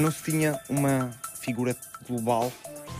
Não 0.00 0.10
se 0.10 0.22
tinha 0.22 0.58
uma 0.68 1.10
figura 1.40 1.76
global 2.08 2.50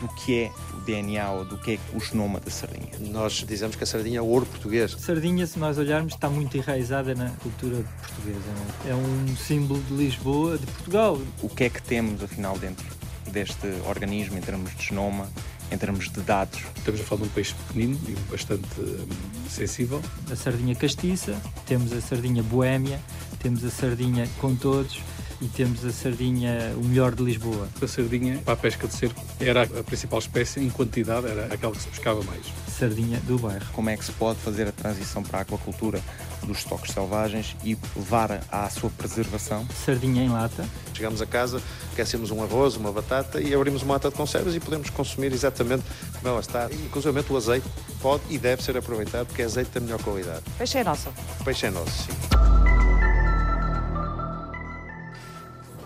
do 0.01 0.09
que 0.09 0.45
é 0.45 0.53
o 0.75 0.81
DNA 0.83 1.31
ou 1.31 1.45
do 1.47 1.57
que 1.57 1.73
é 1.73 1.79
o 1.95 2.01
genoma 2.01 2.39
da 2.39 2.51
sardinha. 2.51 2.93
Nós 3.11 3.45
dizemos 3.47 3.75
que 3.75 3.85
a 3.85 3.87
sardinha 3.87 4.19
é 4.19 4.23
o 4.23 4.27
ouro 4.27 4.45
português. 4.45 4.93
Sardinha, 4.99 5.47
se 5.47 5.59
nós 5.59 5.79
olharmos, 5.79 6.13
está 6.13 6.29
muito 6.29 6.57
enraizada 6.59 7.15
na 7.15 7.31
cultura 7.31 7.85
portuguesa. 8.03 8.51
É? 8.85 8.91
é 8.91 8.95
um 8.95 9.35
símbolo 9.37 9.83
de 9.85 9.95
Lisboa, 9.95 10.59
de 10.59 10.67
Portugal. 10.67 11.19
O 11.43 11.49
que 11.49 11.65
é 11.65 11.71
que 11.71 11.83
temos, 11.83 12.23
afinal, 12.23 12.59
dentro 12.59 12.87
deste 13.31 13.67
organismo 13.89 14.37
em 14.37 14.43
termos 14.43 14.75
de 14.77 14.85
genoma, 14.85 15.27
em 15.71 15.79
termos 15.79 16.11
de 16.11 16.21
dados? 16.21 16.61
Estamos 16.77 17.01
a 17.01 17.05
falar 17.05 17.23
de 17.23 17.29
um 17.29 17.31
peixe 17.31 17.55
pequenino 17.67 17.99
e 18.09 18.13
bastante 18.31 18.79
hum, 18.79 19.09
sensível. 19.49 20.03
A 20.31 20.37
sardinha 20.37 20.75
castiça, 20.75 21.35
temos 21.65 21.93
a 21.95 22.01
sardinha 22.03 22.43
boémia, 22.43 23.01
temos 23.39 23.65
a 23.65 23.71
sardinha 23.71 24.29
com 24.39 24.55
todos 24.55 25.01
e 25.41 25.49
temos 25.49 25.85
a 25.85 25.91
sardinha 25.91 26.73
o 26.77 26.85
melhor 26.85 27.15
de 27.15 27.23
Lisboa. 27.23 27.69
A 27.81 27.87
sardinha 27.87 28.39
para 28.45 28.55
a 28.55 28.57
pesca 28.57 28.87
de 28.87 28.95
cerco 28.95 29.25
era 29.39 29.63
a 29.63 29.83
principal 29.83 30.19
espécie 30.19 30.61
em 30.61 30.71
quantidade, 30.71 31.27
era 31.27 31.53
aquela 31.53 31.73
que 31.73 31.83
se 31.83 31.89
pescava 31.89 32.23
mais. 32.25 32.45
Sardinha 32.69 33.19
do 33.21 33.39
bairro. 33.39 33.67
Como 33.73 33.91
é 33.91 33.97
que 33.97 34.05
se 34.05 34.13
pode 34.13 34.39
fazer 34.41 34.69
a 34.69 34.73
transição 34.73 35.23
para 35.23 35.39
a 35.39 35.43
aquacultura 35.43 36.01
dos 36.43 36.59
estoques 36.59 36.93
selvagens 36.93 37.57
e 37.65 37.77
levar 37.97 38.43
à 38.51 38.69
sua 38.71 38.91
preservação? 38.91 39.67
Sardinha 39.85 40.23
em 40.23 40.29
lata. 40.29 40.65
Chegamos 40.95 41.23
a 41.23 41.27
casa, 41.27 41.63
aquecemos 41.93 42.31
um 42.31 42.43
arroz, 42.43 42.77
uma 42.77 42.93
batata 42.93 43.41
e 43.41 43.55
abrimos 43.55 43.83
uma 43.83 43.95
lata 43.95 44.11
de 44.11 44.17
conservas 44.17 44.55
e 44.55 44.61
podemos 44.61 44.91
consumir 44.91 45.33
exatamente 45.33 45.83
como 46.15 46.29
ela 46.29 46.41
está. 46.41 46.69
Inclusive 46.71 47.25
o 47.31 47.37
azeite 47.37 47.67
pode 48.01 48.23
e 48.29 48.39
deve 48.39 48.63
ser 48.63 48.77
aproveitado 48.77 49.27
porque 49.27 49.43
é 49.43 49.45
azeite 49.45 49.71
da 49.71 49.81
melhor 49.81 50.03
qualidade. 50.03 50.43
Peixe 50.59 50.79
é 50.79 50.85
nosso. 50.85 51.09
Peixe 51.45 51.67
é 51.67 51.71
nosso, 51.71 52.05
sim. 52.05 52.80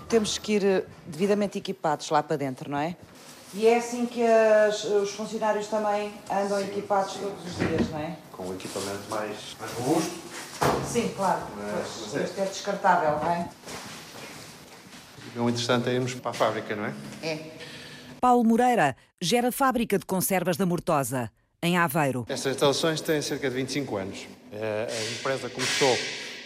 Temos 0.09 0.39
que 0.39 0.53
ir 0.55 0.65
eh, 0.65 0.85
devidamente 1.07 1.59
equipados 1.59 2.11
lá 2.11 2.23
para 2.23 2.37
dentro, 2.37 2.71
não 2.71 2.79
é? 2.79 2.97
E 3.55 3.67
é 3.67 3.77
assim 3.77 4.05
que 4.05 4.23
as, 4.23 4.85
os 4.85 5.11
funcionários 5.11 5.69
também 5.69 6.13
andam 6.31 6.59
Sim. 6.59 6.65
equipados 6.65 7.15
todos 7.15 7.45
os 7.47 7.57
dias, 7.57 7.89
não 7.91 7.99
é? 8.01 8.17
Com 8.33 8.49
o 8.49 8.55
equipamento 8.55 9.09
mais, 9.09 9.37
mais 9.61 9.73
robusto. 9.75 10.13
Sim, 10.85 11.13
claro. 11.17 11.43
Mas, 11.57 12.11
pois, 12.11 12.39
é. 12.39 12.43
é 12.43 12.45
descartável, 12.47 13.21
não 13.21 13.31
é? 13.31 13.49
O 15.37 15.49
interessante 15.49 15.89
é 15.89 15.93
irmos 15.93 16.15
para 16.15 16.31
a 16.31 16.35
fábrica, 16.35 16.75
não 16.75 16.87
é? 16.87 16.95
É. 17.23 17.51
Paulo 18.21 18.45
Moreira 18.45 18.97
gera 19.21 19.53
fábrica 19.53 19.99
de 19.99 20.07
conservas 20.07 20.57
da 20.57 20.67
Mortosa, 20.67 21.31
em 21.63 21.77
Aveiro. 21.77 22.25
Estas 22.29 22.55
instalações 22.55 23.01
têm 23.01 23.23
cerca 23.23 23.49
de 23.49 23.57
25 23.57 23.97
anos. 23.97 24.27
Eh, 24.53 24.89
a 24.89 25.13
empresa 25.13 25.49
começou 25.49 25.97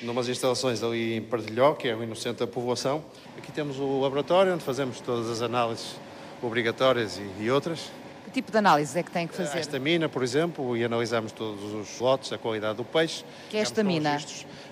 numas 0.02 0.28
instalações 0.28 0.82
ali 0.82 1.16
em 1.16 1.22
Pardilhó, 1.22 1.74
que 1.74 1.88
é 1.88 1.94
o 1.94 2.02
inocente 2.02 2.38
da 2.38 2.46
povoação. 2.46 3.04
Aqui 3.36 3.50
temos 3.52 3.78
o 3.78 4.00
laboratório 4.00 4.54
onde 4.54 4.64
fazemos 4.64 5.00
todas 5.00 5.28
as 5.28 5.42
análises 5.42 5.96
obrigatórias 6.42 7.18
e, 7.18 7.42
e 7.42 7.50
outras. 7.50 7.90
Que 8.24 8.30
tipo 8.30 8.52
de 8.52 8.58
análises 8.58 8.94
é 8.94 9.02
que 9.02 9.10
tem 9.10 9.26
que 9.26 9.34
fazer? 9.34 9.56
A 9.56 9.60
estamina, 9.60 10.08
por 10.08 10.22
exemplo, 10.22 10.76
e 10.76 10.84
analisamos 10.84 11.32
todos 11.32 11.72
os 11.72 11.98
lotes, 11.98 12.30
a 12.30 12.36
qualidade 12.36 12.76
do 12.76 12.84
peixe. 12.84 13.24
Que 13.48 13.56
é 13.56 13.60
a 13.60 13.62
estamina? 13.62 14.18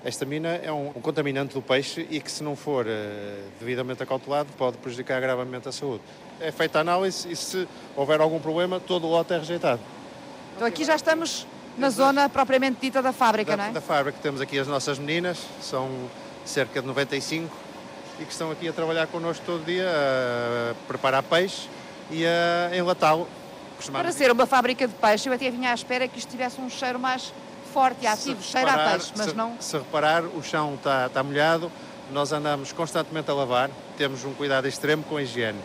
A 0.04 0.08
estamina 0.08 0.48
é 0.48 0.70
um, 0.70 0.88
um, 0.88 1.00
contaminante 1.00 1.54
do 1.54 1.62
peixe 1.62 2.06
e 2.10 2.20
que, 2.20 2.30
se 2.30 2.44
não 2.44 2.54
for 2.54 2.86
uh, 2.86 2.88
devidamente 3.58 4.02
acautelado, 4.02 4.50
pode 4.58 4.76
prejudicar 4.76 5.20
gravemente 5.20 5.68
a 5.68 5.72
saúde. 5.72 6.02
É 6.38 6.52
feita 6.52 6.78
a 6.78 6.80
análise 6.82 7.32
e, 7.32 7.34
se 7.34 7.66
houver 7.96 8.20
algum 8.20 8.38
problema, 8.38 8.78
todo 8.78 9.06
o 9.06 9.10
lote 9.10 9.32
é 9.32 9.38
rejeitado. 9.38 9.80
Então 10.54 10.66
aqui 10.66 10.84
já 10.84 10.94
estamos 10.94 11.46
na 11.76 11.90
zona 11.90 12.28
propriamente 12.28 12.78
dita 12.80 13.02
da 13.02 13.12
fábrica, 13.12 13.52
da, 13.52 13.56
não 13.56 13.64
é? 13.70 13.72
Da 13.72 13.80
fábrica. 13.80 14.18
Temos 14.22 14.40
aqui 14.40 14.58
as 14.58 14.66
nossas 14.66 14.98
meninas, 14.98 15.38
são 15.60 15.90
cerca 16.44 16.80
de 16.80 16.86
95 16.86 17.54
e 18.20 18.24
que 18.24 18.32
estão 18.32 18.50
aqui 18.50 18.68
a 18.68 18.72
trabalhar 18.72 19.06
connosco 19.08 19.44
todo 19.44 19.64
dia, 19.64 19.86
a 19.88 20.74
preparar 20.86 21.22
peixe 21.22 21.68
e 22.10 22.24
a 22.24 22.76
enlatá-lo. 22.76 23.28
Para 23.92 24.10
ser 24.10 24.30
uma 24.30 24.46
fábrica 24.46 24.88
de 24.88 24.94
peixe, 24.94 25.28
eu 25.28 25.32
até 25.32 25.50
vinha 25.50 25.70
à 25.70 25.74
espera 25.74 26.08
que 26.08 26.18
isto 26.18 26.30
tivesse 26.30 26.60
um 26.60 26.70
cheiro 26.70 26.98
mais 26.98 27.32
forte 27.74 28.04
e 28.04 28.06
ativo, 28.06 28.42
cheiro 28.42 28.70
a 28.70 28.90
peixe, 28.90 29.12
mas 29.14 29.26
se, 29.26 29.36
não... 29.36 29.56
Se 29.60 29.76
reparar, 29.76 30.24
o 30.24 30.42
chão 30.42 30.76
está, 30.76 31.06
está 31.06 31.22
molhado, 31.22 31.70
nós 32.10 32.32
andamos 32.32 32.72
constantemente 32.72 33.30
a 33.30 33.34
lavar, 33.34 33.70
temos 33.98 34.24
um 34.24 34.32
cuidado 34.32 34.66
extremo 34.66 35.02
com 35.02 35.18
a 35.18 35.22
higiene. 35.22 35.60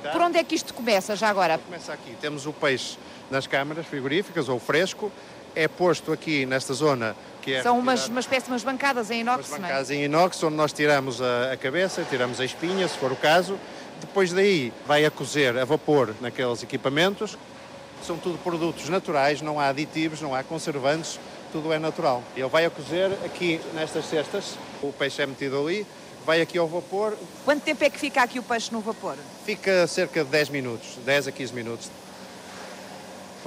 Tá? 0.00 0.10
Por 0.10 0.20
onde 0.20 0.38
é 0.38 0.44
que 0.44 0.54
isto 0.54 0.72
começa 0.72 1.16
já 1.16 1.28
agora? 1.28 1.58
Começa 1.58 1.92
aqui, 1.92 2.16
temos 2.20 2.46
o 2.46 2.52
peixe 2.52 2.96
nas 3.28 3.48
câmaras 3.48 3.84
frigoríficas 3.86 4.48
ou 4.48 4.60
fresco, 4.60 5.10
é 5.56 5.66
posto 5.66 6.12
aqui 6.12 6.44
nesta 6.44 6.74
zona 6.74 7.16
que 7.40 7.54
é 7.54 7.62
São 7.62 7.78
umas, 7.78 8.08
umas 8.08 8.26
péssimas 8.26 8.62
bancadas 8.62 9.10
em 9.10 9.20
inox, 9.20 9.48
umas 9.48 9.60
bancadas 9.60 9.90
em 9.90 10.04
inox, 10.04 10.42
onde 10.42 10.56
nós 10.56 10.72
tiramos 10.72 11.22
a, 11.22 11.52
a, 11.52 11.56
cabeça, 11.56 12.04
tiramos 12.10 12.40
a 12.40 12.44
espinha, 12.44 12.86
se 12.88 12.98
for 12.98 13.12
o 13.12 13.16
caso. 13.16 13.58
Depois 14.00 14.32
daí 14.32 14.72
vai 14.84 15.04
a 15.04 15.10
cozer 15.10 15.56
a 15.56 15.64
vapor 15.64 16.12
naqueles 16.20 16.62
equipamentos. 16.62 17.38
São 18.04 18.18
tudo 18.18 18.36
produtos 18.38 18.88
naturais, 18.88 19.40
não 19.40 19.60
há 19.60 19.68
aditivos, 19.68 20.20
não 20.20 20.34
há 20.34 20.42
conservantes, 20.42 21.20
tudo 21.52 21.72
é 21.72 21.78
natural. 21.78 22.22
Ele 22.36 22.48
vai 22.48 22.66
a 22.66 22.70
cozer 22.70 23.12
aqui 23.24 23.60
nestas 23.74 24.06
cestas, 24.06 24.58
o 24.82 24.92
peixe 24.92 25.22
é 25.22 25.26
metido 25.26 25.58
ali, 25.58 25.86
vai 26.26 26.40
aqui 26.40 26.58
ao 26.58 26.66
vapor. 26.66 27.16
Quanto 27.44 27.62
tempo 27.62 27.82
é 27.84 27.88
que 27.88 27.98
fica 27.98 28.22
aqui 28.22 28.40
o 28.40 28.42
peixe 28.42 28.72
no 28.72 28.80
vapor? 28.80 29.16
Fica 29.46 29.86
cerca 29.86 30.24
de 30.24 30.30
10 30.30 30.48
minutos, 30.48 30.98
10 31.04 31.28
a 31.28 31.32
15 31.32 31.54
minutos 31.54 31.90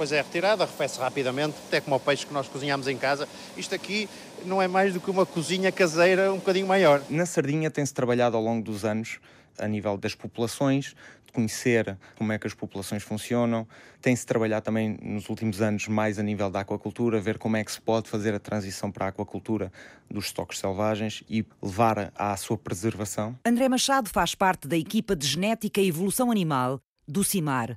depois 0.00 0.12
é 0.12 0.22
retirado, 0.22 0.62
arrefece 0.62 0.98
rapidamente, 0.98 1.54
até 1.68 1.78
como 1.78 1.94
o 1.94 2.00
peixe 2.00 2.24
que 2.24 2.32
nós 2.32 2.48
cozinhamos 2.48 2.88
em 2.88 2.96
casa. 2.96 3.28
Isto 3.54 3.74
aqui 3.74 4.08
não 4.46 4.62
é 4.62 4.66
mais 4.66 4.94
do 4.94 5.00
que 5.00 5.10
uma 5.10 5.26
cozinha 5.26 5.70
caseira 5.70 6.32
um 6.32 6.38
bocadinho 6.38 6.66
maior. 6.66 7.02
Na 7.10 7.26
sardinha 7.26 7.70
tem-se 7.70 7.92
trabalhado 7.92 8.34
ao 8.34 8.42
longo 8.42 8.64
dos 8.64 8.82
anos 8.82 9.20
a 9.58 9.68
nível 9.68 9.98
das 9.98 10.14
populações, 10.14 10.94
de 11.26 11.32
conhecer 11.34 11.98
como 12.16 12.32
é 12.32 12.38
que 12.38 12.46
as 12.46 12.54
populações 12.54 13.02
funcionam. 13.02 13.68
Tem-se 14.00 14.24
trabalhado 14.24 14.64
também 14.64 14.96
nos 15.02 15.28
últimos 15.28 15.60
anos 15.60 15.86
mais 15.86 16.18
a 16.18 16.22
nível 16.22 16.48
da 16.48 16.60
aquacultura, 16.60 17.20
ver 17.20 17.36
como 17.36 17.58
é 17.58 17.62
que 17.62 17.70
se 17.70 17.80
pode 17.82 18.08
fazer 18.08 18.32
a 18.32 18.38
transição 18.38 18.90
para 18.90 19.04
a 19.04 19.08
aquacultura 19.10 19.70
dos 20.10 20.26
estoques 20.26 20.58
selvagens 20.58 21.22
e 21.28 21.44
levar 21.60 22.10
à 22.16 22.34
sua 22.38 22.56
preservação. 22.56 23.38
André 23.44 23.68
Machado 23.68 24.08
faz 24.08 24.34
parte 24.34 24.66
da 24.66 24.78
equipa 24.78 25.14
de 25.14 25.26
Genética 25.26 25.78
e 25.78 25.88
Evolução 25.88 26.30
Animal 26.30 26.80
do 27.06 27.22
CIMAR, 27.22 27.76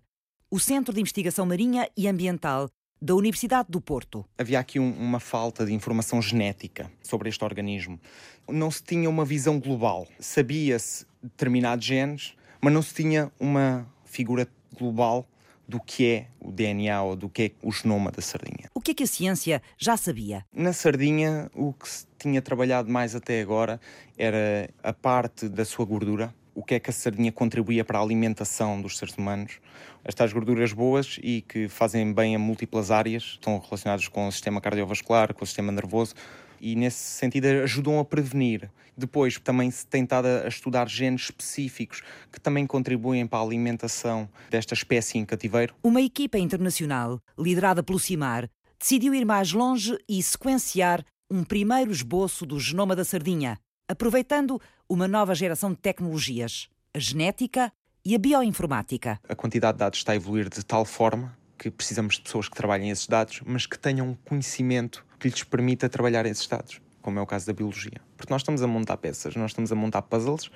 o 0.54 0.60
Centro 0.60 0.94
de 0.94 1.02
Investigação 1.02 1.48
Marinha 1.48 1.90
e 1.98 2.08
Ambiental 2.08 2.70
da 3.02 3.16
Universidade 3.16 3.70
do 3.72 3.82
Porto. 3.82 4.24
Havia 4.38 4.60
aqui 4.60 4.80
um, 4.80 4.92
uma 4.92 5.20
falta 5.20 5.66
de 5.66 5.74
informação 5.74 6.22
genética 6.22 6.92
sobre 7.02 7.28
este 7.28 7.44
organismo. 7.44 8.00
Não 8.48 8.70
se 8.70 8.84
tinha 8.84 9.10
uma 9.10 9.26
visão 9.26 9.60
global. 9.60 10.08
Sabia-se 10.20 11.08
determinados 11.24 11.84
genes, 11.84 12.36
mas 12.62 12.72
não 12.72 12.84
se 12.84 12.94
tinha 12.94 13.32
uma 13.40 13.92
figura 14.06 14.48
global 14.78 15.28
do 15.68 15.80
que 15.80 16.06
é 16.06 16.28
o 16.40 16.52
DNA 16.52 17.02
ou 17.02 17.16
do 17.16 17.30
que 17.30 17.42
é 17.42 17.52
o 17.64 17.72
genoma 17.72 18.12
da 18.12 18.22
sardinha. 18.22 18.70
O 18.76 18.80
que 18.80 18.92
é 18.92 18.94
que 18.94 19.04
a 19.06 19.08
ciência 19.08 19.60
já 19.76 19.98
sabia? 19.98 20.46
Na 20.54 20.72
sardinha, 20.72 21.50
o 21.56 21.74
que 21.74 21.90
se 21.90 22.06
tinha 22.20 22.44
trabalhado 22.44 22.92
mais 22.92 23.16
até 23.16 23.42
agora 23.42 23.82
era 24.16 24.70
a 24.84 24.94
parte 24.94 25.50
da 25.50 25.66
sua 25.66 25.84
gordura, 25.84 26.32
o 26.56 26.64
que 26.64 26.76
é 26.76 26.80
que 26.80 26.90
a 26.90 26.94
sardinha 26.94 27.32
contribuía 27.32 27.84
para 27.84 28.00
a 28.00 28.02
alimentação 28.02 28.82
dos 28.82 28.98
seres 28.98 29.16
humanos, 29.16 29.60
estas 30.04 30.32
gorduras 30.34 30.74
boas 30.74 31.20
e 31.22 31.42
que 31.42 31.68
fazem 31.68 32.14
bem 32.14 32.36
a 32.36 32.40
múltiplas 32.40 32.92
áreas, 32.92 33.24
estão 33.24 33.60
relacionadas 33.60 34.08
com 34.08 34.28
o 34.28 34.32
sistema 34.32 34.62
cardiovascular, 34.62 35.34
com 35.34 35.44
o 35.44 35.48
sistema 35.48 35.72
nervoso 35.72 36.14
e 36.60 36.76
nesse 36.76 36.98
sentido 36.98 37.46
ajudam 37.64 38.00
a 38.00 38.06
prevenir. 38.06 38.70
Depois 38.96 39.38
também 39.40 39.70
se 39.70 39.86
tem 39.86 40.04
estado 40.04 40.28
a 40.28 40.48
estudar 40.48 40.88
genes 40.88 41.24
específicos 41.24 42.02
que 42.32 42.40
também 42.40 42.66
contribuem 42.66 43.26
para 43.28 43.40
a 43.40 43.42
alimentação 43.42 44.30
desta 44.50 44.74
espécie 44.74 45.18
em 45.18 45.26
cativeiro. 45.26 45.76
Uma 45.84 46.02
equipa 46.02 46.38
internacional, 46.38 47.20
liderada 47.38 47.84
pelo 47.84 48.00
CIMAR, 48.00 48.48
decidiu 48.80 49.14
ir 49.14 49.26
mais 49.26 49.52
longe 49.52 49.98
e 50.08 50.22
sequenciar 50.22 51.04
um 51.30 51.44
primeiro 51.44 51.92
esboço 51.92 52.46
do 52.46 52.60
genoma 52.60 52.96
da 52.96 53.04
sardinha, 53.04 53.58
aproveitando 53.88 54.62
uma 54.88 55.08
nova 55.08 55.36
geração 55.36 55.72
de 55.72 55.78
tecnologias, 55.78 56.70
a 56.94 57.00
genética 57.00 57.72
e 58.06 58.16
a 58.16 58.20
bioinformática. 58.20 59.20
A 59.28 59.36
quantidade 59.36 59.78
de 59.78 59.80
dados 59.80 60.00
está 60.00 60.12
a 60.12 60.16
evoluir 60.16 60.50
de 60.50 60.64
tal 60.64 60.86
forma 60.86 61.38
que 61.58 61.72
precisamos 61.72 62.16
de 62.16 62.22
pessoas 62.22 62.50
que 62.50 62.56
trabalhem 62.56 62.90
esses 62.90 63.08
dados, 63.08 63.42
mas 63.46 63.66
que 63.66 63.80
tenham 63.80 64.10
um 64.10 64.16
conhecimento 64.16 65.06
que 65.20 65.30
lhes 65.30 65.44
permita 65.44 65.88
trabalhar 65.88 66.26
esses 66.26 66.46
dados, 66.46 66.82
como 67.02 67.20
é 67.20 67.22
o 67.22 67.26
caso 67.26 67.46
da 67.48 67.54
biologia. 67.54 68.02
Porque 68.18 68.34
nós 68.34 68.42
estamos 68.42 68.62
a 68.62 68.68
montar 68.68 68.98
peças, 68.98 69.36
nós 69.36 69.52
estamos 69.52 69.72
a 69.72 69.76
montar 69.76 70.02
puzzles, 70.02 70.50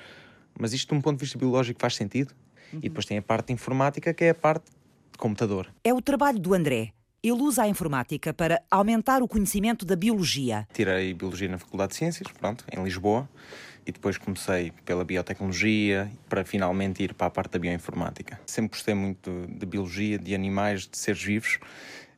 mas 0.59 0.73
isto, 0.73 0.89
de 0.89 0.95
um 0.95 1.01
ponto 1.01 1.17
de 1.17 1.23
vista 1.23 1.37
biológico, 1.37 1.79
faz 1.79 1.95
sentido. 1.95 2.33
Uhum. 2.73 2.79
E 2.79 2.89
depois 2.89 3.05
tem 3.05 3.17
a 3.17 3.21
parte 3.21 3.53
informática, 3.53 4.13
que 4.13 4.25
é 4.25 4.31
a 4.31 4.35
parte 4.35 4.65
de 5.11 5.17
computador. 5.17 5.73
É 5.83 5.93
o 5.93 6.01
trabalho 6.01 6.39
do 6.39 6.53
André. 6.53 6.91
Ele 7.23 7.41
usa 7.41 7.63
a 7.63 7.67
informática 7.67 8.33
para 8.33 8.61
aumentar 8.69 9.21
o 9.21 9.27
conhecimento 9.27 9.85
da 9.85 9.95
biologia. 9.95 10.67
Tirei 10.73 11.13
biologia 11.13 11.49
na 11.49 11.57
Faculdade 11.57 11.91
de 11.91 11.97
Ciências, 11.97 12.31
pronto, 12.31 12.63
em 12.71 12.83
Lisboa 12.83 13.27
e 13.85 13.91
depois 13.91 14.17
comecei 14.17 14.71
pela 14.85 15.03
biotecnologia 15.03 16.11
para 16.27 16.43
finalmente 16.43 17.01
ir 17.03 17.13
para 17.13 17.27
a 17.27 17.29
parte 17.29 17.51
da 17.53 17.59
bioinformática. 17.59 18.39
Sempre 18.45 18.71
gostei 18.71 18.93
muito 18.93 19.47
de, 19.47 19.65
biologia, 19.65 20.19
de 20.19 20.35
animais, 20.35 20.87
de 20.87 20.97
seres 20.97 21.23
vivos 21.23 21.59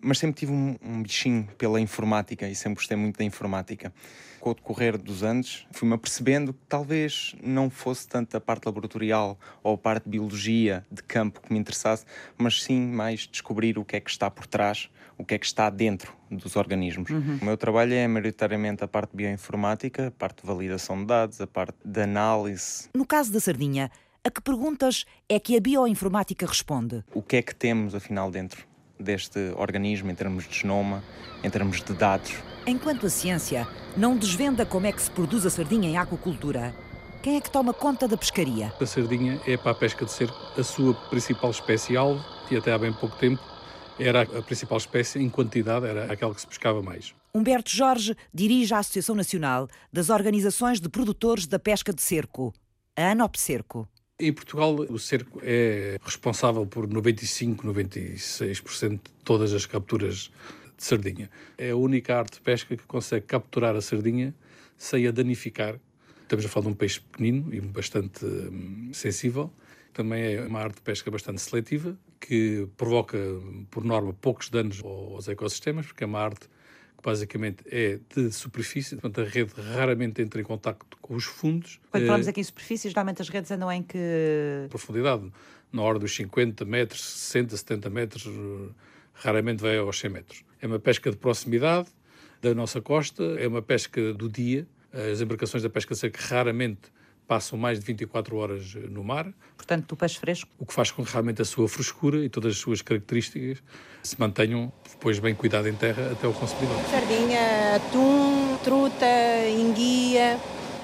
mas 0.01 0.17
sempre 0.17 0.39
tive 0.39 0.51
um, 0.51 0.77
um 0.81 1.03
bichinho 1.03 1.47
pela 1.57 1.79
informática 1.79 2.47
e 2.47 2.55
sempre 2.55 2.75
gostei 2.75 2.95
muito 2.95 3.17
da 3.17 3.23
informática. 3.23 3.93
Com 4.39 4.51
o 4.51 4.53
decorrer 4.53 4.97
dos 4.97 5.23
anos, 5.23 5.67
fui-me 5.71 5.95
apercebendo 5.95 6.53
que 6.53 6.59
talvez 6.67 7.35
não 7.43 7.69
fosse 7.69 8.07
tanto 8.07 8.37
a 8.37 8.41
parte 8.41 8.65
laboratorial 8.65 9.37
ou 9.61 9.73
a 9.73 9.77
parte 9.77 10.05
de 10.05 10.11
biologia 10.11 10.85
de 10.89 11.03
campo 11.03 11.41
que 11.41 11.51
me 11.51 11.59
interessasse, 11.59 12.05
mas 12.37 12.63
sim 12.63 12.79
mais 12.79 13.27
descobrir 13.27 13.77
o 13.77 13.83
que 13.83 13.97
é 13.97 13.99
que 13.99 14.09
está 14.09 14.31
por 14.31 14.47
trás, 14.47 14.89
o 15.17 15.25
que 15.25 15.33
é 15.33 15.37
que 15.37 15.45
está 15.45 15.69
dentro 15.69 16.13
dos 16.31 16.55
organismos. 16.55 17.09
Uhum. 17.09 17.39
O 17.41 17.45
meu 17.45 17.57
trabalho 17.57 17.93
é 17.93 18.07
maioritariamente 18.07 18.83
a 18.83 18.87
parte 18.87 19.11
de 19.11 19.17
bioinformática, 19.17 20.07
a 20.07 20.11
parte 20.11 20.41
de 20.41 20.47
validação 20.47 20.97
de 20.99 21.05
dados, 21.05 21.41
a 21.41 21.47
parte 21.47 21.77
de 21.83 22.01
análise. 22.01 22.87
No 22.95 23.05
caso 23.05 23.33
da 23.33 23.39
sardinha, 23.41 23.91
a 24.23 24.31
que 24.31 24.41
perguntas 24.41 25.05
é 25.27 25.39
que 25.39 25.57
a 25.57 25.59
bioinformática 25.59 26.45
responde? 26.45 27.03
O 27.13 27.21
que 27.21 27.37
é 27.37 27.41
que 27.41 27.53
temos 27.53 27.93
afinal 27.93 28.31
dentro 28.31 28.65
deste 28.99 29.53
organismo 29.57 30.11
em 30.11 30.15
termos 30.15 30.47
de 30.47 30.59
genoma, 30.59 31.03
em 31.43 31.49
termos 31.49 31.81
de 31.81 31.93
dados? 31.93 32.33
Enquanto 32.69 33.07
a 33.07 33.09
ciência 33.09 33.67
não 33.97 34.15
desvenda 34.15 34.63
como 34.63 34.85
é 34.85 34.91
que 34.91 35.01
se 35.01 35.09
produz 35.09 35.43
a 35.43 35.49
sardinha 35.49 35.89
em 35.89 35.97
aquacultura, 35.97 36.71
quem 37.23 37.35
é 37.35 37.41
que 37.41 37.49
toma 37.49 37.73
conta 37.73 38.07
da 38.07 38.15
pescaria? 38.15 38.71
A 38.79 38.85
sardinha 38.85 39.41
é 39.47 39.57
para 39.57 39.71
a 39.71 39.73
pesca 39.73 40.05
de 40.05 40.11
cerco 40.11 40.37
a 40.55 40.63
sua 40.63 40.93
principal 41.09 41.49
espécie-alvo 41.49 42.23
e 42.51 42.55
até 42.55 42.71
há 42.71 42.77
bem 42.77 42.93
pouco 42.93 43.17
tempo 43.17 43.41
era 43.97 44.21
a 44.21 44.41
principal 44.43 44.77
espécie 44.77 45.17
em 45.17 45.27
quantidade, 45.31 45.87
era 45.87 46.13
aquela 46.13 46.31
que 46.35 46.41
se 46.41 46.45
pescava 46.45 46.79
mais. 46.79 47.15
Humberto 47.33 47.71
Jorge 47.71 48.15
dirige 48.31 48.71
a 48.71 48.77
Associação 48.77 49.15
Nacional 49.15 49.67
das 49.91 50.11
Organizações 50.11 50.79
de 50.79 50.89
Produtores 50.89 51.47
da 51.47 51.57
Pesca 51.57 51.91
de 51.91 52.03
Cerco, 52.03 52.53
a 52.95 53.13
ANOPSERCO. 53.13 53.89
Em 54.19 54.31
Portugal, 54.31 54.75
o 54.75 54.99
cerco 54.99 55.39
é 55.41 55.97
responsável 56.03 56.67
por 56.67 56.87
95, 56.87 57.65
96% 57.65 58.89
de 58.91 58.99
todas 59.23 59.53
as 59.53 59.65
capturas 59.65 60.29
de 60.79 60.85
sardinha. 60.85 61.29
É 61.57 61.71
a 61.71 61.75
única 61.75 62.17
arte 62.17 62.35
de 62.35 62.41
pesca 62.41 62.75
que 62.75 62.83
consegue 62.83 63.25
capturar 63.25 63.75
a 63.75 63.81
sardinha 63.81 64.33
sem 64.77 65.05
a 65.05 65.11
danificar. 65.11 65.77
Estamos 66.23 66.45
a 66.45 66.49
falar 66.49 66.67
de 66.67 66.71
um 66.71 66.75
peixe 66.75 67.01
pequenino 67.01 67.53
e 67.53 67.59
bastante 67.59 68.25
hum, 68.25 68.89
sensível. 68.93 69.51
Também 69.93 70.35
é 70.35 70.41
uma 70.41 70.59
arte 70.59 70.75
de 70.75 70.81
pesca 70.81 71.11
bastante 71.11 71.41
seletiva, 71.41 71.97
que 72.19 72.67
provoca, 72.77 73.17
por 73.69 73.83
norma, 73.83 74.13
poucos 74.13 74.49
danos 74.49 74.81
aos 74.83 75.27
ecossistemas, 75.27 75.87
porque 75.87 76.03
é 76.03 76.07
uma 76.07 76.19
arte 76.19 76.47
que 76.47 77.03
basicamente 77.03 77.63
é 77.65 77.99
de 78.15 78.31
superfície, 78.31 78.95
portanto 78.95 79.21
a 79.21 79.29
rede 79.29 79.51
raramente 79.73 80.21
entra 80.21 80.39
em 80.39 80.43
contato 80.43 80.85
com 81.01 81.15
os 81.15 81.25
fundos. 81.25 81.79
Quando 81.91 82.05
falamos 82.05 82.27
aqui 82.27 82.39
em 82.39 82.43
superfície, 82.43 82.89
geralmente 82.89 83.21
as 83.21 83.29
redes 83.29 83.51
andam 83.51 83.71
em 83.71 83.81
que... 83.81 83.97
Profundidade, 84.69 85.29
na 85.73 85.81
ordem 85.81 86.01
dos 86.01 86.15
50 86.15 86.63
metros, 86.65 87.01
60, 87.01 87.57
70 87.57 87.89
metros, 87.89 88.29
raramente 89.13 89.61
vai 89.61 89.77
aos 89.77 89.99
100 89.99 90.09
metros. 90.11 90.48
É 90.61 90.67
uma 90.67 90.79
pesca 90.79 91.09
de 91.09 91.17
proximidade 91.17 91.87
da 92.41 92.53
nossa 92.53 92.81
costa, 92.81 93.23
é 93.37 93.47
uma 93.47 93.61
pesca 93.61 94.13
do 94.13 94.29
dia. 94.29 94.67
As 94.91 95.21
embarcações 95.21 95.63
da 95.63 95.69
pesca 95.69 95.93
seca 95.95 96.19
raramente 96.21 96.91
passam 97.27 97.59
mais 97.59 97.79
de 97.79 97.85
24 97.85 98.35
horas 98.35 98.73
no 98.89 99.03
mar. 99.03 99.31
Portanto, 99.55 99.89
do 99.89 99.95
peixe 99.95 100.17
fresco. 100.17 100.49
O 100.57 100.65
que 100.65 100.73
faz 100.73 100.89
com 100.89 101.05
que 101.05 101.11
realmente 101.11 101.41
a 101.41 101.45
sua 101.45 101.69
frescura 101.69 102.25
e 102.25 102.29
todas 102.29 102.53
as 102.53 102.57
suas 102.57 102.81
características 102.81 103.61
se 104.01 104.19
mantenham 104.19 104.73
depois 104.89 105.19
bem 105.19 105.35
cuidado 105.35 105.69
em 105.69 105.75
terra 105.75 106.11
até 106.11 106.27
o 106.27 106.33
consumidor. 106.33 106.75
Sardinha, 106.89 107.75
atum, 107.75 108.57
truta, 108.63 109.05
enguia, 109.47 110.39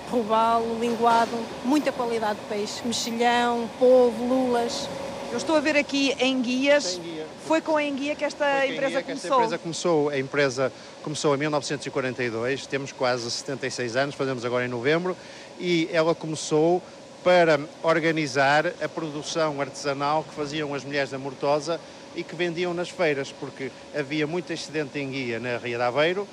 robalo, 0.09 0.79
linguado, 0.79 1.35
muita 1.63 1.91
qualidade 1.91 2.39
de 2.39 2.45
peixe, 2.45 2.85
mexilhão, 2.85 3.67
polvo, 3.79 4.23
lulas. 4.27 4.87
Eu 5.31 5.37
estou 5.37 5.55
a 5.55 5.59
ver 5.59 5.75
aqui 5.75 6.13
enguias. 6.23 7.01
Foi 7.45 7.61
com 7.61 7.77
a 7.77 7.83
enguia 7.83 8.15
que 8.15 8.25
esta 8.25 8.65
empresa 8.65 9.03
que 9.03 9.07
começou? 9.09 9.29
Esta 9.29 9.35
empresa 9.35 9.57
começou. 9.59 10.09
A 10.09 10.17
empresa 10.17 10.73
começou 11.03 11.35
em 11.35 11.37
1942, 11.37 12.65
temos 12.65 12.91
quase 12.91 13.29
76 13.29 13.95
anos, 13.95 14.15
fazemos 14.15 14.43
agora 14.43 14.65
em 14.65 14.67
novembro, 14.67 15.15
e 15.59 15.87
ela 15.91 16.15
começou 16.15 16.81
para 17.23 17.59
organizar 17.83 18.65
a 18.81 18.89
produção 18.89 19.61
artesanal 19.61 20.23
que 20.23 20.33
faziam 20.33 20.73
as 20.73 20.83
mulheres 20.83 21.11
da 21.11 21.19
Mortosa 21.19 21.79
e 22.15 22.23
que 22.23 22.35
vendiam 22.35 22.73
nas 22.73 22.89
feiras, 22.89 23.31
porque 23.31 23.71
havia 23.95 24.25
muito 24.25 24.51
excedente 24.51 24.93
de 24.93 25.01
enguia 25.01 25.39
na 25.39 25.57
Ria 25.57 25.77
de 25.77 25.83
Aveiro. 25.83 26.27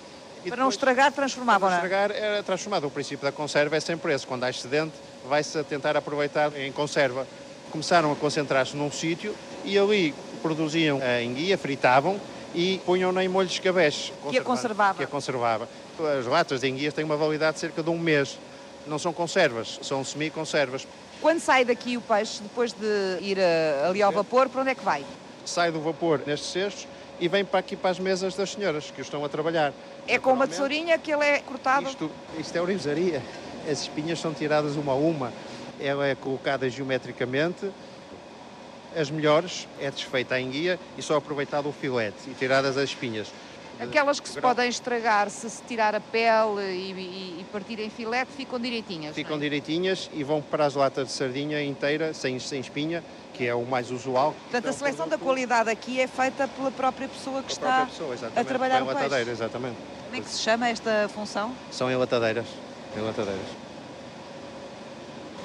E 0.45 0.49
para 0.49 0.63
não 0.63 0.71
estragar, 0.71 1.13
transformavam, 1.13 1.69
Para 1.69 1.79
não 1.79 1.85
estragar, 1.85 2.11
era 2.11 2.43
transformado. 2.43 2.87
O 2.87 2.91
princípio 2.91 3.23
da 3.25 3.33
conserva 3.33 3.77
é 3.77 3.81
sempre 3.81 4.15
esse. 4.15 4.27
Quando 4.27 4.45
há 4.45 4.51
excedente, 4.51 4.95
vai-se 5.29 5.63
tentar 5.65 5.95
aproveitar 5.95 6.59
em 6.59 6.73
conserva. 6.73 7.27
Começaram 7.71 8.11
a 8.11 8.17
concentrar-se 8.17 8.75
num 8.77 8.91
sítio 8.91 9.35
e 9.65 9.79
ali 9.79 10.15
produziam 10.43 11.01
a 11.01 11.23
enguia, 11.23 11.57
fritavam 11.57 12.21
e 12.55 12.81
punham-na 12.85 13.25
em 13.25 13.29
molho 13.29 13.47
de 13.47 13.55
escabeche. 13.55 14.13
Que 14.29 14.39
a 14.39 14.43
conservava. 14.43 14.99
Que 14.99 15.05
a 15.05 15.07
conservava. 15.07 15.69
As 16.19 16.27
latas 16.27 16.61
de 16.61 16.69
enguias 16.69 16.93
têm 16.93 17.05
uma 17.05 17.17
validade 17.17 17.55
de 17.55 17.61
cerca 17.61 17.83
de 17.83 17.91
um 17.91 17.99
mês. 17.99 18.39
Não 18.87 18.99
são 18.99 19.13
conservas, 19.13 19.79
são 19.83 20.05
semi-conservas. 20.05 20.87
Quando 21.21 21.39
sai 21.39 21.65
daqui 21.65 21.97
o 21.97 22.01
peixe, 22.01 22.43
depois 22.43 22.73
de 22.73 23.19
ir 23.21 23.39
uh, 23.39 23.89
ali 23.89 24.03
ao 24.03 24.11
vapor, 24.11 24.49
para 24.49 24.63
onde 24.63 24.71
é 24.71 24.75
que 24.75 24.85
vai? 24.85 25.05
Sai 25.45 25.71
do 25.71 25.81
vapor 25.81 26.21
nestes 26.27 26.51
cestos 26.51 26.89
e 27.21 27.29
vem 27.29 27.45
para 27.45 27.61
aqui 27.61 27.77
para 27.77 27.91
as 27.91 27.99
mesas 28.01 28.35
das 28.35 28.51
senhoras 28.51 28.91
que 28.91 29.01
o 29.01 29.03
estão 29.03 29.25
a 29.25 29.29
trabalhar. 29.29 29.73
É 30.09 30.19
com 30.19 30.33
uma 30.33 30.49
tesourinha 30.49 30.99
que 30.99 31.13
ele 31.13 31.25
é 31.25 31.39
cortado? 31.39 31.89
Isto, 31.89 32.11
isto 32.37 32.57
é 32.57 32.61
orivesaria. 32.61 33.23
As 33.71 33.83
espinhas 33.83 34.19
são 34.19 34.35
tiradas 34.35 34.75
uma 34.75 34.93
a 34.93 34.97
uma. 34.97 35.33
Ela 35.81 36.09
é 36.09 36.17
colocada 36.17 36.69
geometricamente. 36.69 37.71
As 38.97 39.11
melhores 39.11 39.67
é 39.81 39.91
desfeita 39.91 40.35
a 40.35 40.41
enguia 40.41 40.79
e 40.99 41.03
só 41.03 41.17
aproveitado 41.17 41.69
o 41.69 41.73
filete 41.73 42.29
e 42.29 42.35
tiradas 42.35 42.77
as 42.77 42.91
espinhas. 42.91 43.29
Aquelas 43.81 44.21
que 44.21 44.29
se 44.29 44.41
podem 44.41 44.69
estragar 44.69 45.29
se 45.31 45.49
se 45.51 45.63
tirar 45.63 45.95
a 45.95 46.01
pele 46.01 46.61
e, 46.61 46.93
e, 46.93 47.41
e 47.41 47.47
partir 47.51 47.81
em 47.81 47.91
filete 47.91 48.31
ficam 48.37 48.61
direitinhas. 48.61 49.15
Ficam 49.15 49.37
é? 49.37 49.41
direitinhas 49.41 50.11
e 50.13 50.23
vão 50.23 50.41
para 50.41 50.67
as 50.67 50.75
latas 50.75 51.09
de 51.09 51.13
sardinha 51.13 51.63
inteira, 51.63 52.15
sem, 52.15 52.39
sem 52.39 52.61
espinha, 52.61 53.03
que 53.35 53.47
é 53.47 53.55
o 53.55 53.65
mais 53.65 53.91
usual. 53.91 54.35
Portanto, 54.43 54.69
a 54.69 54.73
seleção 54.73 55.09
da 55.09 55.19
qualidade 55.19 55.71
aqui 55.71 56.01
é 56.01 56.07
feita 56.07 56.47
pela 56.47 56.71
própria 56.71 57.09
pessoa 57.09 57.43
que 57.43 57.53
está 57.53 57.87
pessoa, 57.87 58.15
a 58.37 58.45
trabalhar 58.45 58.83
o 58.83 58.87
peixe. 58.87 59.03
latadeira, 59.03 59.31
exatamente. 59.31 59.77
Como 60.05 60.17
é 60.17 60.21
que 60.21 60.29
se 60.29 60.41
chama 60.41 60.69
esta 60.69 61.09
função? 61.09 61.53
São 61.71 61.91
enlatadeiras. 61.91 62.47
enlatadeiras. 62.97 63.47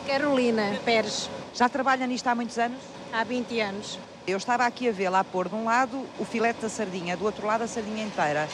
Carolina 0.05 0.77
Pérez, 0.85 1.29
Já 1.53 1.67
trabalha 1.67 2.05
nisto 2.05 2.27
há 2.27 2.35
muitos 2.35 2.57
anos? 2.57 2.96
Há 3.11 3.23
20 3.23 3.59
anos. 3.59 3.99
Eu 4.27 4.37
estava 4.37 4.65
aqui 4.65 4.89
a 4.89 4.91
vê-la 4.91 5.19
a 5.19 5.23
pôr 5.23 5.47
de 5.47 5.55
um 5.55 5.65
lado 5.65 6.03
o 6.19 6.25
filete 6.25 6.61
da 6.61 6.69
sardinha, 6.69 7.15
do 7.15 7.25
outro 7.25 7.47
lado 7.47 7.63
a 7.63 7.67
sardinha 7.67 8.03
inteira. 8.03 8.47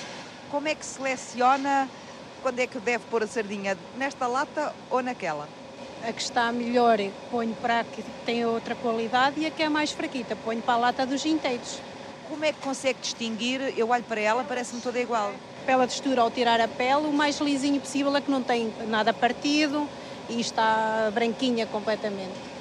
Como 0.52 0.68
é 0.68 0.76
que 0.76 0.86
seleciona 0.86 1.90
quando 2.42 2.60
é 2.60 2.68
que 2.68 2.78
deve 2.80 3.04
pôr 3.10 3.24
a 3.24 3.28
sardinha? 3.28 3.78
Nesta 3.98 4.28
lata 4.28 4.74
ou 4.92 5.02
naquela? 5.02 5.48
A 6.08 6.12
que 6.12 6.22
está 6.22 6.52
melhor 6.52 7.00
ponho 7.32 7.56
para 7.56 7.80
a 7.80 7.84
que 7.84 8.04
tem 8.26 8.46
outra 8.46 8.76
qualidade 8.76 9.40
e 9.40 9.46
a 9.46 9.52
que 9.52 9.64
é 9.64 9.70
mais 9.70 9.92
fraquita 9.92 10.36
ponho 10.36 10.62
para 10.62 10.74
a 10.76 10.78
lata 10.78 11.06
dos 11.06 11.26
inteiros. 11.26 11.80
Como 12.30 12.46
é 12.46 12.52
que 12.52 12.60
consegue 12.60 13.00
distinguir? 13.02 13.74
Eu 13.78 13.90
olho 13.90 14.04
para 14.04 14.20
ela, 14.20 14.44
parece-me 14.44 14.82
toda 14.82 15.00
igual. 15.00 15.32
Pela 15.66 15.88
textura, 15.88 16.22
ao 16.22 16.30
tirar 16.30 16.60
a 16.60 16.68
pele, 16.68 17.08
o 17.08 17.14
mais 17.14 17.40
lisinho 17.40 17.80
possível 17.80 18.16
é 18.16 18.22
que 18.22 18.30
não 18.30 18.44
tem 18.44 18.72
nada 18.88 19.14
partido 19.14 19.88
e 20.30 20.40
está 20.40 21.10
branquinha 21.14 21.66
completamente. 21.66 22.53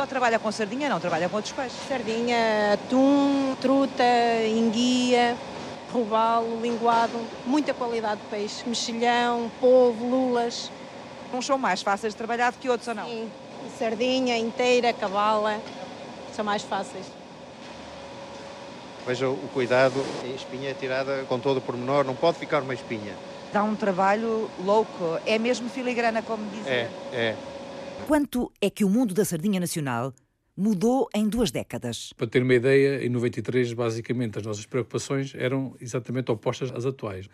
Só 0.00 0.06
trabalha 0.06 0.38
com 0.38 0.50
sardinha? 0.50 0.88
Não, 0.88 0.98
trabalha 0.98 1.28
com 1.28 1.36
outros 1.36 1.52
peixes. 1.52 1.78
Sardinha, 1.86 2.72
atum, 2.72 3.54
truta, 3.60 4.02
enguia, 4.48 5.36
robalo, 5.92 6.58
linguado, 6.62 7.18
muita 7.44 7.74
qualidade 7.74 8.18
de 8.22 8.26
peixe, 8.30 8.66
mexilhão, 8.66 9.50
polvo, 9.60 10.08
lulas. 10.08 10.72
Uns 11.34 11.44
são 11.44 11.58
mais 11.58 11.82
fáceis 11.82 12.14
de 12.14 12.16
trabalhar 12.16 12.50
do 12.50 12.56
que 12.56 12.66
outros 12.70 12.88
ou 12.88 12.94
não? 12.94 13.06
Sim. 13.06 13.30
Sardinha 13.78 14.38
inteira, 14.38 14.90
cavala, 14.94 15.60
são 16.32 16.46
mais 16.46 16.62
fáceis. 16.62 17.04
Veja 19.06 19.28
o 19.28 19.50
cuidado, 19.52 20.02
a 20.24 20.26
espinha 20.28 20.70
é 20.70 20.74
tirada 20.74 21.26
com 21.26 21.38
todo 21.38 21.58
o 21.58 21.60
pormenor, 21.60 22.06
não 22.06 22.14
pode 22.14 22.38
ficar 22.38 22.62
uma 22.62 22.72
espinha. 22.72 23.14
Dá 23.52 23.62
um 23.62 23.76
trabalho 23.76 24.48
louco. 24.64 25.18
É 25.26 25.38
mesmo 25.38 25.68
filigrana, 25.68 26.22
como 26.22 26.48
dizem. 26.48 26.72
É, 26.72 26.88
é. 27.12 27.49
Quanto 28.06 28.52
é 28.60 28.68
que 28.68 28.84
o 28.84 28.88
mundo 28.88 29.14
da 29.14 29.24
sardinha 29.24 29.60
nacional 29.60 30.12
mudou 30.56 31.08
em 31.14 31.28
duas 31.28 31.50
décadas? 31.50 32.12
Para 32.16 32.26
ter 32.26 32.42
uma 32.42 32.54
ideia, 32.54 33.04
em 33.04 33.08
93, 33.08 33.72
basicamente, 33.72 34.38
as 34.38 34.44
nossas 34.44 34.66
preocupações 34.66 35.34
eram 35.34 35.74
exatamente 35.80 36.30
opostas 36.30 36.70
às 36.72 36.84
atuais. 36.84 37.28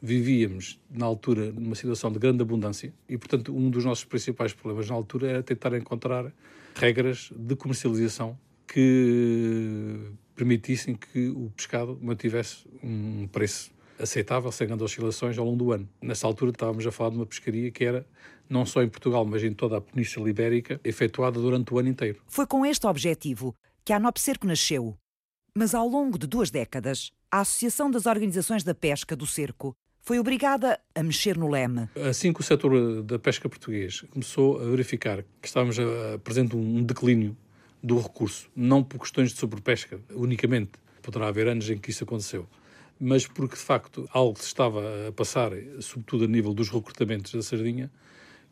Vivíamos, 0.00 0.78
na 0.90 1.04
altura, 1.04 1.52
numa 1.52 1.74
situação 1.74 2.10
de 2.10 2.18
grande 2.18 2.42
abundância 2.42 2.92
e, 3.08 3.18
portanto, 3.18 3.54
um 3.54 3.68
dos 3.68 3.84
nossos 3.84 4.04
principais 4.04 4.52
problemas 4.52 4.88
na 4.88 4.94
altura 4.94 5.28
era 5.28 5.42
tentar 5.42 5.76
encontrar 5.76 6.32
regras 6.74 7.30
de 7.36 7.54
comercialização 7.56 8.38
que 8.66 10.12
permitissem 10.34 10.94
que 10.94 11.28
o 11.28 11.50
pescado 11.54 11.98
mantivesse 12.00 12.66
um 12.82 13.26
preço 13.26 13.70
aceitável, 13.98 14.50
sem 14.50 14.66
grandes 14.66 14.84
oscilações 14.84 15.36
ao 15.36 15.44
longo 15.44 15.58
do 15.58 15.72
ano. 15.72 15.88
Nessa 16.00 16.26
altura 16.26 16.50
estávamos 16.50 16.86
a 16.86 16.90
falar 16.90 17.10
de 17.10 17.16
uma 17.16 17.26
pescaria 17.26 17.70
que 17.70 17.84
era, 17.84 18.06
não 18.50 18.66
só 18.66 18.82
em 18.82 18.88
Portugal, 18.88 19.24
mas 19.24 19.44
em 19.44 19.54
toda 19.54 19.78
a 19.78 19.80
Península 19.80 20.28
Ibérica, 20.28 20.80
efetuada 20.84 21.40
durante 21.40 21.72
o 21.72 21.78
ano 21.78 21.88
inteiro. 21.88 22.20
Foi 22.26 22.46
com 22.46 22.66
este 22.66 22.86
objetivo 22.86 23.54
que 23.84 23.92
a 23.92 23.96
Anopcerco 23.96 24.46
nasceu. 24.46 24.96
Mas 25.56 25.74
ao 25.74 25.88
longo 25.88 26.18
de 26.18 26.26
duas 26.26 26.50
décadas, 26.50 27.10
a 27.30 27.40
Associação 27.40 27.90
das 27.90 28.06
Organizações 28.06 28.64
da 28.64 28.74
Pesca 28.74 29.16
do 29.16 29.26
Cerco 29.26 29.74
foi 30.02 30.18
obrigada 30.18 30.80
a 30.94 31.02
mexer 31.02 31.36
no 31.36 31.48
leme. 31.48 31.88
Assim 32.08 32.32
que 32.32 32.40
o 32.40 32.42
setor 32.42 33.02
da 33.02 33.18
pesca 33.18 33.48
português 33.48 34.00
começou 34.10 34.60
a 34.60 34.64
verificar 34.64 35.22
que 35.40 35.46
estávamos 35.46 35.78
a, 35.78 36.18
presente 36.18 36.56
um 36.56 36.82
declínio 36.82 37.36
do 37.82 37.98
recurso, 37.98 38.50
não 38.54 38.82
por 38.82 38.98
questões 38.98 39.32
de 39.32 39.38
sobrepesca 39.38 40.00
unicamente, 40.10 40.72
poderá 41.02 41.28
haver 41.28 41.48
anos 41.48 41.68
em 41.70 41.78
que 41.78 41.90
isso 41.90 42.04
aconteceu, 42.04 42.46
mas 42.98 43.26
porque 43.26 43.56
de 43.56 43.62
facto 43.62 44.08
algo 44.12 44.38
se 44.38 44.46
estava 44.46 45.08
a 45.08 45.12
passar, 45.12 45.52
sobretudo 45.80 46.24
a 46.24 46.28
nível 46.28 46.52
dos 46.52 46.68
recrutamentos 46.68 47.32
da 47.32 47.42
sardinha, 47.42 47.90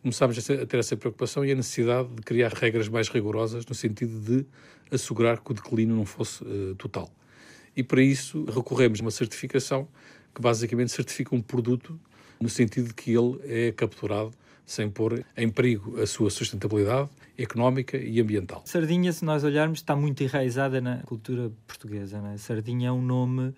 começámos 0.09 0.50
a 0.50 0.67
ter 0.67 0.79
essa 0.79 0.97
preocupação 0.97 1.45
e 1.45 1.53
a 1.53 1.55
necessidade 1.55 2.09
de 2.09 2.23
criar 2.23 2.53
regras 2.53 2.88
mais 2.88 3.09
rigorosas 3.09 3.67
no 3.67 3.75
sentido 3.75 4.19
de 4.21 4.47
assegurar 4.91 5.38
que 5.41 5.50
o 5.50 5.55
declínio 5.55 5.95
não 5.95 6.07
fosse 6.07 6.43
uh, 6.45 6.75
total. 6.77 7.11
E 7.77 7.83
para 7.83 8.00
isso 8.00 8.45
recorremos 8.45 9.00
a 9.00 9.03
uma 9.03 9.11
certificação 9.11 9.87
que 10.35 10.41
basicamente 10.41 10.93
certifica 10.93 11.35
um 11.35 11.43
produto 11.43 11.99
no 12.41 12.49
sentido 12.49 12.88
de 12.88 12.95
que 12.95 13.12
ele 13.12 13.38
é 13.45 13.73
capturado 13.73 14.33
sem 14.65 14.88
pôr 14.91 15.25
em 15.37 15.49
perigo 15.49 16.00
a 16.00 16.07
sua 16.07 16.31
sustentabilidade 16.31 17.11
económica 17.37 17.97
e 17.97 18.21
ambiental. 18.21 18.62
Sardinha, 18.65 19.12
se 19.12 19.25
nós 19.25 19.45
olharmos, 19.45 19.79
está 19.79 19.95
muito 19.95 20.23
enraizada 20.23 20.81
na 20.81 20.99
cultura 21.03 21.50
portuguesa. 21.67 22.21
Né? 22.21 22.37
Sardinha 22.38 22.88
é 22.88 22.93
um 22.93 23.03
nome, 23.03 23.55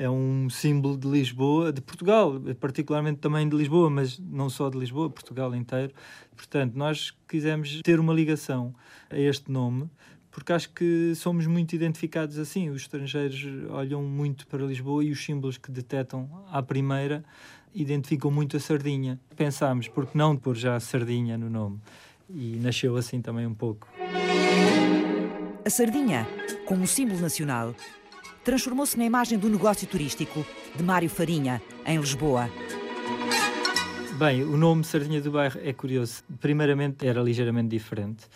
é 0.00 0.08
um 0.08 0.48
símbolo 0.48 0.96
de 0.96 1.06
Lisboa, 1.06 1.70
de 1.70 1.82
Portugal, 1.82 2.40
particularmente 2.58 3.18
também 3.18 3.46
de 3.46 3.54
Lisboa, 3.54 3.90
mas 3.90 4.18
não 4.18 4.48
só 4.48 4.70
de 4.70 4.78
Lisboa, 4.78 5.10
Portugal 5.10 5.54
inteiro. 5.54 5.92
Portanto, 6.34 6.74
nós 6.74 7.14
quisemos 7.28 7.82
ter 7.82 8.00
uma 8.00 8.14
ligação 8.14 8.74
a 9.10 9.18
este 9.18 9.52
nome 9.52 9.90
porque 10.30 10.54
acho 10.54 10.70
que 10.70 11.12
somos 11.14 11.46
muito 11.46 11.74
identificados 11.74 12.38
assim. 12.38 12.70
Os 12.70 12.80
estrangeiros 12.80 13.46
olham 13.68 14.02
muito 14.02 14.46
para 14.46 14.64
Lisboa 14.64 15.04
e 15.04 15.10
os 15.10 15.22
símbolos 15.22 15.58
que 15.58 15.70
detectam 15.70 16.30
à 16.50 16.62
primeira 16.62 17.22
identificam 17.74 18.30
muito 18.30 18.56
a 18.56 18.60
sardinha. 18.60 19.20
Pensámos, 19.36 19.86
porque 19.86 20.16
não 20.16 20.34
pôr 20.34 20.56
já 20.56 20.76
a 20.76 20.80
sardinha 20.80 21.36
no 21.36 21.50
nome? 21.50 21.78
E 22.30 22.58
nasceu 22.62 22.96
assim 22.96 23.20
também 23.20 23.46
um 23.46 23.54
pouco. 23.54 23.86
A 25.62 25.68
sardinha, 25.68 26.26
como 26.64 26.86
símbolo 26.86 27.20
nacional, 27.20 27.74
transformou-se 28.44 28.96
na 28.98 29.04
imagem 29.04 29.38
do 29.38 29.48
negócio 29.48 29.86
turístico 29.86 30.44
de 30.74 30.82
Mário 30.82 31.10
Farinha, 31.10 31.60
em 31.86 31.98
Lisboa. 31.98 32.50
Bem, 34.18 34.42
o 34.42 34.54
nome 34.54 34.84
Sardinha 34.84 35.20
do 35.20 35.30
Bairro 35.30 35.58
é 35.62 35.72
curioso. 35.72 36.22
Primeiramente 36.40 37.06
era 37.06 37.22
ligeiramente 37.22 37.68
diferente 37.68 38.26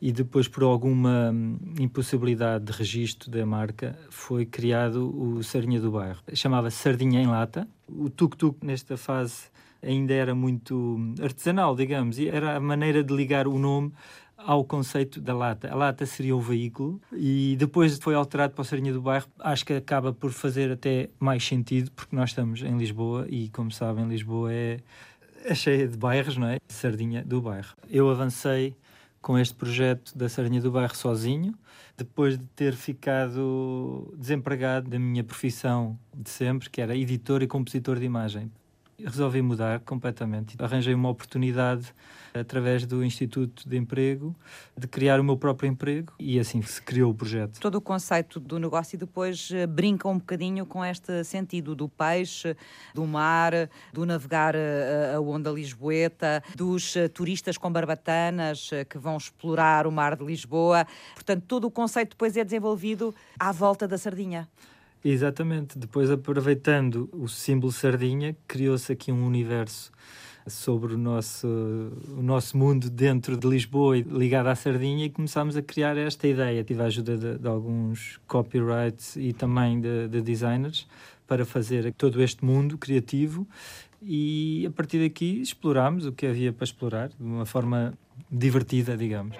e 0.00 0.10
depois, 0.10 0.48
por 0.48 0.62
alguma 0.62 1.30
hum, 1.32 1.58
impossibilidade 1.78 2.64
de 2.64 2.72
registro 2.72 3.30
da 3.30 3.44
marca, 3.44 3.98
foi 4.08 4.46
criado 4.46 5.14
o 5.14 5.42
Sardinha 5.42 5.80
do 5.80 5.90
Bairro. 5.90 6.20
Chamava-se 6.32 6.78
Sardinha 6.78 7.20
em 7.20 7.26
Lata. 7.26 7.68
O 7.86 8.08
tuk-tuk, 8.08 8.64
nesta 8.64 8.96
fase, 8.96 9.44
ainda 9.82 10.14
era 10.14 10.34
muito 10.34 10.74
hum, 10.74 11.14
artesanal, 11.22 11.76
digamos, 11.76 12.18
e 12.18 12.28
era 12.28 12.56
a 12.56 12.60
maneira 12.60 13.04
de 13.04 13.14
ligar 13.14 13.46
o 13.46 13.58
nome 13.58 13.92
ao 14.36 14.64
conceito 14.64 15.20
da 15.20 15.34
lata. 15.34 15.70
A 15.70 15.74
lata 15.74 16.04
seria 16.06 16.36
um 16.36 16.40
veículo 16.40 17.00
e 17.12 17.56
depois 17.58 17.98
foi 17.98 18.14
alterado 18.14 18.54
para 18.54 18.62
o 18.62 18.64
Sardinha 18.64 18.92
do 18.92 19.00
Bairro. 19.00 19.26
Acho 19.38 19.64
que 19.64 19.72
acaba 19.72 20.12
por 20.12 20.32
fazer 20.32 20.70
até 20.72 21.08
mais 21.18 21.44
sentido, 21.44 21.90
porque 21.92 22.14
nós 22.14 22.30
estamos 22.30 22.62
em 22.62 22.76
Lisboa 22.76 23.26
e, 23.28 23.48
como 23.50 23.70
sabem, 23.70 24.06
Lisboa 24.06 24.52
é 24.52 24.78
é 25.44 25.54
cheia 25.54 25.86
de 25.86 25.96
bairros, 25.96 26.36
não 26.38 26.48
é? 26.48 26.58
Sardinha 26.66 27.22
do 27.22 27.40
Bairro. 27.40 27.76
Eu 27.90 28.08
avancei 28.08 28.74
com 29.20 29.38
este 29.38 29.54
projeto 29.54 30.16
da 30.16 30.28
Sardinha 30.28 30.60
do 30.60 30.70
Bairro 30.70 30.96
sozinho, 30.96 31.54
depois 31.96 32.38
de 32.38 32.44
ter 32.56 32.74
ficado 32.74 34.12
desempregado 34.16 34.88
da 34.88 34.98
minha 34.98 35.22
profissão 35.22 35.98
de 36.14 36.30
sempre, 36.30 36.68
que 36.68 36.80
era 36.80 36.96
editor 36.96 37.42
e 37.42 37.46
compositor 37.46 37.98
de 37.98 38.06
imagem. 38.06 38.50
Resolvi 38.98 39.42
mudar 39.42 39.80
completamente. 39.80 40.56
Arranjei 40.58 40.94
uma 40.94 41.08
oportunidade 41.08 41.92
através 42.32 42.84
do 42.84 43.04
Instituto 43.04 43.68
de 43.68 43.76
Emprego, 43.76 44.34
de 44.76 44.88
criar 44.88 45.20
o 45.20 45.24
meu 45.24 45.36
próprio 45.36 45.68
emprego 45.68 46.12
e 46.18 46.38
assim 46.38 46.60
se 46.62 46.82
criou 46.82 47.12
o 47.12 47.14
projeto. 47.14 47.60
Todo 47.60 47.76
o 47.76 47.80
conceito 47.80 48.40
do 48.40 48.58
negócio 48.58 48.98
depois 48.98 49.50
eh, 49.52 49.66
brinca 49.66 50.08
um 50.08 50.18
bocadinho 50.18 50.66
com 50.66 50.84
este 50.84 51.22
sentido 51.22 51.76
do 51.76 51.88
peixe, 51.88 52.56
do 52.92 53.06
mar, 53.06 53.52
do 53.92 54.04
navegar 54.04 54.54
eh, 54.56 55.14
a 55.14 55.20
onda 55.20 55.50
lisboeta, 55.50 56.42
dos 56.56 56.96
eh, 56.96 57.08
turistas 57.08 57.56
com 57.56 57.70
barbatanas 57.70 58.70
que 58.88 58.98
vão 58.98 59.16
explorar 59.16 59.86
o 59.86 59.92
mar 59.92 60.16
de 60.16 60.24
Lisboa. 60.24 60.86
Portanto, 61.14 61.44
todo 61.46 61.66
o 61.66 61.70
conceito 61.70 62.10
depois 62.10 62.36
é 62.36 62.42
desenvolvido 62.42 63.14
à 63.38 63.52
volta 63.52 63.86
da 63.86 63.96
sardinha. 63.96 64.48
Exatamente. 65.04 65.78
Depois, 65.78 66.10
aproveitando 66.10 67.10
o 67.12 67.28
símbolo 67.28 67.70
sardinha, 67.70 68.34
criou-se 68.48 68.90
aqui 68.90 69.12
um 69.12 69.26
universo 69.26 69.92
sobre 70.46 70.94
o 70.94 70.98
nosso, 70.98 71.46
o 71.46 72.22
nosso 72.22 72.56
mundo 72.56 72.90
dentro 72.90 73.36
de 73.36 73.46
Lisboa 73.46 73.96
ligado 73.98 74.46
à 74.46 74.54
sardinha 74.54 75.06
e 75.06 75.10
começámos 75.10 75.56
a 75.56 75.62
criar 75.62 75.96
esta 75.96 76.26
ideia. 76.26 76.64
Tive 76.64 76.82
a 76.82 76.86
ajuda 76.86 77.16
de, 77.16 77.38
de 77.38 77.48
alguns 77.48 78.18
copyrights 78.26 79.16
e 79.16 79.32
também 79.32 79.80
de, 79.80 80.08
de 80.08 80.20
designers 80.20 80.86
para 81.26 81.44
fazer 81.44 81.92
todo 81.94 82.22
este 82.22 82.44
mundo 82.44 82.76
criativo 82.76 83.46
e 84.02 84.66
a 84.66 84.70
partir 84.70 85.02
daqui 85.02 85.40
explorámos 85.40 86.04
o 86.04 86.12
que 86.12 86.26
havia 86.26 86.52
para 86.52 86.64
explorar 86.64 87.08
de 87.08 87.22
uma 87.22 87.46
forma 87.46 87.94
divertida, 88.30 88.96
digamos. 88.96 89.36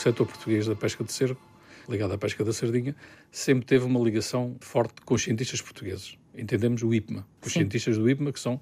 Setor 0.00 0.26
português 0.26 0.66
da 0.66 0.74
pesca 0.74 1.04
de 1.04 1.12
cerco, 1.12 1.40
ligado 1.88 2.12
à 2.12 2.18
pesca 2.18 2.44
da 2.44 2.52
sardinha, 2.52 2.94
sempre 3.30 3.66
teve 3.66 3.84
uma 3.84 4.00
ligação 4.00 4.56
forte 4.60 5.00
com 5.04 5.14
os 5.14 5.22
cientistas 5.22 5.60
portugueses. 5.60 6.16
Entendemos 6.34 6.82
o 6.82 6.94
IPMA. 6.94 7.26
Os 7.44 7.52
Sim. 7.52 7.60
cientistas 7.60 7.98
do 7.98 8.08
IPMA, 8.08 8.32
que 8.32 8.40
são 8.40 8.60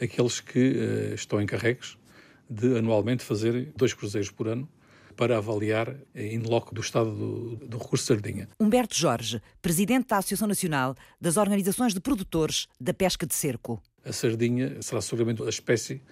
aqueles 0.00 0.40
que 0.40 0.58
uh, 0.58 1.14
estão 1.14 1.40
encarregues 1.40 1.96
de 2.50 2.76
anualmente 2.76 3.24
fazer 3.24 3.72
dois 3.76 3.94
cruzeiros 3.94 4.30
por 4.30 4.48
ano 4.48 4.68
para 5.16 5.38
avaliar 5.38 5.96
em 6.14 6.40
loco 6.40 6.74
do 6.74 6.80
estado 6.80 7.12
do, 7.12 7.56
do 7.56 7.78
recurso 7.78 8.04
de 8.04 8.20
sardinha. 8.20 8.48
Humberto 8.58 8.96
Jorge, 8.96 9.40
presidente 9.62 10.08
da 10.08 10.18
Associação 10.18 10.48
Nacional 10.48 10.96
das 11.20 11.36
Organizações 11.36 11.94
de 11.94 12.00
Produtores 12.00 12.66
da 12.80 12.92
Pesca 12.92 13.24
de 13.24 13.34
Cerco. 13.34 13.80
A 14.04 14.12
sardinha 14.12 14.82
será 14.82 15.00
seguramente 15.00 15.42
a 15.42 15.48
espécie 15.48 16.02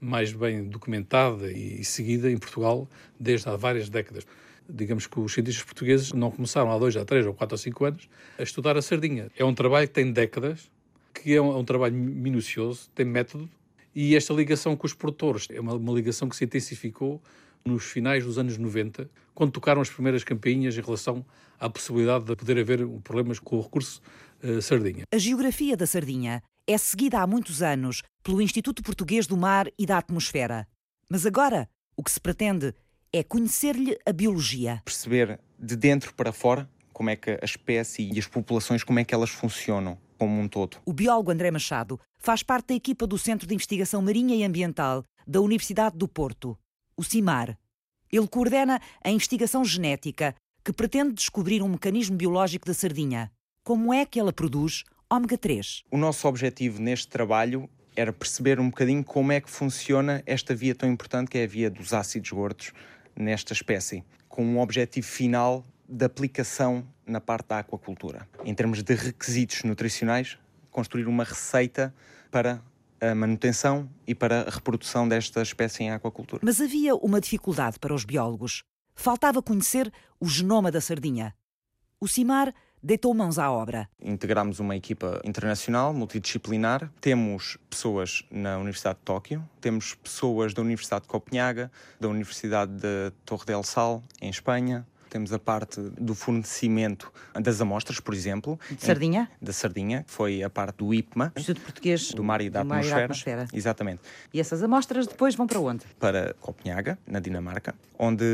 mais 0.00 0.32
bem 0.32 0.64
documentada 0.64 1.50
e 1.50 1.84
seguida 1.84 2.30
em 2.30 2.38
Portugal 2.38 2.88
desde 3.18 3.48
há 3.48 3.56
várias 3.56 3.88
décadas. 3.88 4.26
Digamos 4.68 5.06
que 5.06 5.18
os 5.18 5.32
cientistas 5.32 5.64
portugueses 5.64 6.12
não 6.12 6.30
começaram 6.30 6.70
há 6.70 6.78
dois, 6.78 6.96
há 6.96 7.04
três 7.04 7.26
ou 7.26 7.32
quatro 7.32 7.54
ou 7.54 7.58
cinco 7.58 7.84
anos 7.84 8.08
a 8.38 8.42
estudar 8.42 8.76
a 8.76 8.82
sardinha. 8.82 9.28
É 9.36 9.44
um 9.44 9.54
trabalho 9.54 9.88
que 9.88 9.94
tem 9.94 10.12
décadas, 10.12 10.70
que 11.14 11.34
é 11.34 11.40
um, 11.40 11.52
é 11.52 11.56
um 11.56 11.64
trabalho 11.64 11.94
minucioso, 11.94 12.90
tem 12.94 13.06
método, 13.06 13.48
e 13.94 14.14
esta 14.14 14.32
ligação 14.32 14.76
com 14.76 14.86
os 14.86 14.94
produtores 14.94 15.48
é 15.50 15.60
uma, 15.60 15.74
uma 15.74 15.92
ligação 15.92 16.28
que 16.28 16.36
se 16.36 16.44
intensificou 16.44 17.20
nos 17.64 17.84
finais 17.84 18.24
dos 18.24 18.38
anos 18.38 18.56
90, 18.56 19.10
quando 19.34 19.52
tocaram 19.52 19.80
as 19.80 19.90
primeiras 19.90 20.24
campainhas 20.24 20.76
em 20.76 20.80
relação 20.80 21.24
à 21.58 21.68
possibilidade 21.68 22.24
de 22.24 22.36
poder 22.36 22.58
haver 22.58 22.86
problemas 23.02 23.38
com 23.38 23.56
o 23.56 23.60
recurso 23.60 24.00
uh, 24.42 24.60
sardinha. 24.62 25.04
A 25.12 25.18
geografia 25.18 25.76
da 25.76 25.86
sardinha 25.86 26.42
é 26.68 26.76
seguida 26.76 27.20
há 27.20 27.26
muitos 27.26 27.62
anos 27.62 28.02
pelo 28.22 28.42
Instituto 28.42 28.82
Português 28.82 29.26
do 29.26 29.38
Mar 29.38 29.68
e 29.78 29.86
da 29.86 29.96
Atmosfera. 29.96 30.68
Mas 31.08 31.24
agora, 31.24 31.66
o 31.96 32.04
que 32.04 32.10
se 32.10 32.20
pretende 32.20 32.74
é 33.10 33.24
conhecer-lhe 33.24 33.98
a 34.04 34.12
biologia. 34.12 34.82
Perceber 34.84 35.40
de 35.58 35.74
dentro 35.74 36.12
para 36.12 36.30
fora 36.30 36.68
como 36.92 37.08
é 37.08 37.16
que 37.16 37.30
a 37.30 37.44
espécie 37.44 38.10
e 38.12 38.18
as 38.18 38.26
populações, 38.26 38.84
como 38.84 38.98
é 38.98 39.04
que 39.04 39.14
elas 39.14 39.30
funcionam 39.30 39.96
como 40.18 40.38
um 40.38 40.46
todo. 40.46 40.76
O 40.84 40.92
biólogo 40.92 41.30
André 41.30 41.50
Machado 41.50 41.98
faz 42.18 42.42
parte 42.42 42.68
da 42.68 42.74
equipa 42.74 43.06
do 43.06 43.16
Centro 43.16 43.48
de 43.48 43.54
Investigação 43.54 44.02
Marinha 44.02 44.36
e 44.36 44.44
Ambiental 44.44 45.02
da 45.26 45.40
Universidade 45.40 45.96
do 45.96 46.06
Porto, 46.06 46.58
o 46.98 47.02
CIMAR. 47.02 47.56
Ele 48.12 48.28
coordena 48.28 48.78
a 49.02 49.10
investigação 49.10 49.64
genética 49.64 50.34
que 50.62 50.72
pretende 50.72 51.14
descobrir 51.14 51.62
um 51.62 51.68
mecanismo 51.68 52.16
biológico 52.16 52.66
da 52.66 52.74
sardinha. 52.74 53.30
Como 53.64 53.94
é 53.94 54.04
que 54.04 54.20
ela 54.20 54.32
produz 54.32 54.84
ômega 55.10 55.38
3. 55.38 55.84
O 55.90 55.96
nosso 55.96 56.28
objetivo 56.28 56.80
neste 56.80 57.08
trabalho 57.08 57.68
era 57.96 58.12
perceber 58.12 58.60
um 58.60 58.68
bocadinho 58.68 59.02
como 59.02 59.32
é 59.32 59.40
que 59.40 59.50
funciona 59.50 60.22
esta 60.26 60.54
via 60.54 60.74
tão 60.74 60.88
importante 60.88 61.30
que 61.30 61.38
é 61.38 61.44
a 61.44 61.46
via 61.46 61.70
dos 61.70 61.92
ácidos 61.92 62.30
gordos 62.30 62.72
nesta 63.16 63.52
espécie, 63.52 64.04
com 64.28 64.44
um 64.44 64.60
objetivo 64.60 65.06
final 65.06 65.66
de 65.88 66.04
aplicação 66.04 66.86
na 67.06 67.20
parte 67.20 67.48
da 67.48 67.60
aquacultura. 67.60 68.28
Em 68.44 68.54
termos 68.54 68.82
de 68.82 68.94
requisitos 68.94 69.64
nutricionais, 69.64 70.38
construir 70.70 71.06
uma 71.08 71.24
receita 71.24 71.92
para 72.30 72.62
a 73.00 73.14
manutenção 73.14 73.88
e 74.06 74.14
para 74.14 74.42
a 74.42 74.50
reprodução 74.50 75.08
desta 75.08 75.40
espécie 75.40 75.84
em 75.84 75.90
aquacultura. 75.90 76.42
Mas 76.44 76.60
havia 76.60 76.94
uma 76.94 77.20
dificuldade 77.20 77.78
para 77.78 77.94
os 77.94 78.04
biólogos. 78.04 78.62
Faltava 78.94 79.42
conhecer 79.42 79.90
o 80.20 80.28
genoma 80.28 80.70
da 80.70 80.80
sardinha. 80.80 81.34
O 82.00 82.06
CIMAR 82.06 82.52
deitou 82.82 83.14
mãos 83.14 83.38
à 83.38 83.50
obra. 83.50 83.88
Integramos 84.02 84.60
uma 84.60 84.76
equipa 84.76 85.20
internacional, 85.24 85.92
multidisciplinar. 85.92 86.90
Temos 87.00 87.58
pessoas 87.68 88.24
na 88.30 88.58
Universidade 88.58 88.98
de 88.98 89.04
Tóquio, 89.04 89.48
temos 89.60 89.94
pessoas 89.94 90.54
da 90.54 90.62
Universidade 90.62 91.02
de 91.02 91.08
Copenhaga, 91.08 91.70
da 92.00 92.08
Universidade 92.08 92.72
de 92.72 93.12
Torre 93.24 93.46
del 93.46 93.62
Sal, 93.62 94.02
em 94.20 94.30
Espanha, 94.30 94.86
temos 95.08 95.32
a 95.32 95.38
parte 95.38 95.80
do 95.80 96.14
fornecimento 96.14 97.12
das 97.34 97.60
amostras, 97.60 97.98
por 97.98 98.14
exemplo. 98.14 98.58
De 98.70 98.84
sardinha? 98.84 99.30
Da 99.40 99.52
sardinha, 99.52 100.04
que 100.04 100.10
foi 100.10 100.42
a 100.42 100.50
parte 100.50 100.76
do 100.76 100.92
IPMA. 100.92 101.32
Instituto 101.36 101.64
Português 101.64 102.12
do 102.12 102.22
Mar 102.22 102.40
e 102.40 102.50
da, 102.50 102.60
atmosfera. 102.60 102.82
Mar 102.82 102.86
e 102.86 102.90
da 102.90 103.04
Atmosfera. 103.04 103.48
Exatamente. 103.52 104.02
E 104.32 104.40
essas 104.40 104.62
amostras 104.62 105.06
depois 105.06 105.34
vão 105.34 105.46
para 105.46 105.60
onde? 105.60 105.84
Para 105.98 106.34
Copenhaga, 106.40 106.98
na 107.06 107.20
Dinamarca, 107.20 107.74
onde 107.98 108.24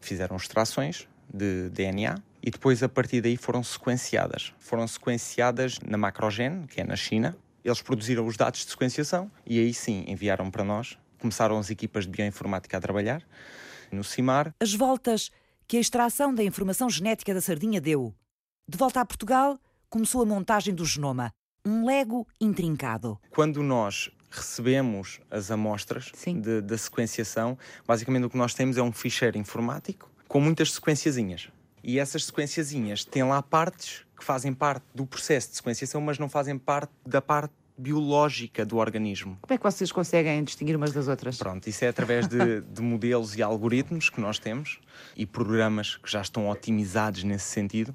fizeram 0.00 0.36
extrações 0.36 1.06
de 1.32 1.68
DNA 1.70 2.16
e 2.46 2.50
depois 2.50 2.80
a 2.80 2.88
partir 2.88 3.20
daí 3.20 3.36
foram 3.36 3.64
sequenciadas. 3.64 4.54
Foram 4.60 4.86
sequenciadas 4.86 5.80
na 5.84 5.98
Macrogen, 5.98 6.64
que 6.68 6.80
é 6.80 6.84
na 6.84 6.94
China. 6.94 7.36
Eles 7.64 7.82
produziram 7.82 8.24
os 8.24 8.36
dados 8.36 8.64
de 8.64 8.70
sequenciação 8.70 9.28
e 9.44 9.58
aí 9.58 9.74
sim 9.74 10.04
enviaram 10.06 10.48
para 10.48 10.62
nós. 10.62 10.96
Começaram 11.18 11.58
as 11.58 11.70
equipas 11.70 12.04
de 12.04 12.12
bioinformática 12.12 12.76
a 12.76 12.80
trabalhar 12.80 13.20
no 13.90 14.04
CIMAR. 14.04 14.54
As 14.60 14.72
voltas 14.72 15.32
que 15.66 15.76
a 15.76 15.80
extração 15.80 16.32
da 16.32 16.44
informação 16.44 16.88
genética 16.88 17.34
da 17.34 17.40
sardinha 17.40 17.80
deu. 17.80 18.14
De 18.68 18.78
volta 18.78 19.00
a 19.00 19.04
Portugal, 19.04 19.58
começou 19.90 20.22
a 20.22 20.26
montagem 20.26 20.72
do 20.72 20.84
genoma, 20.84 21.32
um 21.64 21.84
lego 21.84 22.28
intrincado. 22.40 23.18
Quando 23.30 23.60
nós 23.60 24.08
recebemos 24.30 25.18
as 25.28 25.50
amostras 25.50 26.12
da 26.62 26.78
sequenciação, 26.78 27.58
basicamente 27.84 28.26
o 28.26 28.30
que 28.30 28.36
nós 28.36 28.54
temos 28.54 28.76
é 28.76 28.82
um 28.82 28.92
ficheiro 28.92 29.36
informático 29.36 30.08
com 30.28 30.40
muitas 30.40 30.72
sequenciazinhas. 30.72 31.48
E 31.86 32.00
essas 32.00 32.24
sequenciazinhas 32.24 33.04
têm 33.04 33.22
lá 33.22 33.40
partes 33.40 34.04
que 34.18 34.24
fazem 34.24 34.52
parte 34.52 34.84
do 34.92 35.06
processo 35.06 35.50
de 35.50 35.56
sequenciação, 35.56 36.00
mas 36.00 36.18
não 36.18 36.28
fazem 36.28 36.58
parte 36.58 36.90
da 37.06 37.22
parte 37.22 37.54
biológica 37.78 38.66
do 38.66 38.78
organismo. 38.78 39.38
Como 39.40 39.54
é 39.54 39.56
que 39.56 39.62
vocês 39.62 39.92
conseguem 39.92 40.42
distinguir 40.42 40.74
umas 40.74 40.92
das 40.92 41.06
outras? 41.06 41.36
Pronto, 41.36 41.68
isso 41.68 41.84
é 41.84 41.88
através 41.88 42.26
de, 42.26 42.60
de, 42.72 42.82
modelos 42.82 43.36
e 43.36 43.42
algoritmos 43.42 44.10
que 44.10 44.20
nós 44.20 44.36
temos 44.40 44.80
e 45.16 45.24
programas 45.24 45.96
que 45.96 46.10
já 46.10 46.20
estão 46.20 46.48
otimizados 46.48 47.22
nesse 47.22 47.44
sentido. 47.44 47.94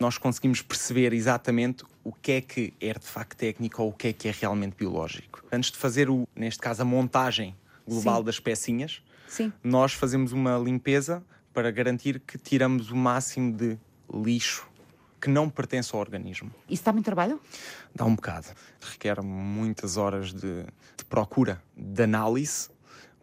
Nós 0.00 0.16
conseguimos 0.16 0.62
perceber 0.62 1.12
exatamente 1.12 1.84
o 2.02 2.14
que 2.14 2.32
é 2.32 2.40
que 2.40 2.72
é 2.80 2.88
artefacto 2.88 3.36
técnico 3.36 3.82
ou 3.82 3.90
o 3.90 3.92
que 3.92 4.08
é 4.08 4.12
que 4.14 4.28
é 4.28 4.30
realmente 4.30 4.76
biológico. 4.76 5.44
Antes 5.52 5.70
de 5.70 5.76
fazer, 5.76 6.08
o, 6.08 6.26
neste 6.34 6.60
caso, 6.60 6.80
a 6.80 6.84
montagem 6.86 7.54
global 7.86 8.20
Sim. 8.20 8.24
das 8.24 8.40
pecinhas, 8.40 9.02
Sim. 9.28 9.52
nós 9.62 9.92
fazemos 9.92 10.32
uma 10.32 10.56
limpeza 10.56 11.22
para 11.56 11.70
garantir 11.70 12.20
que 12.20 12.36
tiramos 12.36 12.90
o 12.90 12.94
máximo 12.94 13.50
de 13.50 13.78
lixo 14.12 14.68
que 15.18 15.30
não 15.30 15.48
pertence 15.48 15.90
ao 15.94 16.00
organismo. 16.02 16.54
Isso 16.68 16.84
dá 16.84 16.92
muito 16.92 17.06
trabalho? 17.06 17.40
Dá 17.94 18.04
um 18.04 18.14
bocado. 18.14 18.48
Requer 18.78 19.22
muitas 19.22 19.96
horas 19.96 20.34
de, 20.34 20.64
de 20.64 21.04
procura, 21.08 21.62
de 21.74 22.02
análise, 22.02 22.68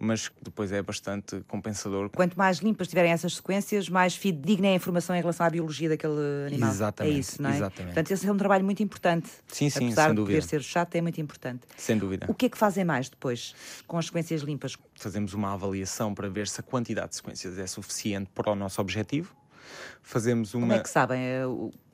mas 0.03 0.31
depois 0.41 0.72
é 0.72 0.81
bastante 0.81 1.41
compensador. 1.48 2.10
Quanto 2.10 2.38
mais 2.38 2.57
limpas 2.57 2.88
tiverem 2.88 3.12
essas 3.12 3.36
sequências, 3.36 3.89
mais 3.89 4.15
fidedigna 4.15 4.67
é 4.67 4.72
a 4.72 4.75
informação 4.75 5.15
em 5.15 5.19
relação 5.19 5.45
à 5.45 5.50
biologia 5.50 5.89
daquele 5.89 6.48
animal. 6.48 6.69
Exatamente. 6.69 7.15
É 7.15 7.19
isso, 7.19 7.41
não 7.41 7.50
é? 7.50 7.55
Exatamente. 7.55 7.93
Portanto, 7.93 8.12
esse 8.12 8.27
é 8.27 8.31
um 8.31 8.38
trabalho 8.38 8.65
muito 8.65 8.83
importante. 8.83 9.29
Sim, 9.48 9.69
sim, 9.69 9.86
Apesar 9.86 10.03
sem 10.03 10.12
de 10.12 10.15
dúvida. 10.15 10.38
poder 10.38 10.48
ser 10.48 10.62
chato, 10.62 10.95
é 10.95 11.01
muito 11.01 11.19
importante. 11.22 11.62
Sem 11.77 11.98
dúvida. 11.98 12.25
O 12.29 12.33
que 12.33 12.48
é 12.48 12.50
que 12.50 12.57
fazem 12.57 12.83
mais 12.83 13.10
depois, 13.10 13.55
com 13.88 13.98
as 13.98 14.05
sequências 14.05 14.41
limpas? 14.41 14.77
Fazemos 14.95 15.33
uma 15.33 15.53
avaliação 15.53 16.13
para 16.13 16.29
ver 16.29 16.48
se 16.48 16.60
a 16.60 16.63
quantidade 16.63 17.10
de 17.10 17.15
sequências 17.15 17.57
é 17.57 17.65
suficiente 17.65 18.29
para 18.36 18.51
o 18.51 18.55
nosso 18.55 18.81
objetivo. 18.81 19.33
Fazemos 20.01 20.53
uma... 20.53 20.67
Como 20.67 20.74
é 20.74 20.79
que 20.79 20.89
sabem 20.89 21.19
é, 21.19 21.43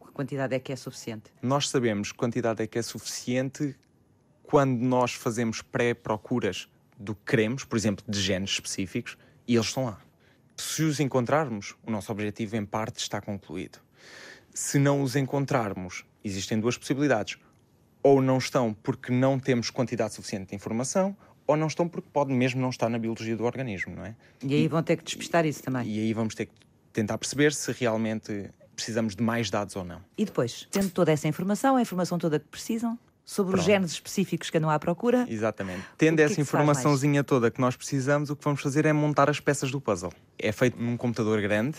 que 0.06 0.12
quantidade 0.12 0.56
é 0.56 0.60
que 0.60 0.74
é 0.74 0.76
suficiente? 0.76 1.32
Nós 1.42 1.70
sabemos 1.70 2.12
quantidade 2.12 2.64
é 2.64 2.68
que 2.68 2.80
é 2.80 2.82
suficiente 2.82 3.76
quando 4.44 4.80
nós 4.80 5.14
fazemos 5.14 5.62
pré-procuras 5.62 6.68
do 7.00 7.16
que 7.16 7.22
queremos, 7.26 7.64
por 7.64 7.78
exemplo, 7.78 8.04
de 8.08 8.20
genes 8.20 8.52
específicos, 8.52 9.18
e 9.48 9.56
eles 9.56 9.68
estão 9.68 9.86
lá. 9.86 10.00
Se 10.58 10.84
os 10.84 11.00
encontrarmos, 11.00 11.76
o 11.88 11.90
nosso 11.90 12.12
objetivo 12.12 12.58
em 12.58 12.66
parte 12.66 12.98
está 12.98 13.22
concluído. 13.22 13.80
Se 14.54 14.78
não 14.78 15.02
os 15.02 15.16
encontrarmos, 15.16 16.04
existem 16.24 16.60
duas 16.60 16.78
possibilidades. 16.78 17.38
Ou 18.04 18.22
não 18.22 18.38
estão 18.38 18.74
porque 18.74 19.12
não 19.12 19.40
temos 19.40 19.70
quantidade 19.70 20.14
suficiente 20.14 20.50
de 20.50 20.56
informação, 20.56 21.16
ou 21.48 21.56
não 21.58 21.68
estão 21.68 21.88
porque 21.88 22.10
pode 22.12 22.32
mesmo 22.32 22.62
não 22.62 22.70
estar 22.70 22.90
na 22.90 23.00
biologia 23.00 23.36
do 23.36 23.44
organismo, 23.44 23.96
não 23.96 24.06
é? 24.06 24.16
E 24.44 24.54
aí 24.54 24.68
vão 24.68 24.84
ter 24.84 24.98
que 24.98 25.04
despistar 25.04 25.46
isso 25.46 25.64
também. 25.64 25.88
E 25.88 26.00
aí 26.00 26.14
vamos 26.14 26.36
ter 26.36 26.46
que 26.46 26.54
tentar 26.94 27.18
perceber 27.18 27.54
se 27.54 27.72
realmente 27.72 28.52
precisamos 28.76 29.16
de 29.16 29.24
mais 29.24 29.50
dados 29.50 29.76
ou 29.76 29.84
não. 29.84 30.02
E 30.18 30.26
depois, 30.26 30.68
tendo 30.72 30.90
toda 30.92 31.12
essa 31.12 31.28
informação, 31.28 31.76
a 31.76 31.82
informação 31.82 32.18
toda 32.18 32.40
que 32.40 32.48
precisam, 32.48 32.98
sobre 33.30 33.52
Pronto. 33.52 33.60
os 33.60 33.66
genes 33.68 33.92
específicos 33.92 34.50
que 34.50 34.58
andam 34.58 34.72
à 34.72 34.80
procura. 34.80 35.24
Exatamente. 35.30 35.84
Tendo 35.96 36.20
essa 36.20 36.34
que 36.34 36.42
informaçãozinha 36.42 37.24
toda 37.24 37.52
que 37.52 37.62
nós 37.62 37.76
precisamos, 37.76 38.32
o 38.32 38.36
que 38.36 38.44
vamos 38.44 38.60
fazer 38.60 38.88
é 38.88 38.92
montar 38.92 39.30
as 39.30 39.40
peças 39.40 39.70
do 39.70 39.80
puzzle. 39.80 40.12
É 40.40 40.52
feito 40.52 40.82
num 40.82 40.98
computador 40.98 41.40
grande, 41.40 41.78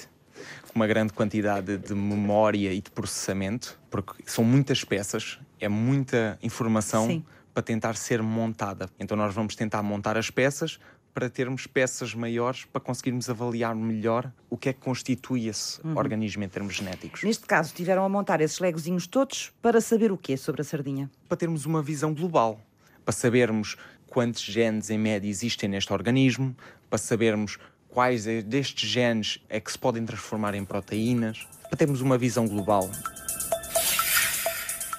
com 0.69 0.77
uma 0.77 0.87
grande 0.87 1.13
quantidade 1.13 1.77
de 1.77 1.93
memória 1.93 2.73
e 2.73 2.81
de 2.81 2.89
processamento, 2.93 3.77
porque 3.91 4.23
são 4.27 4.45
muitas 4.45 4.85
peças, 4.85 5.41
é 5.59 5.69
muita 5.69 6.39
informação 6.41 7.09
Sim. 7.09 7.25
para 7.53 7.65
tentar 7.65 7.97
ser 7.97 8.23
montada. 8.23 8.89
Então 8.97 9.17
nós 9.17 9.35
vamos 9.35 9.57
tentar 9.57 9.83
montar 9.83 10.17
as 10.17 10.31
peças 10.31 10.79
para 11.13 11.29
termos 11.29 11.67
peças 11.67 12.15
maiores 12.15 12.65
para 12.65 12.81
conseguirmos 12.81 13.29
avaliar 13.29 13.75
melhor 13.75 14.33
o 14.49 14.57
que 14.57 14.69
é 14.69 14.73
que 14.73 14.81
constitui 14.81 15.49
esse 15.49 15.81
uhum. 15.85 15.97
organismo 15.97 16.45
em 16.45 16.49
termos 16.49 16.75
genéticos. 16.75 17.23
Neste 17.23 17.47
caso, 17.47 17.75
tiveram 17.75 18.05
a 18.05 18.09
montar 18.09 18.41
esses 18.41 18.59
legozinhos 18.59 19.07
todos 19.07 19.53
para 19.61 19.81
saber 19.81 20.13
o 20.13 20.17
quê 20.17 20.37
sobre 20.37 20.63
a 20.63 20.65
sardinha? 20.65 21.11
Para 21.29 21.37
termos 21.37 21.67
uma 21.67 21.83
visão 21.83 22.15
global, 22.15 22.61
para 23.05 23.13
sabermos 23.13 23.77
quantos 24.07 24.43
genes 24.43 24.91
em 24.91 24.99
média 24.99 25.29
existem 25.29 25.69
neste 25.69 25.93
organismo, 25.93 26.57
para 26.89 26.99
sabermos 26.99 27.59
quais 27.89 28.25
destes 28.45 28.89
genes 28.89 29.45
é 29.49 29.61
que 29.61 29.71
se 29.71 29.79
podem 29.79 30.05
transformar 30.05 30.55
em 30.55 30.65
proteínas, 30.65 31.47
para 31.69 31.77
termos 31.77 32.01
uma 32.01 32.17
visão 32.17 32.47
global. 32.47 32.91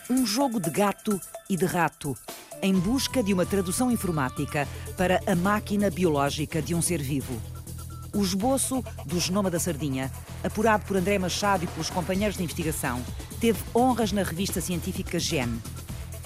Um 0.09 0.25
jogo 0.25 0.59
de 0.59 0.69
gato 0.69 1.19
e 1.49 1.55
de 1.55 1.65
rato 1.65 2.17
em 2.61 2.73
busca 2.73 3.23
de 3.23 3.33
uma 3.33 3.45
tradução 3.45 3.91
informática 3.91 4.67
para 4.97 5.19
a 5.25 5.35
máquina 5.35 5.89
biológica 5.89 6.61
de 6.61 6.75
um 6.75 6.81
ser 6.81 7.01
vivo. 7.01 7.41
O 8.13 8.21
esboço 8.21 8.83
do 9.05 9.19
genoma 9.19 9.49
da 9.49 9.59
sardinha, 9.59 10.11
apurado 10.43 10.85
por 10.85 10.97
André 10.97 11.17
Machado 11.17 11.63
e 11.63 11.67
pelos 11.67 11.89
companheiros 11.89 12.37
de 12.37 12.43
investigação, 12.43 13.01
teve 13.39 13.59
honras 13.73 14.11
na 14.11 14.21
revista 14.21 14.59
científica 14.59 15.17
Gen. 15.17 15.49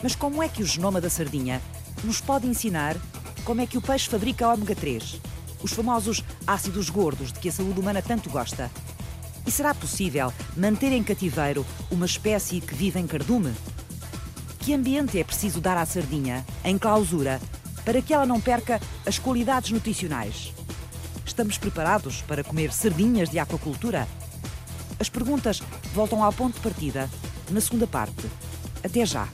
Mas 0.02 0.16
como 0.16 0.42
é 0.42 0.50
que 0.50 0.64
o 0.64 0.66
genoma 0.66 1.00
da 1.00 1.10
sardinha 1.10 1.62
nos 2.04 2.20
pode 2.20 2.48
ensinar 2.48 2.98
como 3.44 3.62
é 3.62 3.68
que 3.68 3.78
o 3.78 3.82
peixe 3.82 4.10
fabrica 4.10 4.48
ômega 4.48 4.76
3, 4.76 5.22
os 5.62 5.72
famosos 5.72 6.24
ácidos 6.48 6.90
gordos 6.90 7.32
de 7.32 7.40
que 7.40 7.50
a 7.50 7.52
saúde 7.52 7.80
humana 7.80 8.02
tanto 8.02 8.30
gosta? 8.30 8.72
E 9.46 9.52
será 9.52 9.76
possível 9.76 10.34
manter 10.58 10.92
em 10.92 11.04
cativeiro 11.04 11.64
uma 11.92 12.08
espécie 12.08 12.60
que 12.60 12.74
vive 12.74 13.00
em 13.00 13.06
cardume? 13.06 13.54
Que 14.66 14.74
ambiente 14.74 15.20
é 15.20 15.24
preciso 15.24 15.62
dar 15.62 15.78
à 15.78 15.86
sardinha, 15.86 16.44
em 16.64 16.76
clausura, 16.76 17.40
para 17.86 18.02
que 18.02 18.12
ela 18.12 18.26
não 18.26 18.42
perca 18.42 18.82
as 19.06 19.20
qualidades 19.20 19.70
nutricionais? 19.70 20.52
Estamos 21.24 21.60
preparados 21.60 22.24
para 22.24 22.44
comer 22.44 22.74
sardinhas 22.74 23.30
de 23.30 23.38
aquacultura? 23.38 24.08
As 25.00 25.08
perguntas 25.08 25.62
voltam 25.94 26.24
ao 26.24 26.34
ponto 26.34 26.56
de 26.56 26.62
partida, 26.62 27.08
na 27.52 27.62
segunda 27.62 27.86
parte. 27.86 28.26
Até 28.84 29.06
já! 29.06 29.28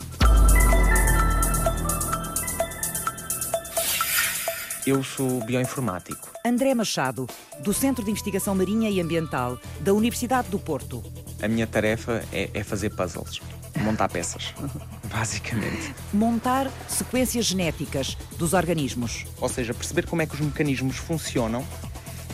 Eu 4.85 5.01
sou 5.01 5.41
bioinformático. 5.45 6.29
André 6.45 6.75
Machado, 6.75 7.25
do 7.61 7.73
Centro 7.73 8.03
de 8.03 8.11
Investigação 8.11 8.53
Marinha 8.53 8.89
e 8.89 8.99
Ambiental 8.99 9.57
da 9.79 9.93
Universidade 9.93 10.49
do 10.49 10.59
Porto. 10.59 11.01
A 11.41 11.47
minha 11.47 11.67
tarefa 11.67 12.21
é, 12.33 12.49
é 12.53 12.63
fazer 12.65 12.89
puzzles, 12.89 13.39
montar 13.81 14.09
peças. 14.09 14.53
basicamente. 15.11 15.93
Montar 16.13 16.71
sequências 16.87 17.45
genéticas 17.45 18.17
dos 18.37 18.53
organismos. 18.53 19.25
Ou 19.39 19.49
seja, 19.49 19.73
perceber 19.73 20.07
como 20.07 20.21
é 20.21 20.25
que 20.25 20.33
os 20.33 20.39
mecanismos 20.39 20.97
funcionam, 20.97 21.65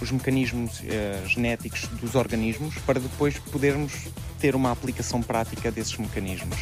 os 0.01 0.11
mecanismos 0.11 0.79
uh, 0.79 1.27
genéticos 1.27 1.87
dos 1.87 2.15
organismos, 2.15 2.75
para 2.79 2.99
depois 2.99 3.39
podermos 3.39 4.07
ter 4.39 4.55
uma 4.55 4.71
aplicação 4.71 5.21
prática 5.21 5.71
desses 5.71 5.97
mecanismos. 5.97 6.57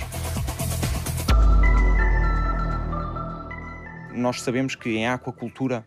Nós 4.13 4.41
sabemos 4.41 4.75
que 4.75 4.89
em 4.91 5.07
aquacultura 5.07 5.85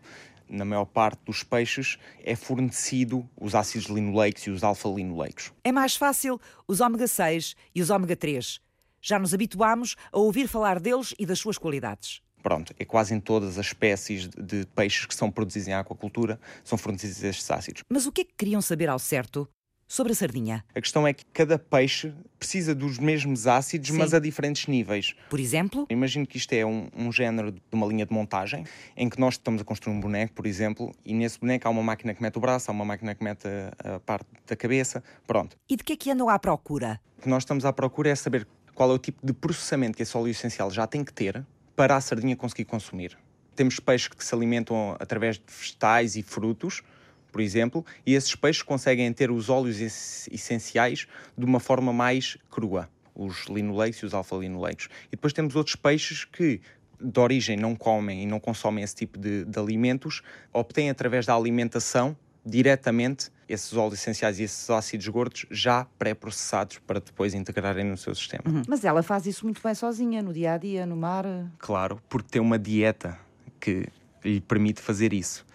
na 0.49 0.65
maior 0.65 0.85
parte 0.85 1.19
dos 1.25 1.43
peixes, 1.43 1.97
é 2.23 2.35
fornecido 2.35 3.29
os 3.39 3.53
ácidos 3.53 3.87
linoleicos 3.87 4.47
e 4.47 4.49
os 4.49 4.63
alfa-linoleicos. 4.63 5.51
É 5.63 5.71
mais 5.71 5.95
fácil 5.95 6.41
os 6.67 6.81
ômega 6.81 7.07
6 7.07 7.55
e 7.75 7.81
os 7.81 7.89
ômega 7.89 8.15
3. 8.15 8.59
Já 9.01 9.19
nos 9.19 9.33
habituámos 9.33 9.95
a 10.11 10.19
ouvir 10.19 10.47
falar 10.47 10.79
deles 10.79 11.13
e 11.17 11.25
das 11.25 11.39
suas 11.39 11.57
qualidades. 11.57 12.21
Pronto, 12.41 12.73
é 12.79 12.85
quase 12.85 13.13
em 13.13 13.19
todas 13.19 13.57
as 13.57 13.67
espécies 13.67 14.27
de 14.29 14.65
peixes 14.75 15.05
que 15.05 15.13
são 15.13 15.29
produzidos 15.29 15.67
em 15.67 15.73
aquacultura 15.73 16.39
são 16.63 16.77
fornecidos 16.77 17.21
estes 17.23 17.49
ácidos. 17.51 17.83
Mas 17.89 18.05
o 18.05 18.11
que 18.11 18.21
é 18.21 18.23
que 18.23 18.33
queriam 18.37 18.61
saber 18.61 18.89
ao 18.89 18.99
certo? 18.99 19.47
sobre 19.89 20.11
a 20.11 20.15
sardinha. 20.15 20.63
A 20.75 20.79
questão 20.79 21.07
é 21.07 21.11
que 21.11 21.25
cada 21.33 21.57
peixe 21.57 22.13
precisa 22.37 22.75
dos 22.75 22.99
mesmos 22.99 23.47
ácidos, 23.47 23.89
Sim. 23.89 23.97
mas 23.97 24.13
a 24.13 24.19
diferentes 24.19 24.67
níveis. 24.67 25.15
Por 25.31 25.39
exemplo, 25.39 25.87
Imagino 25.89 26.27
que 26.27 26.37
isto 26.37 26.53
é 26.53 26.63
um, 26.63 26.87
um 26.95 27.11
género 27.11 27.51
de 27.51 27.59
uma 27.73 27.87
linha 27.87 28.05
de 28.05 28.13
montagem 28.13 28.65
em 28.95 29.09
que 29.09 29.19
nós 29.19 29.33
estamos 29.33 29.61
a 29.63 29.65
construir 29.65 29.95
um 29.95 29.99
boneco, 29.99 30.35
por 30.35 30.45
exemplo, 30.45 30.93
e 31.03 31.11
nesse 31.11 31.39
boneco 31.39 31.67
há 31.67 31.71
uma 31.71 31.81
máquina 31.81 32.13
que 32.13 32.21
mete 32.21 32.37
o 32.37 32.39
braço, 32.39 32.69
há 32.69 32.73
uma 32.73 32.85
máquina 32.85 33.15
que 33.15 33.23
mete 33.23 33.47
a, 33.47 33.95
a 33.95 33.99
parte 33.99 34.27
da 34.45 34.55
cabeça. 34.55 35.03
Pronto. 35.25 35.57
e 35.67 35.75
de 35.75 35.83
que 35.83 35.93
é 35.93 35.95
que 35.95 36.11
andam 36.11 36.29
à 36.29 36.37
procura? 36.37 37.01
O 37.17 37.23
que 37.23 37.29
nós 37.29 37.41
estamos 37.41 37.65
à 37.65 37.73
procura 37.73 38.09
é 38.11 38.15
saber 38.15 38.47
qual 38.79 38.91
é 38.91 38.93
o 38.93 38.97
tipo 38.97 39.19
de 39.27 39.33
processamento 39.33 39.97
que 39.97 40.03
esse 40.03 40.15
óleo 40.15 40.29
essencial 40.31 40.71
já 40.71 40.87
tem 40.87 41.03
que 41.03 41.11
ter 41.11 41.45
para 41.75 41.97
a 41.97 41.99
sardinha 41.99 42.33
conseguir 42.33 42.63
consumir. 42.63 43.17
Temos 43.53 43.77
peixes 43.77 44.07
que 44.07 44.23
se 44.23 44.33
alimentam 44.33 44.95
através 44.97 45.35
de 45.35 45.43
vegetais 45.45 46.15
e 46.15 46.23
frutos, 46.23 46.81
por 47.29 47.41
exemplo, 47.41 47.85
e 48.05 48.15
esses 48.15 48.33
peixes 48.35 48.63
conseguem 48.63 49.11
ter 49.11 49.31
os 49.31 49.49
óleos 49.49 49.81
ess- 49.81 50.29
essenciais 50.31 51.07
de 51.37 51.43
uma 51.43 51.59
forma 51.59 51.91
mais 51.91 52.37
crua, 52.49 52.89
os 53.13 53.47
linoleicos 53.47 53.99
e 53.99 54.05
os 54.05 54.13
alfa-linoleicos. 54.13 54.87
E 55.07 55.11
depois 55.11 55.33
temos 55.33 55.57
outros 55.57 55.75
peixes 55.75 56.23
que 56.23 56.61
de 57.01 57.19
origem 57.19 57.57
não 57.57 57.75
comem 57.75 58.23
e 58.23 58.25
não 58.25 58.39
consomem 58.39 58.81
esse 58.81 58.95
tipo 58.95 59.19
de, 59.19 59.43
de 59.43 59.59
alimentos, 59.59 60.21
obtêm 60.53 60.89
através 60.89 61.25
da 61.25 61.35
alimentação 61.35 62.15
diretamente 62.49 63.29
esses 63.47 63.73
óleos 63.73 63.95
essenciais 63.99 64.39
e 64.39 64.43
esses 64.43 64.69
ácidos 64.69 65.07
gordos 65.07 65.45
já 65.49 65.85
pré-processados 65.97 66.77
para 66.79 66.99
depois 66.99 67.33
integrarem 67.33 67.85
no 67.85 67.97
seu 67.97 68.13
sistema. 68.13 68.43
Mas 68.67 68.83
ela 68.85 69.01
faz 69.01 69.25
isso 69.25 69.43
muito 69.45 69.61
bem 69.63 69.73
sozinha, 69.73 70.21
no 70.21 70.31
dia 70.33 70.53
a 70.53 70.57
dia, 70.57 70.85
no 70.85 70.95
mar. 70.95 71.25
Claro, 71.57 71.99
porque 72.07 72.29
tem 72.29 72.41
uma 72.41 72.59
dieta 72.59 73.17
que 73.59 73.87
lhe 74.23 74.39
permite 74.41 74.81
fazer 74.81 75.13
isso. 75.13 75.45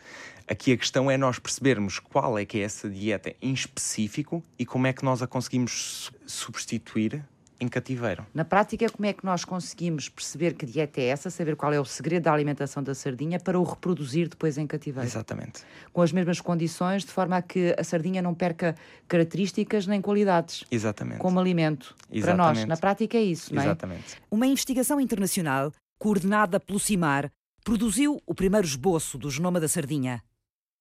Aqui 0.47 0.73
a 0.73 0.77
questão 0.77 1.11
é 1.11 1.17
nós 1.17 1.39
percebermos 1.39 1.99
qual 1.99 2.39
é 2.39 2.45
que 2.45 2.59
é 2.59 2.63
essa 2.63 2.89
dieta 2.91 3.35
em 3.41 3.53
específico 3.55 4.45
e 4.59 4.67
como 4.67 4.87
é 4.87 4.93
que 4.93 5.05
nós 5.05 5.23
a 5.23 5.27
conseguimos 5.27 5.73
su- 5.73 6.13
substituir 6.27 7.25
em 7.65 7.69
cativeiro. 7.69 8.27
Na 8.33 8.45
prática, 8.45 8.89
como 8.89 9.07
é 9.07 9.13
que 9.13 9.25
nós 9.25 9.45
conseguimos 9.45 10.09
perceber 10.09 10.55
que 10.55 10.67
dieta 10.67 11.01
é 11.01 11.07
essa, 11.07 11.31
saber 11.31 11.57
qual 11.57 11.73
é 11.73 11.81
o 11.81 11.85
segredo 11.85 12.25
da 12.25 12.33
alimentação 12.33 12.83
da 12.83 12.95
sardinha 12.95 13.41
para 13.41 13.59
o 13.59 13.65
reproduzir 13.65 14.29
depois 14.29 14.59
em 14.59 14.67
cativeiro? 14.67 15.09
Exatamente. 15.09 15.63
Com 15.93 16.03
as 16.03 16.13
mesmas 16.13 16.41
condições, 16.41 17.05
de 17.05 17.11
forma 17.11 17.39
a 17.39 17.43
que 17.43 17.75
a 17.79 17.83
sardinha 17.83 18.23
não 18.23 18.35
perca 18.35 18.77
características 19.09 19.87
nem 19.87 20.01
qualidades 20.01 20.65
Exatamente. 20.71 21.19
como 21.19 21.41
alimento. 21.41 21.95
Para 22.09 22.19
Exatamente. 22.19 22.59
nós, 22.59 22.65
na 22.67 22.77
prática 22.77 23.17
é 23.17 23.23
isso, 23.23 23.55
não 23.55 23.63
é? 23.63 23.65
Exatamente. 23.65 24.17
Uma 24.31 24.47
investigação 24.47 25.01
internacional, 25.01 25.73
coordenada 25.99 26.61
pelo 26.61 26.79
CIMAR, 26.79 27.31
produziu 27.65 28.21
o 28.27 28.35
primeiro 28.35 28.67
esboço 28.67 29.17
do 29.17 29.31
genoma 29.31 29.59
da 29.59 29.67
sardinha. 29.67 30.23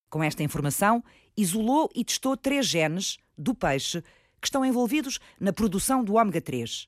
Com 0.09 0.21
esta 0.23 0.43
informação, 0.43 1.03
isolou 1.35 1.89
e 1.95 2.03
testou 2.03 2.37
três 2.37 2.67
genes 2.67 3.17
do 3.37 3.55
peixe 3.55 4.03
que 4.43 4.47
estão 4.47 4.65
envolvidos 4.65 5.19
na 5.39 5.53
produção 5.53 6.03
do 6.03 6.15
ômega 6.15 6.41
3. 6.41 6.85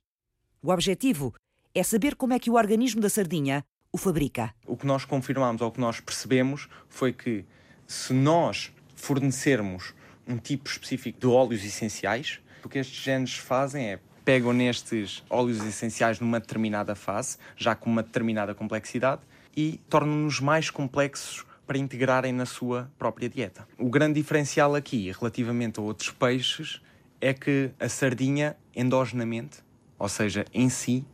O 0.61 0.71
objetivo 0.71 1.33
é 1.73 1.81
saber 1.83 2.15
como 2.15 2.33
é 2.33 2.39
que 2.39 2.49
o 2.49 2.55
organismo 2.55 2.99
da 2.99 3.09
sardinha 3.09 3.63
o 3.93 3.97
fabrica. 3.97 4.53
O 4.67 4.75
que 4.75 4.85
nós 4.85 5.05
confirmamos 5.05 5.61
ou 5.61 5.69
o 5.69 5.71
que 5.71 5.79
nós 5.79 6.01
percebemos 6.01 6.67
foi 6.89 7.13
que 7.13 7.45
se 7.87 8.11
nós 8.11 8.73
fornecermos 8.93 9.93
um 10.27 10.37
tipo 10.37 10.69
específico 10.69 11.17
de 11.17 11.27
óleos 11.27 11.63
essenciais, 11.63 12.41
o 12.61 12.67
que 12.67 12.77
estes 12.77 13.01
genes 13.01 13.35
fazem 13.35 13.85
é 13.85 13.99
pegam 14.25 14.51
nestes 14.51 15.23
óleos 15.29 15.63
essenciais 15.63 16.19
numa 16.19 16.41
determinada 16.41 16.93
fase, 16.93 17.37
já 17.55 17.73
com 17.73 17.89
uma 17.89 18.03
determinada 18.03 18.53
complexidade, 18.53 19.21
e 19.55 19.79
tornam-nos 19.87 20.41
mais 20.41 20.69
complexos 20.69 21.45
para 21.65 21.77
integrarem 21.77 22.33
na 22.33 22.45
sua 22.45 22.91
própria 22.97 23.29
dieta. 23.29 23.65
O 23.77 23.89
grande 23.89 24.19
diferencial 24.19 24.75
aqui, 24.75 25.11
relativamente 25.11 25.79
a 25.79 25.83
outros 25.83 26.09
peixes, 26.09 26.81
é 27.19 27.33
que 27.33 27.71
a 27.79 27.89
sardinha, 27.89 28.55
endogenamente, 28.75 29.59
ou 29.97 30.09
seja, 30.09 30.45
em 30.53 30.69
si, 30.69 31.05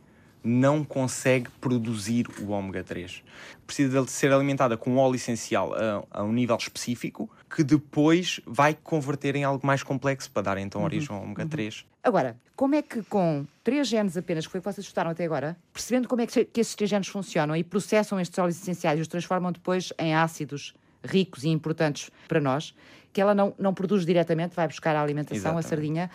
não 0.44 0.82
consegue 0.82 1.48
produzir 1.60 2.26
o 2.40 2.50
ômega 2.50 2.82
3. 2.82 3.22
Precisa 3.66 4.02
de 4.02 4.10
ser 4.10 4.32
alimentada 4.32 4.76
com 4.76 4.96
óleo 4.96 5.14
essencial 5.14 5.72
a, 5.74 6.04
a 6.10 6.24
um 6.24 6.32
nível 6.32 6.56
específico 6.56 7.30
que 7.54 7.62
depois 7.62 8.40
vai 8.46 8.74
converter 8.74 9.36
em 9.36 9.44
algo 9.44 9.64
mais 9.64 9.82
complexo 9.82 10.30
para 10.30 10.42
dar 10.42 10.58
então 10.58 10.82
origem 10.82 11.14
ao 11.14 11.22
ômega 11.22 11.46
3. 11.46 11.84
Agora, 12.02 12.36
como 12.56 12.74
é 12.74 12.82
que 12.82 13.02
com 13.04 13.46
três 13.62 13.86
genes 13.86 14.16
apenas, 14.16 14.46
que 14.46 14.50
foi 14.50 14.58
o 14.58 14.62
que 14.62 14.72
vocês 14.72 14.84
estudaram 14.84 15.10
até 15.10 15.24
agora, 15.24 15.56
percebendo 15.72 16.08
como 16.08 16.22
é 16.22 16.26
que, 16.26 16.44
que 16.44 16.60
esses 16.60 16.74
três 16.74 16.90
genes 16.90 17.08
funcionam 17.08 17.54
e 17.54 17.62
processam 17.62 18.18
estes 18.18 18.38
óleos 18.38 18.60
essenciais 18.60 18.98
e 18.98 19.02
os 19.02 19.08
transformam 19.08 19.52
depois 19.52 19.92
em 19.98 20.14
ácidos 20.14 20.74
ricos 21.04 21.44
e 21.44 21.48
importantes 21.48 22.10
para 22.28 22.40
nós, 22.40 22.74
que 23.12 23.20
ela 23.20 23.34
não, 23.34 23.54
não 23.58 23.74
produz 23.74 24.04
diretamente, 24.06 24.54
vai 24.54 24.66
buscar 24.66 24.96
a 24.96 25.02
alimentação, 25.02 25.56
a 25.56 25.60
Exatamente. 25.60 25.68
sardinha, 25.68 26.10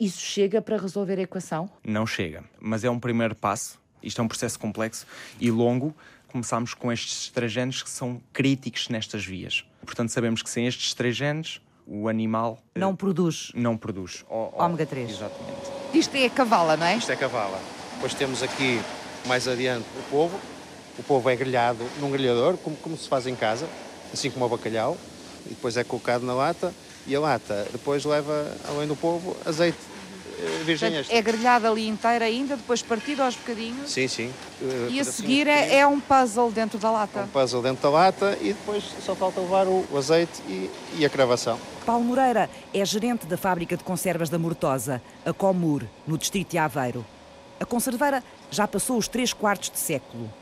isso 0.00 0.20
chega 0.20 0.60
para 0.60 0.76
resolver 0.76 1.18
a 1.18 1.22
equação? 1.22 1.70
Não 1.84 2.06
chega, 2.06 2.42
mas 2.60 2.82
é 2.84 2.90
um 2.90 2.98
primeiro 2.98 3.34
passo. 3.34 3.80
Isto 4.02 4.20
é 4.20 4.24
um 4.24 4.28
processo 4.28 4.58
complexo 4.58 5.06
e 5.40 5.50
longo. 5.50 5.94
Começámos 6.28 6.74
com 6.74 6.90
estes 6.90 7.28
três 7.28 7.52
genes 7.52 7.82
que 7.82 7.90
são 7.90 8.20
críticos 8.32 8.88
nestas 8.88 9.24
vias. 9.24 9.64
Portanto, 9.84 10.08
sabemos 10.10 10.42
que 10.42 10.50
sem 10.50 10.66
estes 10.66 10.94
três 10.94 11.14
genes, 11.14 11.60
o 11.86 12.08
animal 12.08 12.58
eh, 12.74 12.80
Não 12.80 12.96
produz. 12.96 13.52
não 13.54 13.76
produz 13.76 14.24
ó- 14.28 14.64
Ômega 14.64 14.86
3. 14.86 15.10
Exatamente. 15.10 15.70
Isto 15.94 16.16
é 16.16 16.28
cavala, 16.30 16.76
não 16.76 16.86
é? 16.86 16.96
Isto 16.96 17.12
é 17.12 17.16
cavala. 17.16 17.60
Depois 17.94 18.14
temos 18.14 18.42
aqui, 18.42 18.80
mais 19.26 19.46
adiante, 19.46 19.84
o 19.98 20.02
polvo. 20.10 20.40
O 20.98 21.02
polvo 21.02 21.28
é 21.30 21.36
grelhado 21.36 21.84
num 22.00 22.10
grelhador, 22.10 22.56
como, 22.56 22.76
como 22.76 22.96
se 22.96 23.08
faz 23.08 23.26
em 23.26 23.34
casa, 23.36 23.68
assim 24.12 24.30
como 24.30 24.44
o 24.46 24.48
bacalhau. 24.48 24.96
E 25.46 25.50
depois 25.50 25.76
é 25.76 25.84
colocado 25.84 26.22
na 26.24 26.34
lata. 26.34 26.72
E 27.06 27.14
a 27.16 27.20
lata 27.20 27.66
depois 27.72 28.04
leva, 28.04 28.46
além 28.68 28.86
do 28.86 28.94
polvo, 28.94 29.36
azeite 29.44 29.76
eh, 30.38 30.62
virgem 30.64 30.90
Portanto, 30.90 31.00
extra. 31.00 31.16
é 31.18 31.22
grelhada 31.22 31.68
ali 31.70 31.88
inteira 31.88 32.24
ainda, 32.24 32.56
depois 32.56 32.80
partido 32.80 33.22
aos 33.22 33.34
bocadinhos. 33.34 33.90
Sim, 33.90 34.06
sim. 34.06 34.32
Eh, 34.60 34.64
E 34.64 34.68
a 34.68 34.78
pedacinhos 34.88 35.08
seguir 35.16 35.46
é, 35.48 35.78
é 35.78 35.86
um 35.86 35.98
puzzle 35.98 36.50
dentro 36.52 36.78
da 36.78 36.90
um 36.90 36.92
lata. 36.94 37.28
puzzle 37.32 37.60
dentro 37.60 37.82
da 37.82 37.90
lata 37.90 38.38
e 38.40 38.52
depois 38.52 38.84
só 39.04 39.16
falta 39.16 39.40
levar 39.40 39.66
o, 39.66 39.84
o 39.90 39.98
azeite 39.98 40.40
e, 40.48 40.70
e 40.98 41.04
a 41.04 41.10
cravação. 41.10 41.58
Paulo 41.84 42.04
Moreira 42.04 42.48
é 42.72 42.84
gerente 42.84 43.26
da 43.26 43.36
fábrica 43.36 43.76
de 43.76 43.82
conservas 43.82 44.28
da 44.28 44.38
Mortosa, 44.38 45.02
a 45.26 45.32
Comur, 45.32 45.82
no 46.06 46.16
distrito 46.16 46.50
de 46.52 46.58
Aveiro. 46.58 47.04
A 47.58 47.64
conserveira 47.64 48.22
já 48.50 48.68
passou 48.68 48.96
os 48.96 49.08
três 49.08 49.32
quartos 49.32 49.70
de 49.70 49.78
século. 49.80 50.32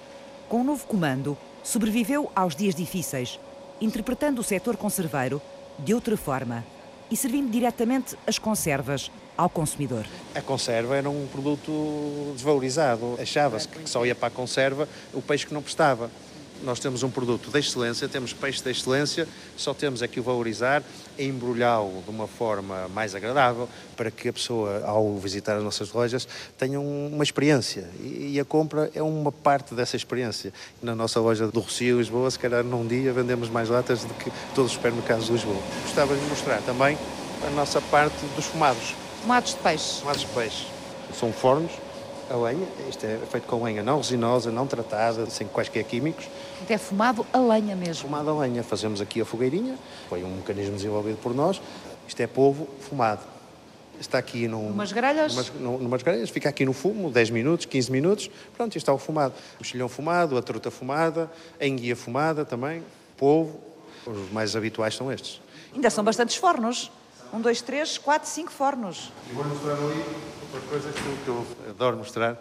Com 0.48 0.60
o 0.60 0.64
novo 0.64 0.86
comando, 0.86 1.38
sobreviveu 1.62 2.30
aos 2.36 2.54
dias 2.54 2.74
difíceis, 2.74 3.38
interpretando 3.80 4.40
o 4.40 4.44
setor 4.44 4.76
conserveiro 4.76 5.40
de 5.78 5.94
outra 5.94 6.16
forma 6.16 6.64
e 7.10 7.16
servindo 7.16 7.50
diretamente 7.50 8.16
as 8.26 8.38
conservas 8.38 9.10
ao 9.36 9.48
consumidor. 9.48 10.06
A 10.34 10.40
conserva 10.40 10.96
era 10.96 11.08
um 11.08 11.26
produto 11.26 12.32
desvalorizado. 12.34 13.16
Achava-se 13.20 13.66
que 13.66 13.88
só 13.88 14.04
ia 14.04 14.14
para 14.14 14.28
a 14.28 14.30
conserva 14.30 14.88
o 15.12 15.22
peixe 15.22 15.46
que 15.46 15.54
não 15.54 15.62
prestava. 15.62 16.10
Nós 16.62 16.78
temos 16.78 17.02
um 17.02 17.08
produto 17.10 17.50
de 17.50 17.58
excelência, 17.58 18.06
temos 18.06 18.32
peixe 18.34 18.62
de 18.62 18.70
excelência, 18.70 19.26
só 19.56 19.72
temos 19.72 20.02
é 20.02 20.08
que 20.08 20.20
o 20.20 20.22
valorizar 20.22 20.82
e 21.18 21.24
embrulhá-lo 21.26 22.02
de 22.02 22.10
uma 22.10 22.26
forma 22.26 22.86
mais 22.88 23.14
agradável 23.14 23.66
para 23.96 24.10
que 24.10 24.28
a 24.28 24.32
pessoa, 24.32 24.82
ao 24.84 25.16
visitar 25.16 25.56
as 25.56 25.62
nossas 25.64 25.90
lojas, 25.92 26.28
tenha 26.58 26.78
um- 26.78 27.08
uma 27.14 27.24
experiência. 27.24 27.88
E 28.02 28.38
a 28.38 28.44
compra 28.44 28.90
é 28.94 29.02
uma 29.02 29.32
parte 29.32 29.74
dessa 29.74 29.96
experiência. 29.96 30.52
Na 30.82 30.94
nossa 30.94 31.18
loja 31.18 31.46
do 31.48 31.60
Rocio, 31.60 31.98
Lisboa, 31.98 32.30
se 32.30 32.38
calhar 32.38 32.62
num 32.62 32.86
dia 32.86 33.10
vendemos 33.12 33.48
mais 33.48 33.68
latas 33.70 34.04
do 34.04 34.12
que 34.14 34.30
todos 34.54 34.70
os 34.72 34.76
supermercados 34.76 35.26
de 35.26 35.32
Lisboa. 35.32 35.60
Gostava 35.84 36.14
de 36.14 36.22
mostrar 36.26 36.60
também 36.62 36.98
a 37.46 37.50
nossa 37.50 37.80
parte 37.80 38.16
dos 38.36 38.44
fumados. 38.44 38.94
Tomates 39.22 39.54
de 39.54 39.60
peixe. 39.60 40.00
Tomates 40.00 40.20
de 40.20 40.26
peixe. 40.28 40.66
São 41.18 41.32
fornos 41.32 41.72
a 42.30 42.36
lenha. 42.36 42.66
Isto 42.88 43.04
é 43.06 43.18
feito 43.30 43.46
com 43.46 43.62
lenha 43.64 43.82
não 43.82 43.98
resinosa, 43.98 44.50
não 44.50 44.66
tratada, 44.66 45.28
sem 45.28 45.46
quaisquer 45.48 45.84
químicos. 45.84 46.26
É 46.68 46.78
fumado 46.78 47.26
a 47.32 47.38
lenha 47.38 47.74
mesmo. 47.76 48.02
Fumado 48.08 48.30
a 48.30 48.38
lenha. 48.40 48.62
Fazemos 48.62 49.00
aqui 49.00 49.20
a 49.20 49.24
fogueirinha. 49.24 49.76
Foi 50.08 50.22
um 50.22 50.36
mecanismo 50.36 50.76
desenvolvido 50.76 51.18
por 51.18 51.34
nós. 51.34 51.60
Isto 52.06 52.20
é 52.20 52.26
polvo 52.26 52.68
fumado. 52.80 53.22
Está 53.98 54.16
aqui 54.18 54.48
num, 54.48 54.68
Umas 54.68 54.92
grelhas? 54.92 55.32
Numas, 55.34 55.52
num- 55.60 55.78
numas 55.78 56.02
grelhas. 56.02 56.30
Fica 56.30 56.48
aqui 56.48 56.64
no 56.64 56.72
fumo, 56.72 57.10
10 57.10 57.30
minutos, 57.30 57.66
15 57.66 57.92
minutos. 57.92 58.30
Pronto, 58.56 58.70
isto 58.70 58.78
está 58.78 58.92
o 58.94 58.98
fumado. 58.98 59.34
O 59.58 59.62
mexilhão 59.62 59.88
fumado, 59.88 60.38
a 60.38 60.42
truta 60.42 60.70
fumada, 60.70 61.30
a 61.60 61.66
enguia 61.66 61.94
fumada 61.94 62.44
também, 62.44 62.82
polvo. 63.16 63.60
Os 64.06 64.32
mais 64.32 64.56
habituais 64.56 64.94
são 64.94 65.12
estes. 65.12 65.40
Ainda 65.74 65.90
são 65.90 66.02
bastantes 66.02 66.36
fornos. 66.36 66.90
Um, 67.32 67.40
dois, 67.40 67.62
três, 67.62 67.96
quatro, 67.96 68.28
cinco 68.28 68.50
fornos. 68.50 69.12
E 69.30 69.32
vou 69.32 69.44
mostrar 69.44 69.74
ali 69.74 70.04
uma 70.52 70.60
coisa 70.68 70.88
eu, 70.88 71.16
que 71.24 71.28
eu 71.28 71.46
adoro 71.70 71.96
mostrar. 71.96 72.36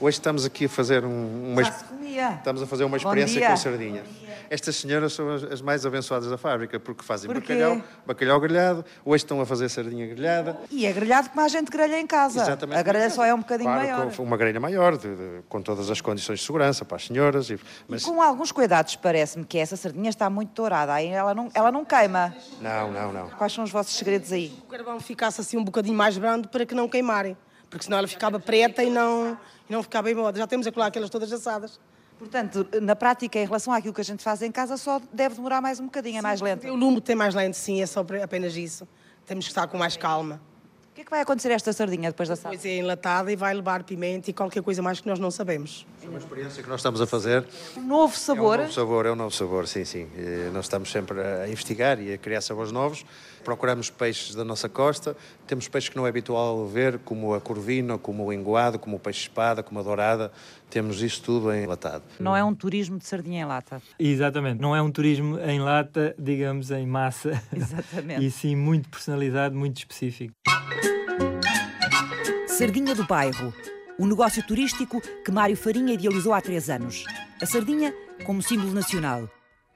Hoje 0.00 0.18
estamos 0.18 0.44
aqui 0.44 0.64
a 0.64 0.68
fazer 0.68 1.04
um, 1.04 1.52
uma, 1.52 1.62
estamos 1.62 2.62
a 2.62 2.66
fazer 2.66 2.84
uma 2.84 2.96
experiência 2.96 3.48
com 3.48 3.56
sardinha. 3.56 4.02
Estas 4.50 4.76
senhoras 4.76 5.14
são 5.14 5.30
as, 5.30 5.44
as, 5.44 5.62
mais 5.62 5.86
abençoadas 5.86 6.28
da 6.28 6.36
fábrica 6.36 6.78
porque 6.78 7.02
fazem 7.02 7.32
bacalhau, 7.32 7.80
bacalhau 8.04 8.40
grelhado, 8.40 8.84
hoje 9.04 9.24
estão 9.24 9.40
a 9.40 9.46
fazer 9.46 9.68
sardinha 9.70 10.06
grelhada. 10.06 10.58
E 10.70 10.84
é 10.84 10.92
grelhado 10.92 11.30
como 11.30 11.40
a 11.40 11.48
gente 11.48 11.70
grelha 11.70 11.98
em 11.98 12.06
casa. 12.06 12.42
Exatamente. 12.42 12.78
A 12.78 12.82
grelha 12.82 13.08
só 13.08 13.24
é 13.24 13.32
um 13.32 13.38
bocadinho 13.38 13.70
claro, 13.70 13.88
maior. 13.88 14.14
Com 14.14 14.22
uma 14.22 14.36
grelha 14.36 14.60
maior, 14.60 14.98
de, 14.98 15.08
de, 15.08 15.42
com 15.48 15.62
todas 15.62 15.88
as 15.88 16.00
condições 16.00 16.40
de 16.40 16.44
segurança 16.44 16.84
para 16.84 16.96
as 16.96 17.06
senhoras. 17.06 17.48
E, 17.48 17.58
mas... 17.88 18.02
e 18.02 18.04
com 18.04 18.20
alguns 18.20 18.52
cuidados, 18.52 18.94
parece-me 18.96 19.44
que 19.44 19.56
essa 19.56 19.76
sardinha 19.76 20.10
está 20.10 20.28
muito 20.28 20.50
dourada, 20.52 20.92
aí 20.92 21.08
ela 21.08 21.34
não, 21.34 21.48
ela 21.54 21.72
não 21.72 21.84
queima. 21.84 22.34
Não, 22.60 22.90
não, 22.92 23.12
não. 23.12 23.30
Quais 23.30 23.52
são 23.54 23.64
os 23.64 23.70
vossos 23.70 23.96
segredos 23.96 24.32
aí? 24.32 24.52
O 24.64 24.70
carvão 24.70 25.00
ficasse 25.00 25.40
assim 25.40 25.56
um 25.56 25.64
bocadinho 25.64 25.96
mais 25.96 26.18
brando 26.18 26.48
para 26.48 26.66
que 26.66 26.74
não 26.74 26.88
queimarem 26.88 27.36
porque 27.72 27.86
senão 27.86 27.96
ela 27.96 28.06
ficava 28.06 28.38
preta 28.38 28.84
e 28.84 28.90
não, 28.90 29.34
e 29.68 29.72
não 29.72 29.82
ficava 29.82 30.04
bem 30.04 30.14
moda. 30.14 30.38
Já 30.38 30.46
temos 30.46 30.66
lá 30.74 30.86
aquelas 30.86 31.10
todas 31.10 31.32
assadas. 31.32 31.80
Portanto, 32.18 32.66
na 32.80 32.94
prática, 32.94 33.38
em 33.38 33.44
relação 33.44 33.72
àquilo 33.72 33.92
que 33.92 34.00
a 34.00 34.04
gente 34.04 34.22
faz 34.22 34.42
em 34.42 34.52
casa, 34.52 34.76
só 34.76 35.00
deve 35.12 35.34
demorar 35.34 35.60
mais 35.60 35.80
um 35.80 35.86
bocadinho, 35.86 36.18
é 36.18 36.22
mais 36.22 36.40
lento. 36.40 36.66
O 36.68 36.76
lume 36.76 37.00
tem 37.00 37.16
mais 37.16 37.34
lento, 37.34 37.54
sim, 37.54 37.82
é 37.82 37.86
só 37.86 38.04
apenas 38.22 38.56
isso. 38.56 38.86
Temos 39.26 39.44
que 39.44 39.50
estar 39.50 39.66
com 39.66 39.76
mais 39.76 39.96
calma. 39.96 40.40
O 40.92 40.94
que 40.94 41.00
é 41.00 41.04
que 41.04 41.10
vai 41.10 41.22
acontecer 41.22 41.50
a 41.50 41.54
esta 41.54 41.72
sardinha 41.72 42.10
depois 42.10 42.28
da 42.28 42.34
assada? 42.34 42.54
Depois 42.54 42.70
é 42.70 42.76
enlatada 42.76 43.32
e 43.32 43.34
vai 43.34 43.54
levar 43.54 43.82
pimenta 43.82 44.28
e 44.28 44.32
qualquer 44.34 44.62
coisa 44.62 44.82
mais 44.82 45.00
que 45.00 45.08
nós 45.08 45.18
não 45.18 45.30
sabemos. 45.30 45.86
É 46.04 46.06
uma 46.06 46.18
experiência 46.18 46.62
que 46.62 46.68
nós 46.68 46.80
estamos 46.80 47.00
a 47.00 47.06
fazer. 47.06 47.46
Um 47.78 47.80
novo 47.80 48.14
sabor? 48.14 48.58
É 48.58 48.58
um 48.58 48.64
novo 48.64 48.74
sabor, 48.74 49.06
é 49.06 49.10
um 49.12 49.16
novo 49.16 49.34
sabor, 49.34 49.66
sim, 49.66 49.86
sim. 49.86 50.06
Nós 50.52 50.66
estamos 50.66 50.92
sempre 50.92 51.18
a 51.18 51.48
investigar 51.48 51.98
e 51.98 52.12
a 52.12 52.18
criar 52.18 52.42
sabores 52.42 52.70
novos. 52.70 53.06
Procuramos 53.42 53.88
peixes 53.88 54.34
da 54.34 54.44
nossa 54.44 54.68
costa. 54.68 55.16
Temos 55.46 55.66
peixes 55.66 55.88
que 55.88 55.96
não 55.96 56.04
é 56.04 56.10
habitual 56.10 56.66
ver, 56.66 56.98
como 56.98 57.32
a 57.32 57.40
corvina, 57.40 57.96
como 57.96 58.26
o 58.26 58.30
engoado, 58.30 58.78
como 58.78 58.96
o 58.96 59.00
peixe-espada, 59.00 59.62
como 59.62 59.80
a 59.80 59.82
dourada. 59.82 60.30
Temos 60.72 61.02
isso 61.02 61.22
tudo 61.22 61.52
enlatado. 61.52 62.02
Não 62.18 62.34
é 62.34 62.42
um 62.42 62.54
turismo 62.54 62.96
de 62.96 63.04
sardinha 63.04 63.42
em 63.42 63.44
lata. 63.44 63.82
Exatamente. 63.98 64.58
Não 64.58 64.74
é 64.74 64.80
um 64.80 64.90
turismo 64.90 65.38
em 65.40 65.60
lata, 65.60 66.14
digamos, 66.18 66.70
em 66.70 66.86
massa. 66.86 67.42
Exatamente. 67.54 68.24
e 68.24 68.30
sim 68.30 68.56
muito 68.56 68.88
personalizado, 68.88 69.54
muito 69.54 69.76
específico. 69.76 70.32
Sardinha 72.46 72.94
do 72.94 73.04
Bairro. 73.04 73.52
O 73.98 74.06
negócio 74.06 74.42
turístico 74.46 75.02
que 75.22 75.30
Mário 75.30 75.58
Farinha 75.58 75.92
idealizou 75.92 76.32
há 76.32 76.40
três 76.40 76.70
anos. 76.70 77.04
A 77.42 77.44
sardinha 77.44 77.94
como 78.24 78.42
símbolo 78.42 78.72
nacional 78.72 79.28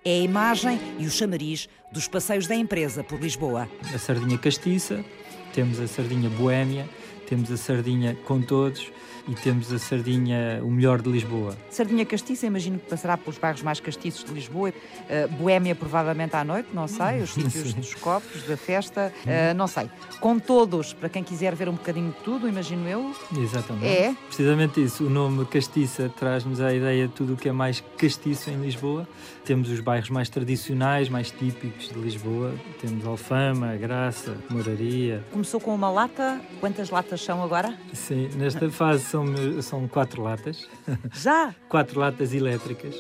é 0.03 0.13
a 0.13 0.23
imagem 0.23 0.81
e 0.99 1.05
o 1.05 1.11
chamariz 1.11 1.69
dos 1.93 2.09
passeios 2.09 2.47
da 2.47 2.55
empresa 2.55 3.05
por 3.05 3.21
Lisboa. 3.21 3.69
A 3.95 3.99
sardinha 3.99 4.39
castiça, 4.39 5.05
temos 5.53 5.79
a 5.79 5.87
sardinha 5.87 6.31
boémia, 6.31 6.89
temos 7.29 7.53
a 7.53 7.57
sardinha 7.59 8.17
com 8.25 8.41
todos 8.41 8.91
e 9.29 9.35
temos 9.35 9.73
a 9.73 9.79
sardinha 9.79 10.61
o 10.62 10.71
melhor 10.71 11.03
de 11.03 11.11
Lisboa. 11.11 11.57
Sardinha 11.71 12.05
castiça, 12.05 12.47
imagino 12.47 12.79
que 12.79 12.89
passará 12.89 13.17
pelos 13.17 13.39
bairros 13.39 13.62
mais 13.62 13.81
castiços 13.81 14.25
de 14.25 14.33
Lisboa. 14.33 14.71
Uh, 14.71 15.29
Boémia, 15.37 15.75
provavelmente 15.75 16.35
à 16.37 16.45
noite, 16.45 16.69
não 16.73 16.87
sei, 16.87 17.23
os 17.23 17.31
sítios 17.35 17.75
dos 17.75 17.95
copos, 17.95 18.43
da 18.45 18.57
festa, 18.57 19.12
uh, 19.25 19.55
não 19.55 19.67
sei. 19.67 19.91
Com 20.21 20.39
todos, 20.39 20.93
para 20.93 21.09
quem 21.09 21.23
quiser 21.23 21.55
ver 21.55 21.69
um 21.69 21.75
bocadinho 21.75 22.12
de 22.12 22.19
tudo, 22.19 22.49
imagino 22.49 22.89
eu. 22.89 23.15
Exatamente. 23.37 23.87
É. 23.87 24.15
Precisamente 24.27 24.83
isso. 24.83 25.05
O 25.07 25.11
nome 25.11 25.45
castiça 25.47 26.12
traz-nos 26.19 26.61
a 26.61 26.73
ideia 26.73 27.07
de 27.09 27.12
tudo 27.12 27.35
o 27.35 27.37
que 27.37 27.49
é 27.49 27.53
mais 27.53 27.83
castiço 27.97 28.51
em 28.51 28.61
Lisboa. 28.61 29.07
Temos 29.47 29.71
os 29.71 29.79
bairros 29.79 30.11
mais 30.11 30.29
tradicionais, 30.29 31.09
mais 31.09 31.31
típicos 31.31 31.89
de 31.91 31.95
Lisboa. 32.01 32.53
Temos 32.81 33.07
Alfama, 33.07 33.77
Graça, 33.77 34.37
Moraria. 34.51 35.25
Começou 35.31 35.61
com 35.61 35.73
uma 35.73 35.89
lata. 35.89 36.41
Quantas 36.59 36.91
latas 36.91 37.21
são 37.23 37.41
agora? 37.45 37.79
Sim, 37.93 38.29
nesta 38.35 38.69
fase 38.69 39.05
são, 39.05 39.25
são 39.63 39.87
quatro 39.87 40.21
latas. 40.21 40.69
Já? 41.13 41.55
quatro 41.71 42.01
latas 42.01 42.35
elétricas. 42.35 42.97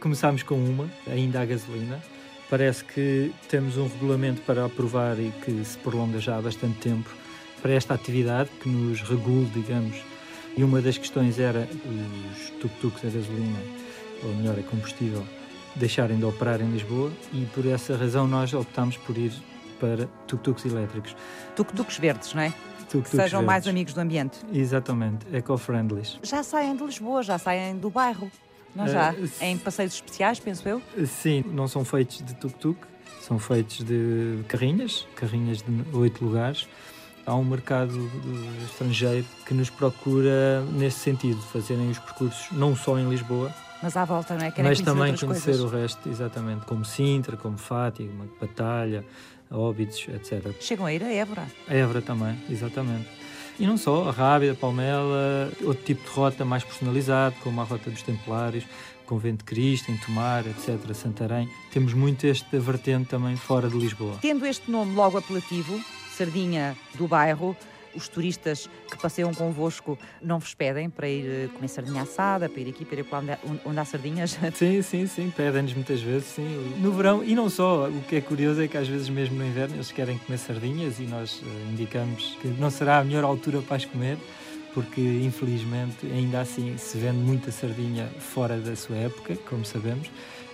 Começámos 0.00 0.42
com 0.42 0.54
uma, 0.54 0.88
ainda 1.06 1.42
a 1.42 1.44
gasolina. 1.44 2.02
Parece 2.48 2.82
que 2.82 3.30
temos 3.50 3.76
um 3.76 3.86
regulamento 3.86 4.40
para 4.40 4.64
aprovar 4.64 5.20
e 5.20 5.30
que 5.44 5.62
se 5.62 5.76
prolonga 5.76 6.18
já 6.18 6.38
há 6.38 6.40
bastante 6.40 6.78
tempo 6.78 7.10
para 7.60 7.72
esta 7.72 7.92
atividade, 7.92 8.48
que 8.62 8.70
nos 8.70 9.02
regule, 9.02 9.50
digamos. 9.52 10.02
E 10.56 10.64
uma 10.64 10.80
das 10.80 10.96
questões 10.96 11.38
era 11.38 11.68
os 11.68 12.50
tuk-tuks 12.58 13.04
a 13.04 13.10
gasolina, 13.10 13.58
ou 14.24 14.34
melhor, 14.36 14.58
a 14.58 14.62
combustível, 14.62 15.26
deixarem 15.76 16.18
de 16.18 16.24
operar 16.24 16.60
em 16.60 16.70
Lisboa 16.70 17.12
e 17.32 17.46
por 17.46 17.66
essa 17.66 17.96
razão 17.96 18.26
nós 18.26 18.52
optámos 18.52 18.96
por 18.96 19.16
ir 19.16 19.32
para 19.78 20.06
tuk-tuks 20.26 20.64
elétricos. 20.66 21.16
Tuk-tuks 21.56 21.98
verdes, 21.98 22.34
não 22.34 22.42
é? 22.42 22.52
que 22.98 23.08
sejam 23.08 23.40
verdes. 23.40 23.46
mais 23.46 23.68
amigos 23.68 23.94
do 23.94 24.00
ambiente. 24.00 24.40
Exatamente, 24.52 25.24
eco-friendlies. 25.32 26.18
Já 26.22 26.42
saem 26.42 26.74
de 26.74 26.84
Lisboa, 26.84 27.22
já 27.22 27.38
saem 27.38 27.76
do 27.76 27.88
bairro, 27.88 28.30
não 28.74 28.88
já? 28.88 29.12
Uh, 29.12 29.30
em 29.40 29.56
passeios 29.56 29.94
especiais, 29.94 30.40
penso 30.40 30.68
eu? 30.68 30.82
Sim, 31.06 31.44
não 31.52 31.68
são 31.68 31.84
feitos 31.84 32.18
de 32.18 32.34
tuk-tuk, 32.34 32.78
são 33.20 33.38
feitos 33.38 33.84
de 33.84 34.42
carrinhas, 34.48 35.06
carrinhas 35.14 35.62
de 35.62 35.96
oito 35.96 36.24
lugares. 36.24 36.66
Há 37.24 37.34
um 37.36 37.44
mercado 37.44 38.10
estrangeiro 38.64 39.26
que 39.46 39.54
nos 39.54 39.70
procura 39.70 40.62
nesse 40.72 40.98
sentido, 40.98 41.40
fazerem 41.42 41.88
os 41.90 41.98
percursos 41.98 42.50
não 42.50 42.74
só 42.74 42.98
em 42.98 43.08
Lisboa, 43.08 43.54
mas 43.82 43.96
à 43.96 44.04
volta, 44.04 44.36
não 44.36 44.44
é? 44.44 44.50
Querem 44.50 44.70
mas 44.70 44.80
também 44.80 45.16
conhecer 45.16 45.56
coisas. 45.56 45.60
o 45.60 45.68
resto, 45.68 46.08
exatamente, 46.08 46.66
como 46.66 46.84
Sintra, 46.84 47.36
como 47.36 47.56
Fátima, 47.58 48.26
Batalha, 48.40 49.04
Óbidos, 49.50 50.06
etc. 50.08 50.52
Chegam 50.60 50.86
a 50.86 50.92
ir 50.92 51.02
a 51.02 51.12
Évora. 51.12 51.46
A 51.68 51.74
Évora 51.74 52.00
também, 52.00 52.38
exatamente. 52.48 53.08
E 53.58 53.66
não 53.66 53.76
só, 53.76 54.08
a 54.08 54.12
Rábida, 54.12 54.52
a 54.52 54.54
Palmela, 54.54 55.50
outro 55.62 55.84
tipo 55.84 56.08
de 56.08 56.10
rota 56.14 56.44
mais 56.44 56.62
personalizado, 56.64 57.34
como 57.42 57.60
a 57.60 57.64
Rota 57.64 57.90
dos 57.90 58.02
Templários, 58.02 58.64
Convento 59.04 59.38
de 59.38 59.44
Cristo, 59.44 59.90
em 59.90 59.96
Tomar, 59.98 60.46
etc., 60.46 60.78
Santarém. 60.94 61.50
Temos 61.72 61.92
muito 61.92 62.26
esta 62.26 62.58
vertente 62.60 63.08
também 63.08 63.36
fora 63.36 63.68
de 63.68 63.76
Lisboa. 63.76 64.16
Tendo 64.22 64.46
este 64.46 64.70
nome 64.70 64.94
logo 64.94 65.18
apelativo, 65.18 65.80
Sardinha 66.16 66.76
do 66.94 67.08
Bairro, 67.08 67.56
os 67.94 68.08
turistas 68.08 68.68
que 68.90 69.00
passeiam 69.00 69.32
convosco 69.34 69.98
não 70.22 70.38
vos 70.38 70.54
pedem 70.54 70.88
para 70.88 71.08
ir 71.08 71.26
eh, 71.26 71.48
comer 71.52 71.68
sardinha 71.68 72.02
assada, 72.02 72.48
para 72.48 72.60
ir 72.60 72.68
aqui, 72.68 72.84
para 72.84 73.00
ir 73.00 73.04
para 73.04 73.18
onde, 73.18 73.60
onde 73.64 73.78
há 73.78 73.84
sardinhas? 73.84 74.38
Sim, 74.54 74.82
sim, 74.82 75.06
sim, 75.06 75.32
pedem-nos 75.34 75.74
muitas 75.74 76.00
vezes, 76.00 76.28
sim. 76.28 76.74
No 76.80 76.92
verão, 76.92 77.22
e 77.24 77.34
não 77.34 77.48
só, 77.48 77.88
o 77.88 78.02
que 78.08 78.16
é 78.16 78.20
curioso 78.20 78.62
é 78.62 78.68
que 78.68 78.76
às 78.76 78.88
vezes 78.88 79.08
mesmo 79.08 79.36
no 79.36 79.46
inverno 79.46 79.76
eles 79.76 79.90
querem 79.92 80.18
comer 80.18 80.38
sardinhas 80.38 80.98
e 80.98 81.04
nós 81.04 81.40
uh, 81.40 81.70
indicamos 81.70 82.36
que 82.40 82.48
não 82.48 82.70
será 82.70 82.98
a 82.98 83.04
melhor 83.04 83.24
altura 83.24 83.60
para 83.62 83.76
as 83.76 83.84
comer, 83.84 84.18
porque 84.74 85.00
infelizmente 85.00 86.06
ainda 86.06 86.40
assim 86.40 86.76
se 86.78 86.98
vende 86.98 87.18
muita 87.18 87.50
sardinha 87.50 88.08
fora 88.18 88.58
da 88.58 88.76
sua 88.76 88.96
época, 88.96 89.36
como 89.48 89.64
sabemos 89.64 90.10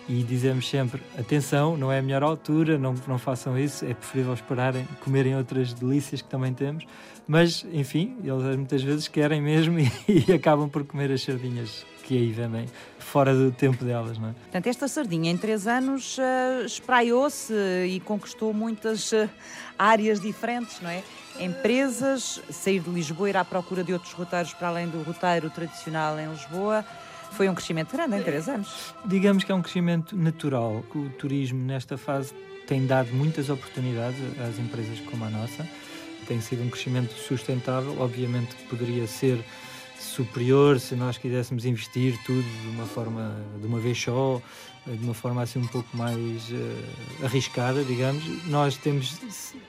e 0.08 0.22
dizemos 0.22 0.68
sempre: 0.68 1.02
atenção, 1.18 1.76
não 1.76 1.90
é 1.90 1.98
a 1.98 2.02
melhor 2.02 2.22
altura, 2.22 2.78
não, 2.78 2.94
não 3.06 3.18
façam 3.18 3.58
isso, 3.58 3.84
é 3.84 3.94
preferível 3.94 4.34
esperarem, 4.34 4.86
comerem 5.00 5.36
outras 5.36 5.72
delícias 5.72 6.22
que 6.22 6.28
também 6.28 6.52
temos. 6.52 6.86
Mas, 7.26 7.66
enfim, 7.72 8.16
eles 8.22 8.56
muitas 8.56 8.82
vezes 8.82 9.08
querem 9.08 9.42
mesmo 9.42 9.78
e, 9.80 9.90
e 10.08 10.32
acabam 10.32 10.68
por 10.68 10.84
comer 10.84 11.10
as 11.10 11.22
sardinhas 11.22 11.84
que 12.04 12.16
aí 12.16 12.30
vendem 12.30 12.66
fora 13.00 13.34
do 13.34 13.50
tempo 13.50 13.84
delas, 13.84 14.16
não 14.16 14.28
é? 14.28 14.32
Portanto, 14.32 14.66
esta 14.68 14.86
sardinha 14.86 15.30
em 15.30 15.36
três 15.36 15.66
anos 15.66 16.18
uh, 16.18 16.64
espraiou-se 16.64 17.52
e 17.88 17.98
conquistou 18.00 18.54
muitas 18.54 19.10
uh, 19.10 19.28
áreas 19.76 20.20
diferentes, 20.20 20.80
não 20.80 20.88
é? 20.88 21.02
Empresas, 21.40 22.40
sair 22.48 22.80
de 22.80 22.90
Lisboa, 22.90 23.28
ir 23.28 23.36
à 23.36 23.44
procura 23.44 23.82
de 23.82 23.92
outros 23.92 24.12
roteiros 24.12 24.54
para 24.54 24.68
além 24.68 24.88
do 24.88 25.02
roteiro 25.02 25.50
tradicional 25.50 26.18
em 26.18 26.30
Lisboa. 26.30 26.84
Foi 27.32 27.48
um 27.48 27.54
crescimento 27.54 27.92
grande 27.92 28.16
em 28.16 28.22
três 28.22 28.48
anos. 28.48 28.94
Digamos 29.04 29.44
que 29.44 29.52
é 29.52 29.54
um 29.54 29.62
crescimento 29.62 30.16
natural, 30.16 30.84
que 30.90 30.98
o 30.98 31.08
turismo 31.10 31.62
nesta 31.64 31.96
fase 31.96 32.32
tem 32.66 32.86
dado 32.86 33.12
muitas 33.12 33.48
oportunidades 33.48 34.18
às 34.40 34.58
empresas 34.58 35.00
como 35.00 35.24
a 35.24 35.30
nossa. 35.30 35.66
Tem 36.26 36.40
sido 36.40 36.62
um 36.62 36.70
crescimento 36.70 37.12
sustentável, 37.12 37.96
obviamente 38.00 38.56
poderia 38.68 39.06
ser 39.06 39.38
superior 39.98 40.78
se 40.80 40.94
nós 40.94 41.16
quiséssemos 41.16 41.64
investir 41.64 42.18
tudo 42.24 42.42
de 42.42 42.68
uma 42.68 42.86
forma 42.86 43.36
de 43.60 43.66
uma 43.66 43.78
vez 43.78 44.00
só 44.00 44.40
de 44.86 45.04
uma 45.04 45.14
forma 45.14 45.42
assim 45.42 45.58
um 45.58 45.66
pouco 45.66 45.96
mais 45.96 46.50
uh, 46.50 47.24
arriscada, 47.24 47.82
digamos. 47.82 48.22
Nós 48.46 48.76
temos 48.76 49.18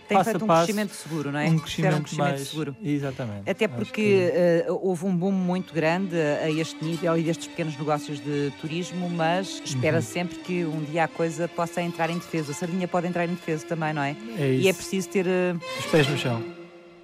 tem 0.07 0.17
passo 0.17 0.29
feito 0.29 0.43
um 0.43 0.47
passo, 0.47 0.65
crescimento 0.65 0.93
seguro, 0.93 1.31
não 1.31 1.39
é? 1.39 1.49
Um 1.49 1.59
crescimento, 1.59 1.95
um 1.95 2.01
crescimento 2.01 2.31
mais, 2.31 2.47
seguro. 2.47 2.75
Exatamente. 2.83 3.49
Até 3.49 3.67
porque 3.67 4.31
que... 4.31 4.69
uh, 4.69 4.79
houve 4.81 5.05
um 5.05 5.15
boom 5.15 5.31
muito 5.31 5.73
grande 5.73 6.15
a 6.15 6.49
este 6.49 6.83
nível 6.83 7.17
e 7.17 7.23
destes 7.23 7.47
pequenos 7.47 7.77
negócios 7.77 8.19
de 8.19 8.53
turismo, 8.61 9.09
mas 9.09 9.61
espera-se 9.65 10.07
uhum. 10.07 10.13
sempre 10.13 10.39
que 10.39 10.65
um 10.65 10.83
dia 10.83 11.05
a 11.05 11.07
coisa 11.07 11.47
possa 11.47 11.81
entrar 11.81 12.09
em 12.09 12.17
defesa. 12.17 12.51
A 12.51 12.55
sardinha 12.55 12.87
pode 12.87 13.07
entrar 13.07 13.25
em 13.25 13.33
defesa 13.33 13.65
também, 13.65 13.93
não 13.93 14.03
é? 14.03 14.15
é 14.37 14.53
e 14.53 14.67
é 14.67 14.73
preciso 14.73 15.09
ter 15.09 15.25
uh... 15.25 15.59
os 15.79 15.85
pés 15.87 16.07
no 16.07 16.17
chão. 16.17 16.43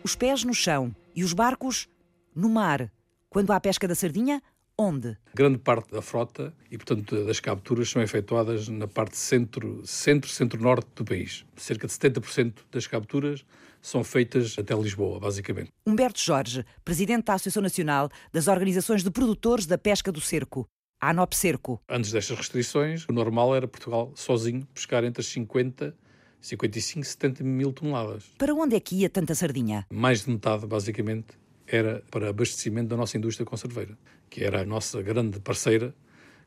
Os 0.03 0.15
pés 0.15 0.43
no 0.43 0.53
chão 0.53 0.95
e 1.15 1.23
os 1.23 1.33
barcos 1.33 1.87
no 2.35 2.49
mar. 2.49 2.91
Quando 3.29 3.51
há 3.51 3.59
pesca 3.59 3.87
da 3.87 3.95
sardinha, 3.95 4.41
Onde? 4.77 5.15
Grande 5.35 5.59
parte 5.59 5.91
da 5.91 6.01
frota 6.01 6.51
e, 6.71 6.77
portanto, 6.77 7.23
das 7.25 7.39
capturas 7.39 7.89
são 7.89 8.01
efetuadas 8.01 8.67
na 8.67 8.87
parte 8.87 9.15
centro, 9.17 9.85
centro, 9.85 10.29
centro-norte 10.29 10.87
do 10.95 11.05
país. 11.05 11.45
Cerca 11.55 11.85
de 11.85 11.93
70% 11.93 12.53
das 12.71 12.87
capturas 12.87 13.45
são 13.81 14.03
feitas 14.03 14.55
até 14.57 14.73
Lisboa, 14.73 15.19
basicamente. 15.19 15.69
Humberto 15.85 16.19
Jorge, 16.19 16.65
presidente 16.83 17.25
da 17.25 17.35
Associação 17.35 17.61
Nacional 17.61 18.09
das 18.31 18.47
Organizações 18.47 19.03
de 19.03 19.11
Produtores 19.11 19.67
da 19.67 19.77
Pesca 19.77 20.11
do 20.11 20.19
Cerco, 20.19 20.65
a 20.99 21.11
ANOP 21.11 21.35
Cerco. 21.35 21.79
Antes 21.87 22.11
destas 22.11 22.35
restrições, 22.35 23.05
o 23.07 23.13
normal 23.13 23.55
era 23.55 23.67
Portugal 23.67 24.11
sozinho 24.15 24.65
pescar 24.73 25.03
entre 25.03 25.21
as 25.21 25.27
50 25.27 25.95
55, 26.41 27.05
70 27.05 27.43
mil 27.43 27.71
toneladas. 27.71 28.25
Para 28.37 28.53
onde 28.53 28.75
é 28.75 28.79
que 28.79 28.95
ia 28.95 29.09
tanta 29.09 29.33
sardinha? 29.33 29.85
Mais 29.89 30.25
de 30.25 30.31
metade, 30.31 30.67
basicamente, 30.67 31.37
era 31.65 32.03
para 32.11 32.29
abastecimento 32.29 32.89
da 32.89 32.97
nossa 32.97 33.17
indústria 33.17 33.45
conserveira, 33.45 33.97
que 34.33 34.43
era 34.43 34.61
a 34.61 34.65
nossa 34.65 34.99
grande 35.03 35.39
parceira, 35.39 35.93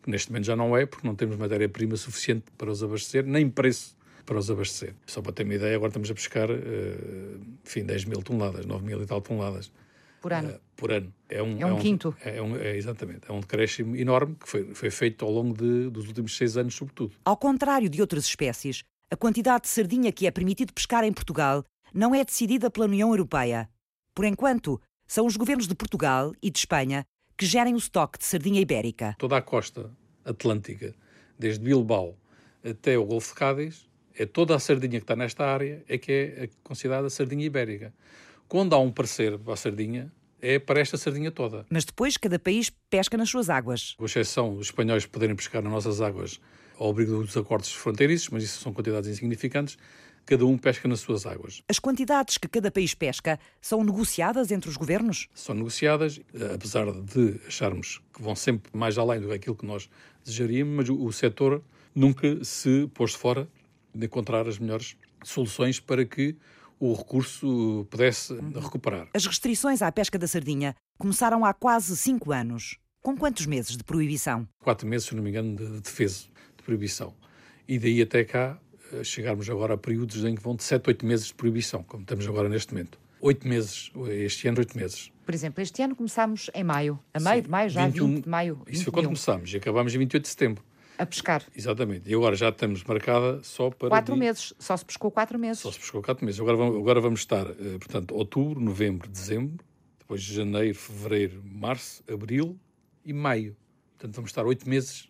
que 0.02 0.10
neste 0.10 0.32
momento 0.32 0.44
já 0.44 0.56
não 0.56 0.76
é, 0.76 0.84
porque 0.84 1.06
não 1.06 1.14
temos 1.14 1.36
matéria-prima 1.36 1.96
suficiente 1.96 2.46
para 2.58 2.68
os 2.68 2.82
abastecer, 2.82 3.24
nem 3.24 3.48
preço 3.48 3.96
para 4.24 4.36
os 4.36 4.50
abastecer. 4.50 4.92
Só 5.06 5.22
para 5.22 5.32
ter 5.32 5.44
uma 5.44 5.54
ideia, 5.54 5.76
agora 5.76 5.90
estamos 5.90 6.10
a 6.10 6.14
pescar, 6.14 6.50
uh, 6.50 7.40
enfim, 7.64 7.84
10 7.84 8.06
mil 8.06 8.20
toneladas, 8.22 8.66
9 8.66 8.84
mil 8.84 9.00
e 9.00 9.06
tal 9.06 9.20
toneladas. 9.20 9.70
Por 10.20 10.32
ano? 10.32 10.48
Uh, 10.48 10.60
por 10.74 10.90
ano. 10.90 11.14
É 11.28 11.40
um, 11.40 11.60
é 11.60 11.64
um, 11.64 11.68
é 11.68 11.72
um 11.74 11.78
quinto. 11.78 12.16
É, 12.24 12.42
um, 12.42 12.56
é, 12.56 12.76
exatamente. 12.76 13.20
É 13.28 13.32
um 13.32 13.38
decréscimo 13.38 13.94
enorme 13.94 14.34
que 14.34 14.48
foi, 14.48 14.74
foi 14.74 14.90
feito 14.90 15.24
ao 15.24 15.30
longo 15.30 15.56
de, 15.56 15.88
dos 15.88 16.08
últimos 16.08 16.36
seis 16.36 16.56
anos, 16.56 16.74
sobretudo. 16.74 17.14
Ao 17.24 17.36
contrário 17.36 17.88
de 17.88 18.00
outras 18.00 18.24
espécies, 18.24 18.82
a 19.08 19.16
quantidade 19.16 19.62
de 19.62 19.68
sardinha 19.68 20.10
que 20.10 20.26
é 20.26 20.32
permitido 20.32 20.72
pescar 20.72 21.04
em 21.04 21.12
Portugal 21.12 21.62
não 21.94 22.12
é 22.12 22.24
decidida 22.24 22.68
pela 22.68 22.86
União 22.86 23.10
Europeia. 23.10 23.70
Por 24.12 24.24
enquanto, 24.24 24.80
são 25.06 25.24
os 25.24 25.36
governos 25.36 25.68
de 25.68 25.74
Portugal 25.76 26.32
e 26.42 26.50
de 26.50 26.58
Espanha 26.58 27.06
que 27.36 27.44
gerem 27.44 27.74
o 27.74 27.78
estoque 27.78 28.18
de 28.18 28.24
sardinha 28.24 28.60
ibérica. 28.60 29.14
Toda 29.18 29.36
a 29.36 29.42
costa 29.42 29.90
atlântica, 30.24 30.94
desde 31.38 31.64
Bilbao 31.64 32.16
até 32.64 32.96
o 32.98 33.04
Golfo 33.04 33.34
de 33.34 33.38
Cádiz, 33.38 33.86
é 34.18 34.24
toda 34.24 34.54
a 34.54 34.58
sardinha 34.58 34.98
que 34.98 35.04
está 35.04 35.14
nesta 35.14 35.44
área 35.44 35.84
é 35.88 35.98
que 35.98 36.12
é 36.12 36.48
considerada 36.64 37.10
sardinha 37.10 37.44
ibérica. 37.44 37.92
Quando 38.48 38.74
há 38.74 38.78
um 38.78 38.90
parecer 38.90 39.38
para 39.38 39.52
a 39.52 39.56
sardinha, 39.56 40.10
é 40.40 40.58
para 40.58 40.80
esta 40.80 40.96
sardinha 40.96 41.30
toda. 41.30 41.66
Mas 41.68 41.84
depois 41.84 42.16
cada 42.16 42.38
país 42.38 42.70
pesca 42.88 43.16
nas 43.16 43.28
suas 43.28 43.50
águas. 43.50 43.94
Com 43.98 44.06
exceção 44.06 44.54
dos 44.54 44.68
espanhóis 44.68 45.04
poderem 45.04 45.36
pescar 45.36 45.62
nas 45.62 45.72
nossas 45.72 46.00
águas 46.00 46.40
ao 46.78 46.90
abrigo 46.90 47.22
dos 47.22 47.36
acordos 47.36 47.72
fronteiriços, 47.72 48.28
mas 48.30 48.44
isso 48.44 48.60
são 48.60 48.72
quantidades 48.72 49.08
insignificantes, 49.08 49.76
cada 50.26 50.44
um 50.44 50.58
pesca 50.58 50.88
nas 50.88 51.00
suas 51.00 51.24
águas. 51.24 51.62
As 51.68 51.78
quantidades 51.78 52.36
que 52.36 52.48
cada 52.48 52.70
país 52.70 52.92
pesca 52.94 53.38
são 53.60 53.82
negociadas 53.82 54.50
entre 54.50 54.68
os 54.68 54.76
governos? 54.76 55.28
São 55.32 55.54
negociadas, 55.54 56.20
apesar 56.52 56.90
de 56.92 57.40
acharmos 57.46 58.02
que 58.12 58.20
vão 58.20 58.34
sempre 58.34 58.70
mais 58.76 58.98
além 58.98 59.20
do 59.20 59.28
que 59.28 59.34
aquilo 59.34 59.56
que 59.56 59.64
nós 59.64 59.88
desejaríamos, 60.24 60.74
mas 60.76 60.88
o, 60.88 61.04
o 61.04 61.12
setor 61.12 61.62
nunca 61.94 62.44
se 62.44 62.88
pôs 62.92 63.12
de 63.12 63.18
fora 63.18 63.48
de 63.94 64.06
encontrar 64.06 64.46
as 64.46 64.58
melhores 64.58 64.96
soluções 65.24 65.80
para 65.80 66.04
que 66.04 66.36
o 66.78 66.92
recurso 66.92 67.86
pudesse 67.88 68.34
recuperar. 68.54 69.08
As 69.14 69.24
restrições 69.24 69.80
à 69.80 69.90
pesca 69.90 70.18
da 70.18 70.26
sardinha 70.26 70.74
começaram 70.98 71.44
há 71.44 71.54
quase 71.54 71.96
cinco 71.96 72.32
anos. 72.32 72.76
Com 73.00 73.16
quantos 73.16 73.46
meses 73.46 73.76
de 73.76 73.84
proibição? 73.84 74.46
Quatro 74.58 74.86
meses, 74.86 75.06
se 75.06 75.14
não 75.14 75.22
me 75.22 75.30
engano, 75.30 75.56
de 75.56 75.80
defesa 75.80 76.26
proibição. 76.66 77.14
E 77.68 77.78
daí 77.78 78.02
até 78.02 78.24
cá 78.24 78.58
eh, 78.58 78.65
chegarmos 79.02 79.48
agora 79.50 79.74
a 79.74 79.78
períodos 79.78 80.24
em 80.24 80.34
que 80.34 80.42
vão 80.42 80.54
de 80.56 80.62
7, 80.62 80.88
8 80.88 81.06
meses 81.06 81.26
de 81.26 81.34
proibição, 81.34 81.82
como 81.82 82.02
estamos 82.02 82.26
agora 82.26 82.48
neste 82.48 82.72
momento. 82.72 82.98
8 83.20 83.48
meses, 83.48 83.90
este 84.08 84.48
ano, 84.48 84.58
8 84.58 84.76
meses. 84.76 85.12
Por 85.24 85.34
exemplo, 85.34 85.62
este 85.62 85.82
ano 85.82 85.96
começámos 85.96 86.50
em 86.54 86.62
maio. 86.62 86.98
A 87.12 87.18
meio 87.18 87.36
Sim, 87.36 87.42
de 87.42 87.50
maio, 87.50 87.68
já 87.68 87.86
21, 87.86 88.06
20 88.06 88.22
de 88.22 88.28
maio. 88.28 88.54
21. 88.54 88.72
Isso 88.72 88.84
foi 88.84 88.92
quando 88.92 89.06
começámos 89.06 89.52
e 89.52 89.56
acabámos 89.56 89.94
em 89.94 89.98
28 89.98 90.22
de 90.22 90.28
setembro. 90.28 90.64
A 90.98 91.04
pescar. 91.04 91.42
Exatamente. 91.54 92.08
E 92.08 92.14
agora 92.14 92.36
já 92.36 92.48
estamos 92.48 92.82
marcada 92.84 93.42
só 93.42 93.70
para. 93.70 93.88
Quatro 93.88 94.14
dia... 94.14 94.24
meses. 94.24 94.54
Só 94.58 94.76
se 94.76 94.84
pescou 94.84 95.10
quatro 95.10 95.38
meses. 95.38 95.60
Só 95.60 95.72
se 95.72 95.78
pescou 95.78 96.02
quatro 96.02 96.24
meses. 96.24 96.40
Agora 96.40 96.56
vamos, 96.56 96.76
agora 96.76 97.00
vamos 97.00 97.20
estar, 97.20 97.46
eh, 97.46 97.78
portanto, 97.78 98.14
outubro, 98.14 98.60
novembro, 98.60 99.08
dezembro, 99.08 99.64
depois 99.98 100.22
de 100.22 100.34
janeiro, 100.34 100.74
fevereiro, 100.74 101.42
março, 101.44 102.02
abril 102.10 102.58
e 103.04 103.12
maio. 103.12 103.56
Portanto, 103.96 104.14
vamos 104.14 104.30
estar 104.30 104.46
oito 104.46 104.68
meses 104.68 105.08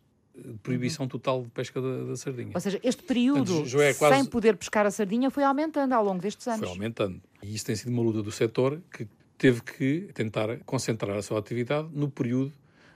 proibição 0.63 1.05
uhum. 1.05 1.09
total 1.09 1.43
de 1.43 1.51
pesca 1.51 1.81
da, 1.81 2.05
da, 2.05 2.17
sardinha. 2.17 2.51
Ou 2.55 2.61
seja, 2.61 2.81
este 2.83 3.03
período 3.03 3.63
Portanto, 3.63 3.81
é 3.81 3.95
quase... 3.95 4.17
sem 4.17 4.25
poder 4.25 4.57
pescar 4.57 4.87
a 4.87 4.91
sardinha 4.91 5.31
foi 5.31 5.45
aumentando 5.45 5.93
ao 5.93 6.05
longo 6.05 6.21
destes 6.21 6.47
anos. 6.47 6.61
Foi 6.61 6.69
aumentando. 6.69 7.21
E 7.43 7.55
isso 7.55 7.65
tem 7.65 7.77
sido 7.77 7.91
uma 7.91 8.03
luta 8.03 8.23
do 8.23 8.31
setor 8.31 8.81
que 8.93 9.07
teve 9.39 9.63
que 9.63 10.09
tentar 10.15 10.59
concentrar 10.65 11.17
a 11.17 11.23
sua 11.23 11.39
atividade 11.39 11.89
no 11.93 12.11
período 12.11 12.53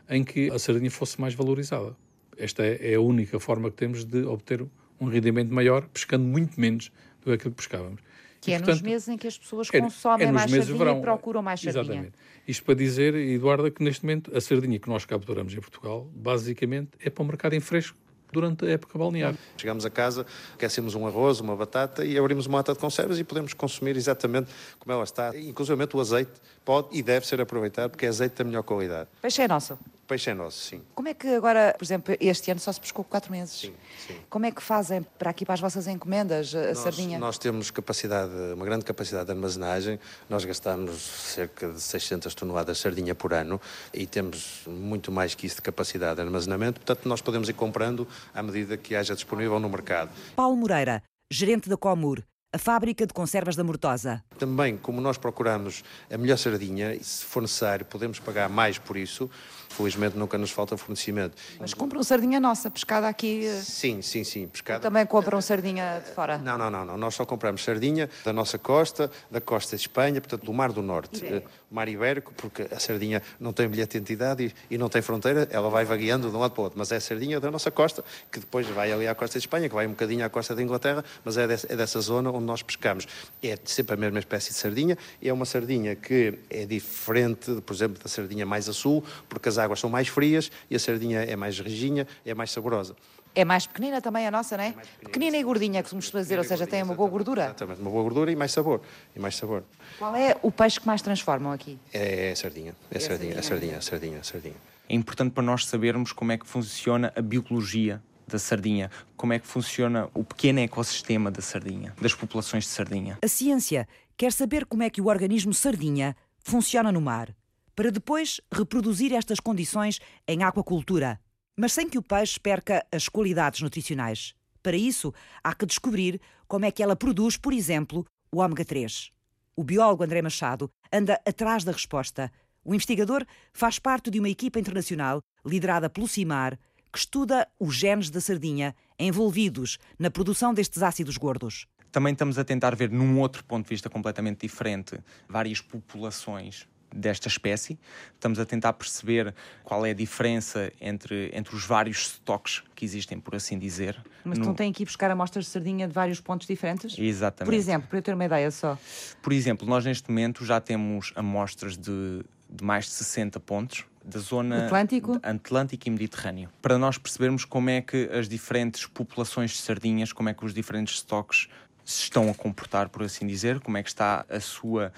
em 0.09 0.25
que 0.25 0.51
a 0.51 0.59
sardinha 0.59 0.91
fosse 0.91 1.21
mais 1.21 1.35
valorizada. 1.35 1.97
Esta 2.37 2.65
é, 2.65 2.93
é 2.93 2.95
a 2.95 3.01
única 3.01 3.39
forma 3.39 3.71
que 3.71 3.77
temos 3.77 4.05
de 4.05 4.25
obter 4.25 4.67
um 5.01 5.07
rendimento 5.07 5.53
maior, 5.53 5.87
pescando 5.89 6.25
muito 6.25 6.61
menos 6.61 6.91
do 7.21 7.27
que 7.27 7.33
aquilo 7.33 7.51
que 7.53 7.57
pescávamos. 7.57 8.01
Que 8.41 8.53
e, 8.53 8.55
é 8.55 8.59
portanto, 8.59 8.77
nos 8.77 8.83
meses 8.83 9.09
em 9.09 9.19
que 9.19 9.27
as 9.27 9.37
pessoas 9.37 9.69
é, 9.73 9.81
consomem 9.81 10.29
é 10.29 10.33
mais 10.33 10.51
sardinha 10.51 10.79
verão, 10.79 10.99
e 10.99 11.03
procuram 11.03 11.43
mais 11.43 11.61
sardinha. 11.61 11.83
Exatamente. 11.83 12.13
Isto 12.49 12.65
para 12.65 12.75
dizer, 12.75 13.15
Eduardo, 13.15 13.71
que 13.71 13.83
neste 13.83 14.03
momento 14.03 14.35
a 14.35 14.41
sardinha 14.41 14.79
que 14.79 14.89
nós 14.89 15.05
capturamos 15.05 15.53
em 15.53 15.61
Portugal, 15.61 16.09
basicamente, 16.15 16.91
é 17.05 17.11
para 17.11 17.23
o 17.23 17.27
mercado 17.27 17.53
em 17.55 17.61
fresco 17.61 17.97
durante 18.33 18.65
a 18.65 18.71
época 18.71 18.99
balnear. 18.99 19.35
Chegamos 19.57 19.85
a 19.85 19.91
casa, 19.91 20.25
aquecemos 20.55 20.95
um 20.95 21.07
arroz, 21.07 21.41
uma 21.41 21.55
batata 21.57 22.05
e 22.05 22.17
abrimos 22.17 22.47
uma 22.47 22.59
lata 22.59 22.73
de 22.73 22.79
conservas 22.79 23.19
e 23.19 23.25
podemos 23.25 23.53
consumir 23.53 23.97
exatamente 23.97 24.51
como 24.79 24.93
ela 24.93 25.05
está. 25.05 25.37
Inclusive 25.37 25.89
o 25.93 26.01
azeite 26.01 26.33
pode 26.65 26.97
e 26.97 27.03
deve 27.03 27.27
ser 27.27 27.41
aproveitado 27.41 27.91
porque 27.91 28.07
é 28.07 28.09
azeite 28.09 28.37
da 28.37 28.45
melhor 28.45 28.63
qualidade. 28.63 29.09
Peixe 29.21 29.43
é 29.43 29.49
nosso 29.49 29.79
peixe 30.11 30.29
é 30.29 30.35
nosso, 30.35 30.59
sim. 30.59 30.83
Como 30.93 31.07
é 31.07 31.15
que 31.15 31.29
agora, 31.29 31.73
por 31.79 31.85
exemplo, 31.85 32.17
este 32.19 32.51
ano 32.51 32.59
só 32.59 32.73
se 32.73 32.81
pescou 32.81 33.05
quatro 33.05 33.31
meses? 33.31 33.61
Sim, 33.61 33.75
sim. 34.09 34.17
Como 34.29 34.45
é 34.45 34.51
que 34.51 34.61
fazem 34.61 35.03
para 35.17 35.31
aqui 35.31 35.45
para 35.45 35.55
as 35.55 35.61
vossas 35.61 35.87
encomendas 35.87 36.53
a 36.53 36.67
nós, 36.67 36.79
sardinha? 36.79 37.17
Nós 37.17 37.39
temos 37.39 37.71
capacidade, 37.71 38.33
uma 38.53 38.65
grande 38.65 38.85
capacidade 38.85 39.27
de 39.27 39.31
armazenagem. 39.31 40.01
Nós 40.29 40.45
gastamos 40.45 41.01
cerca 41.01 41.73
de 41.73 41.81
600 41.81 42.35
toneladas 42.35 42.79
de 42.79 42.83
sardinha 42.83 43.15
por 43.15 43.33
ano 43.33 43.61
e 43.95 44.05
temos 44.05 44.63
muito 44.67 45.13
mais 45.13 45.37
que 45.37 45.47
isso 45.47 45.57
de 45.57 45.63
capacidade 45.63 46.17
de 46.17 46.23
armazenamento. 46.23 46.81
Portanto, 46.81 47.09
nós 47.09 47.23
podemos 47.23 47.49
ir 47.49 47.55
comprando 47.55 48.07
à 48.35 48.43
medida 48.43 48.77
que 48.77 48.97
haja 48.97 49.15
disponível 49.15 49.61
no 49.61 49.71
mercado. 49.71 50.11
Paulo 50.35 50.57
Moreira, 50.57 51.05
gerente 51.31 51.69
da 51.69 51.77
Comur, 51.77 52.25
a 52.53 52.59
fábrica 52.59 53.07
de 53.07 53.15
conservas 53.15 53.55
da 53.55 53.63
Mortosa. 53.63 54.25
Também, 54.37 54.77
como 54.77 55.01
nós 55.01 55.17
procuramos 55.17 55.85
a 56.13 56.19
melhor 56.19 56.37
sardinha, 56.37 56.95
e 56.95 57.05
se 57.05 57.25
for 57.25 57.41
necessário, 57.41 57.87
podemos 57.87 58.19
pagar 58.19 58.49
mais 58.49 58.77
por 58.77 58.97
isso. 58.97 59.31
Felizmente 59.71 60.19
nunca 60.19 60.37
nos 60.37 60.51
falta 60.51 60.77
fornecimento. 60.77 61.37
Mas 61.59 61.73
compram 61.73 62.03
sardinha 62.03 62.41
nossa, 62.41 62.69
pescada 62.69 63.07
aqui? 63.09 63.47
Eh, 63.47 63.61
sim, 63.63 64.03
sim, 64.03 64.25
sim. 64.25 64.49
Pescada. 64.49 64.79
Ou 64.79 64.83
também 64.83 65.07
compram 65.07 65.41
sardinha 65.41 66.03
de 66.05 66.11
fora? 66.11 66.39
Não, 66.39 66.59
não, 66.59 66.69
não, 66.69 66.85
não. 66.85 66.97
Nós 66.97 67.15
só 67.15 67.25
compramos 67.25 67.63
sardinha 67.63 68.11
da 68.25 68.33
nossa 68.33 68.59
costa, 68.59 69.09
da 69.31 69.41
costa 69.41 69.77
de 69.77 69.83
Espanha, 69.83 70.21
portanto, 70.21 70.45
do 70.45 70.53
Mar 70.53 70.73
do 70.73 70.83
Norte. 70.83 71.19
Ibérico. 71.25 71.49
Eh, 71.49 71.61
mar 71.71 71.89
Ibérico, 71.89 72.33
porque 72.35 72.67
a 72.69 72.81
sardinha 72.81 73.23
não 73.39 73.53
tem 73.53 73.69
bilhete 73.69 73.93
de 73.93 73.99
identidade 73.99 74.53
e, 74.69 74.75
e, 74.75 74.77
não 74.77 74.89
tem 74.89 75.01
fronteira, 75.01 75.49
ela 75.53 75.71
vai 75.71 75.85
vagueando 75.85 76.29
de 76.29 76.35
um 76.35 76.41
lado 76.41 76.51
para 76.51 76.61
o 76.61 76.65
outro. 76.65 76.79
Mas 76.79 76.91
é 76.91 76.97
a 76.97 77.01
sardinha 77.01 77.39
da 77.39 77.49
nossa 77.49 77.71
costa, 77.71 78.05
que 78.31 78.41
depois 78.41 78.67
vai 78.67 78.91
ali 78.91 79.07
à 79.07 79.15
costa 79.15 79.39
de 79.39 79.45
Espanha, 79.45 79.69
que 79.69 79.75
vai 79.75 79.87
um 79.87 79.91
bocadinho 79.91 80.25
à 80.25 80.29
costa 80.29 80.53
da 80.53 80.63
Inglaterra, 80.63 81.05
mas 81.25 81.37
é, 81.37 81.47
desse, 81.47 81.73
é 81.73 81.77
dessa 81.77 82.01
zona 82.01 82.31
onde 82.31 82.45
nós 82.45 82.61
pescamos. 82.61 83.07
É 83.41 83.57
sempre 83.65 83.95
a 83.95 83.97
mesma 83.97 84.19
espécie 84.19 84.49
de 84.49 84.57
sardinha, 84.57 84.99
e 85.23 85.29
é 85.29 85.33
uma 85.33 85.45
sardinha 85.45 85.95
que 85.95 86.39
é 86.51 86.67
diferente, 86.67 87.63
por 87.65 87.73
exemplo, 87.73 88.03
da 88.03 88.09
sardinha 88.09 88.45
mais 88.45 88.69
a 88.69 88.73
sul, 88.73 89.05
porque 89.29 89.49
as 89.49 89.60
águas 89.61 89.79
são 89.79 89.89
mais 89.89 90.09
frias 90.09 90.51
e 90.69 90.75
a 90.75 90.79
sardinha 90.79 91.21
é 91.21 91.37
mais 91.37 91.61
rijinha, 91.61 92.07
é 92.27 92.35
mais 92.35 92.51
saborosa. 92.51 92.97
É 93.33 93.45
mais 93.45 93.65
pequenina 93.65 94.01
também 94.01 94.27
a 94.27 94.31
nossa, 94.31 94.57
não 94.57 94.65
é? 94.65 94.69
é 94.69 94.73
pequenina, 94.73 95.05
pequenina 95.05 95.37
e 95.37 95.43
gordinha, 95.45 95.83
que 95.83 95.89
se 95.89 95.95
costuma 95.95 96.21
dizer, 96.21 96.39
ou 96.39 96.45
seja, 96.45 96.67
tem 96.67 96.83
uma 96.83 96.95
boa 96.95 97.09
gordura. 97.09 97.45
Exatamente, 97.45 97.81
uma 97.81 97.91
boa 97.91 98.03
gordura 98.03 98.33
e 98.33 98.37
mais 98.37 98.51
sabor. 98.51 98.81
E 99.15 99.21
mais 99.21 99.37
sabor. 99.37 99.63
Qual 99.99 100.17
é 100.17 100.37
o 100.43 100.51
peixe 100.51 100.81
que 100.81 100.87
mais 100.87 101.01
transformam 101.01 101.53
aqui? 101.53 101.79
É, 101.93 102.33
a 102.33 102.37
sardinha. 102.37 102.75
É, 102.91 102.97
a 102.97 103.01
sardinha, 103.01 103.39
a 103.39 103.43
sardinha, 103.43 103.77
a 103.77 103.81
sardinha, 103.81 104.19
a 104.19 104.25
sardinha. 104.25 104.57
É 104.89 104.95
importante 104.95 105.33
para 105.33 105.45
nós 105.45 105.67
sabermos 105.67 106.13
como 106.13 106.33
é 106.33 106.39
que 106.39 106.47
funciona 106.47 107.13
a 107.15 107.23
biologia 107.23 108.03
da 108.27 108.39
sardinha, 108.39 108.91
como 109.17 109.33
é 109.33 109.39
que 109.39 109.47
funciona 109.47 110.09
o 110.15 110.25
pequeno 110.25 110.61
ecossistema 110.61 111.31
da 111.31 111.41
sardinha, 111.43 111.95
das 112.01 112.15
populações 112.15 112.65
de 112.65 112.71
sardinha. 112.71 113.19
A 113.23 113.29
ciência 113.29 113.87
quer 114.17 114.33
saber 114.33 114.67
como 114.67 114.83
é 114.83 114.91
que 114.91 115.01
o 115.01 115.07
organismo 115.07 115.55
sardinha 115.55 116.17
funciona 116.41 116.91
no 116.91 117.01
mar 117.01 117.35
para 117.75 117.91
depois 117.91 118.41
reproduzir 118.53 119.13
estas 119.13 119.41
condições 119.41 120.01
em 120.27 120.43
aquacultura, 120.43 121.21
mas 121.57 121.73
sem 121.73 121.89
que 121.89 121.99
o 121.99 122.03
peixe 122.03 122.39
perca 122.39 122.85
as 122.93 123.09
qualidades 123.09 123.61
nutricionais. 123.61 124.35
Para 124.63 124.77
isso, 124.77 125.13
há 125.43 125.55
que 125.55 125.67
descobrir 125.67 126.21
como 126.47 126.65
é 126.65 126.71
que 126.71 126.83
ela 126.83 126.97
produz, 126.97 127.37
por 127.37 127.53
exemplo, 127.53 128.05
o 128.33 128.39
ômega 128.39 128.65
3. 128.65 129.11
O 129.57 129.65
biólogo 129.65 130.05
André 130.05 130.23
Machado 130.23 130.71
anda 130.93 131.21
atrás 131.27 131.65
da 131.65 131.73
resposta. 131.73 132.31
O 132.65 132.75
investigador 132.75 133.25
faz 133.53 133.79
parte 133.79 134.11
de 134.11 134.19
uma 134.19 134.29
equipa 134.29 134.59
internacional 134.59 135.21
liderada 135.45 135.89
pelo 135.89 136.09
CIMAR, 136.09 136.59
que 136.93 136.99
estuda 136.99 137.49
os 137.59 137.75
genes 137.75 138.11
da 138.11 138.21
sardinha 138.21 138.75
envolvidos 138.99 139.79
na 139.99 140.11
produção 140.11 140.53
destes 140.53 140.83
ácidos 140.83 141.17
gordos. 141.17 141.67
Também 141.93 142.13
estamos 142.13 142.39
a 142.39 142.45
tentar 142.45 142.75
ver, 142.77 142.91
num 142.91 143.19
outro 143.19 143.45
ponto 143.45 143.65
de 143.65 143.71
vista 143.71 143.91
completamente 143.91 144.41
diferente, 144.41 144.99
várias 145.29 145.61
populações 145.61 146.69
desta 146.95 147.29
espécie. 147.29 147.79
Estamos 148.15 148.39
a 148.39 148.45
tentar 148.45 148.73
perceber 148.73 149.35
qual 149.65 149.85
é 149.87 149.91
a 149.91 149.95
diferença 149.95 150.73
entre, 150.81 151.31
entre 151.33 151.55
os 151.55 151.65
vários 151.65 151.99
stocks 151.99 152.63
que 152.75 152.85
existem, 152.85 153.19
por 153.21 153.35
assim 153.35 153.59
dizer. 153.59 153.97
Mas 154.25 154.39
no... 154.39 154.47
não 154.47 154.55
têm 154.55 154.73
que 154.73 154.83
ir 154.83 154.87
buscar 154.87 155.11
amostras 155.11 155.47
de 155.47 155.51
sardinha 155.51 155.87
de 155.87 155.95
vários 155.95 156.21
pontos 156.21 156.47
diferentes? 156.47 156.99
Exatamente. 156.99 157.51
Por 157.51 157.55
exemplo, 157.55 157.89
para 157.89 157.99
eu 157.99 158.03
ter 158.03 158.15
uma 158.15 158.25
ideia 158.25 158.51
só. 158.51 158.79
Por 159.23 159.33
exemplo, 159.33 159.67
nós 159.67 159.85
neste 159.85 160.09
momento 160.09 160.45
já 160.45 160.61
temos 160.61 161.13
amostras 161.15 161.77
de, 161.77 162.23
de 162.49 162.65
mais 162.65 162.87
de 162.87 162.93
60 162.93 163.39
pontos 163.41 163.85
da 164.05 164.19
zona 164.19 164.67
Atlântico? 164.67 165.21
Atlântico 165.23 165.89
e 165.89 165.91
Mediterrâneo, 165.91 166.49
para 166.63 166.79
nós 166.79 166.97
percebermos 166.97 167.45
como 167.45 167.71
é 167.71 167.81
que 167.81 168.09
as 168.13 168.29
diferentes 168.29 168.87
populações 168.87 169.51
de 169.51 169.59
sardinhas, 169.59 170.13
como 170.13 170.29
é 170.29 170.35
que 170.35 170.45
os 170.45 170.55
diferentes 170.55 170.97
stocks 170.97 171.49
se 171.85 172.03
estão 172.05 172.31
a 172.31 172.35
comportar, 172.35 172.89
por 172.89 173.03
assim 173.03 173.27
dizer, 173.27 173.61
como 173.61 173.77
é 173.77 173.83
que 173.83 173.89
está 173.89 174.25
a 174.29 174.41
sua 174.41 174.93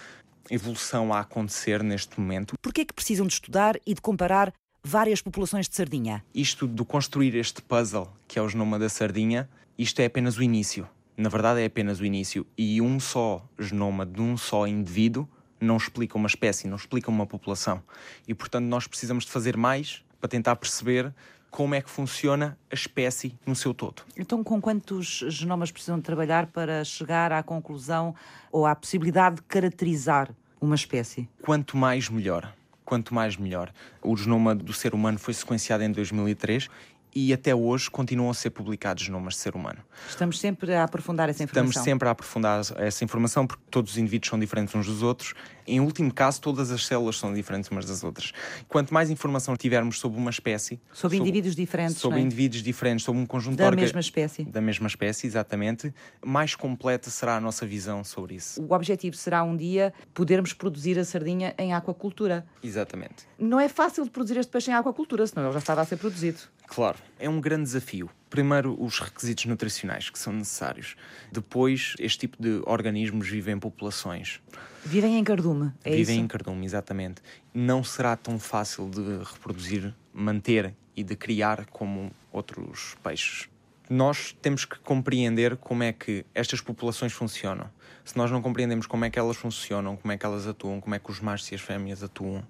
evolução 0.51 1.13
a 1.13 1.21
acontecer 1.21 1.83
neste 1.83 2.19
momento. 2.21 2.57
Por 2.61 2.73
que 2.73 2.83
é 2.83 2.85
que 2.85 2.93
precisam 2.93 3.27
de 3.27 3.33
estudar 3.33 3.77
e 3.87 3.95
de 3.95 4.01
comparar 4.01 4.53
várias 4.83 5.23
populações 5.23 5.69
de 5.69 5.77
sardinha? 5.77 6.25
Isto 6.35 6.67
de 6.67 6.85
construir 6.85 7.35
este 7.35 7.63
puzzle, 7.63 8.13
que 8.27 8.39
é 8.39 8.43
o 8.43 8.49
genoma 8.49 8.79
da 8.79 8.89
sardinha, 8.89 9.49
isto 9.79 10.01
é 10.01 10.07
apenas 10.07 10.37
o 10.37 10.43
início. 10.43 10.89
Na 11.17 11.29
verdade 11.29 11.61
é 11.61 11.67
apenas 11.67 12.01
o 12.01 12.05
início. 12.05 12.47
E 12.57 12.81
um 12.81 12.99
só 12.99 13.47
genoma 13.59 14.05
de 14.05 14.21
um 14.21 14.37
só 14.37 14.67
indivíduo 14.67 15.29
não 15.61 15.77
explica 15.77 16.19
uma 16.19 16.27
espécie, 16.27 16.67
não 16.67 16.77
explica 16.77 17.11
uma 17.11 17.27
população. 17.27 17.83
E 18.27 18.35
portanto 18.35 18.65
nós 18.65 18.87
precisamos 18.87 19.25
de 19.25 19.31
fazer 19.31 19.57
mais 19.57 20.03
para 20.21 20.29
tentar 20.29 20.57
perceber 20.57 21.15
como 21.53 21.75
é 21.75 21.83
que 21.83 21.91
funciona 21.91 22.59
a 22.71 22.75
espécie 22.75 23.39
no 23.47 23.55
seu 23.55 23.75
todo. 23.75 24.03
Então, 24.17 24.43
com 24.43 24.59
quantos 24.59 25.23
genomas 25.29 25.71
precisam 25.71 26.01
trabalhar 26.01 26.47
para 26.47 26.83
chegar 26.83 27.31
à 27.31 27.43
conclusão 27.43 28.15
ou 28.51 28.67
à 28.67 28.75
possibilidade 28.75 29.37
de 29.37 29.43
caracterizar 29.43 30.31
uma 30.59 30.75
espécie? 30.75 31.29
Quanto 31.43 31.77
mais, 31.77 32.09
melhor. 32.09 32.51
Quanto 32.87 33.15
mais, 33.15 33.37
melhor. 33.37 33.71
O 34.03 34.17
genoma 34.17 34.55
do 34.55 34.73
ser 34.73 34.95
humano 34.95 35.19
foi 35.19 35.35
sequenciado 35.35 35.85
em 35.85 35.93
2003 35.93 36.71
e 37.15 37.33
até 37.33 37.55
hoje 37.55 37.91
continuam 37.91 38.31
a 38.31 38.35
ser 38.35 38.51
publicados 38.51 39.05
genomas 39.05 39.35
de 39.35 39.41
ser 39.41 39.55
humano. 39.55 39.79
Estamos 40.09 40.41
sempre 40.41 40.75
a 40.75 40.85
aprofundar 40.85 41.29
essa 41.29 41.43
informação. 41.43 41.71
Estamos 41.71 41.85
sempre 41.85 42.09
a 42.09 42.13
aprofundar 42.13 42.61
essa 42.77 43.05
informação 43.05 43.47
porque 43.47 43.63
todos 43.71 43.93
os 43.93 43.99
indivíduos 43.99 44.31
são 44.31 44.39
diferentes 44.39 44.75
uns 44.75 44.87
dos 44.87 45.03
outros. 45.03 45.35
Em 45.67 45.81
último 45.81 46.13
caso, 46.13 46.41
todas 46.41 46.71
as 46.71 46.87
células 46.87 47.17
são 47.17 47.33
diferentes 47.33 47.71
umas 47.71 47.85
das 47.85 48.03
outras. 48.03 48.33
Quanto 48.69 48.93
mais 48.93 49.11
informação 49.11 49.57
tivermos 49.57 49.99
sobre 49.99 50.19
uma 50.19 50.31
espécie, 50.31 50.81
sobre, 50.93 51.01
sobre 51.01 51.19
indivíduos 51.19 51.55
diferentes, 51.55 51.97
sobre 51.99 52.19
é? 52.19 52.23
indivíduos 52.23 52.63
diferentes, 52.63 53.05
sobre 53.05 53.21
um 53.21 53.27
conjunto 53.27 53.57
da 53.57 53.71
mesma 53.71 54.01
espécie, 54.01 54.45
da 54.45 54.61
mesma 54.61 54.87
espécie, 54.87 55.27
exatamente, 55.27 55.93
mais 56.25 56.55
completa 56.55 57.11
será 57.11 57.37
a 57.37 57.41
nossa 57.41 57.67
visão 57.67 58.03
sobre 58.05 58.35
isso. 58.35 58.63
O 58.63 58.73
objetivo 58.75 59.17
será 59.17 59.43
um 59.43 59.57
dia 59.57 59.93
podermos 60.13 60.53
produzir 60.53 60.99
a 60.99 61.05
sardinha 61.05 61.55
em 61.59 61.73
aquacultura. 61.73 62.47
Exatamente. 62.63 63.27
Não 63.39 63.61
é 63.61 63.69
fácil 63.69 64.05
de 64.05 64.11
produzir 64.11 64.39
este 64.39 64.51
peixe 64.51 64.71
em 64.71 64.75
aquacultura, 64.75 65.27
senão 65.27 65.45
ele 65.47 65.53
já 65.53 65.59
estava 65.59 65.81
a 65.81 65.85
ser 65.85 65.97
produzido. 65.97 66.41
Claro, 66.67 66.99
é 67.19 67.29
um 67.29 67.41
grande 67.41 67.65
desafio. 67.65 68.09
Primeiro, 68.31 68.83
os 68.83 68.99
requisitos 68.99 69.45
nutricionais 69.45 70.09
que 70.09 70.19
são 70.19 70.33
necessários. 70.33 70.97
Depois, 71.31 71.95
este 71.99 72.21
tipo 72.21 72.43
de 72.43 72.63
organismos 72.65 73.29
vivem 73.29 73.57
em 73.57 73.59
populações. 73.59 74.41
Vivem 74.85 75.17
em 75.17 75.25
cardume, 75.25 75.73
é 75.85 75.91
Vivem 75.91 76.17
isso? 76.17 76.25
em 76.25 76.27
cardume, 76.27 76.65
exatamente. 76.65 77.23
Não 77.55 77.85
será 77.85 78.17
tão 78.17 78.39
fácil 78.39 78.89
de 78.89 79.23
reproduzir, 79.25 79.95
manter 80.13 80.75
e 80.97 81.05
de 81.05 81.15
criar 81.15 81.67
como 81.67 82.11
outros 82.33 82.97
peixes. 83.03 83.49
Nós 83.89 84.37
temos 84.41 84.65
que 84.65 84.79
compreender 84.81 85.57
como 85.57 85.83
é 85.83 85.93
que 85.93 86.25
estas 86.35 86.61
populações 86.61 87.13
funcionam. 87.13 87.71
Se 88.05 88.17
nós 88.17 88.31
não 88.31 88.43
compreendemos 88.43 88.87
como 88.87 89.05
é 89.05 89.11
que 89.11 89.19
elas 89.19 89.37
funcionam, 89.37 89.97
como 89.97 90.13
é 90.13 90.19
que 90.19 90.27
elas 90.27 90.47
atuam, 90.47 90.81
como 90.81 90.95
é 90.95 90.99
que 90.99 91.11
os 91.11 91.21
machos 91.21 91.53
e 91.53 91.55
as 91.55 91.61
fêmeas 91.61 92.03
atuam, 92.03 92.43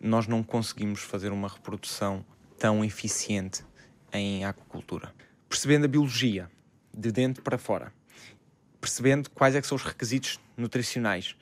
nós 0.00 0.26
não 0.26 0.42
conseguimos 0.42 1.00
fazer 1.00 1.32
uma 1.32 1.48
reprodução 1.48 2.24
tão 2.58 2.84
eficiente 2.84 3.62
em 4.12 4.44
aquacultura. 4.44 5.12
Percebendo 5.48 5.84
a 5.84 5.88
biologia, 5.88 6.48
de 6.96 7.10
dentro 7.10 7.42
para 7.42 7.58
fora, 7.58 7.92
percebendo 8.80 9.28
quais 9.30 9.54
é 9.54 9.62
são 9.62 9.76
os 9.76 9.82
requisitos 9.82 10.38
nutricionais, 10.56 11.34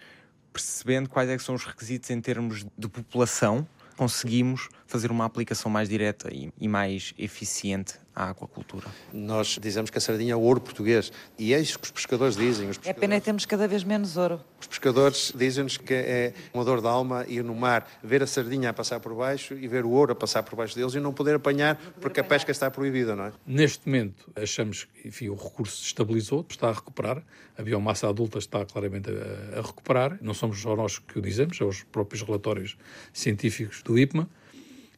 percebendo 0.53 1.09
quais 1.09 1.29
é 1.29 1.39
são 1.39 1.55
os 1.55 1.65
requisitos 1.65 2.11
em 2.11 2.21
termos 2.21 2.65
de 2.77 2.89
população, 2.89 3.67
conseguimos 3.97 4.69
fazer 4.87 5.11
uma 5.11 5.25
aplicação 5.25 5.71
mais 5.71 5.89
direta 5.89 6.33
e, 6.33 6.53
e 6.61 6.69
mais 6.69 7.15
eficiente 7.19 8.02
à 8.15 8.31
aquacultura. 8.31 8.87
Nós 9.13 9.59
dizemos 9.61 9.91
que 9.91 9.99
a 9.99 10.01
sardinha 10.01 10.33
é 10.33 10.37
o 10.37 10.41
ouro 10.41 10.61
português 10.61 11.13
e 11.39 11.55
é 11.55 11.61
isso 11.61 11.79
que 11.79 11.87
os 11.87 11.91
pescadores 11.91 12.37
dizem. 12.37 12.69
Os 12.69 12.79
pescadores... 12.79 12.97
É 12.97 13.01
pena 13.01 13.21
que 13.21 13.25
temos 13.25 13.47
cada 13.47 13.67
vez 13.67 13.85
menos 13.85 14.17
ouro. 14.17 14.41
Os 14.61 14.67
pescadores 14.67 15.33
dizem-nos 15.35 15.77
que 15.77 15.95
é 15.95 16.35
uma 16.53 16.65
dor 16.65 16.81
da 16.81 16.91
alma 16.91 17.25
ir 17.27 17.43
no 17.43 17.55
mar, 17.55 17.89
ver 18.03 18.23
a 18.23 18.27
sardinha 18.27 18.71
a 18.71 18.73
passar 18.73 19.01
por 19.01 19.15
baixo 19.15 19.55
e 19.55 19.67
ver 19.67 19.85
o 19.85 19.91
ouro 19.91 20.13
a 20.13 20.15
passar 20.15 20.43
por 20.43 20.57
baixo 20.57 20.75
deles 20.75 20.95
e 20.95 21.01
não 21.01 21.13
poder 21.13 21.37
apanhar 21.37 21.77
porque 22.01 22.21
a 22.21 22.25
pesca 22.25 22.51
está 22.51 22.71
proibida, 22.71 23.17
não 23.17 23.25
é? 23.25 23.33
Neste 23.47 23.87
momento 23.87 24.31
achamos 24.37 24.85
que 24.85 25.09
enfim, 25.09 25.29
o 25.29 25.35
recurso 25.35 25.79
se 25.79 25.87
estabilizou, 25.87 26.47
está 26.49 26.69
a 26.69 26.73
recuperar, 26.73 27.23
a 27.57 27.63
biomassa 27.63 28.09
adulta 28.09 28.39
está 28.39 28.65
claramente 28.65 29.11
a, 29.11 29.59
a 29.59 29.63
recuperar, 29.63 30.19
não 30.21 30.35
somos 30.35 30.61
só 30.61 30.77
nós 30.77 30.99
que 30.99 31.19
o 31.19 31.23
dizemos, 31.23 31.57
são 31.57 31.69
os 31.69 31.83
próprios 31.83 32.23
relatórios 32.23 32.77
científicos 33.13 33.83
do 33.83 33.99
IPMA, 33.99 34.29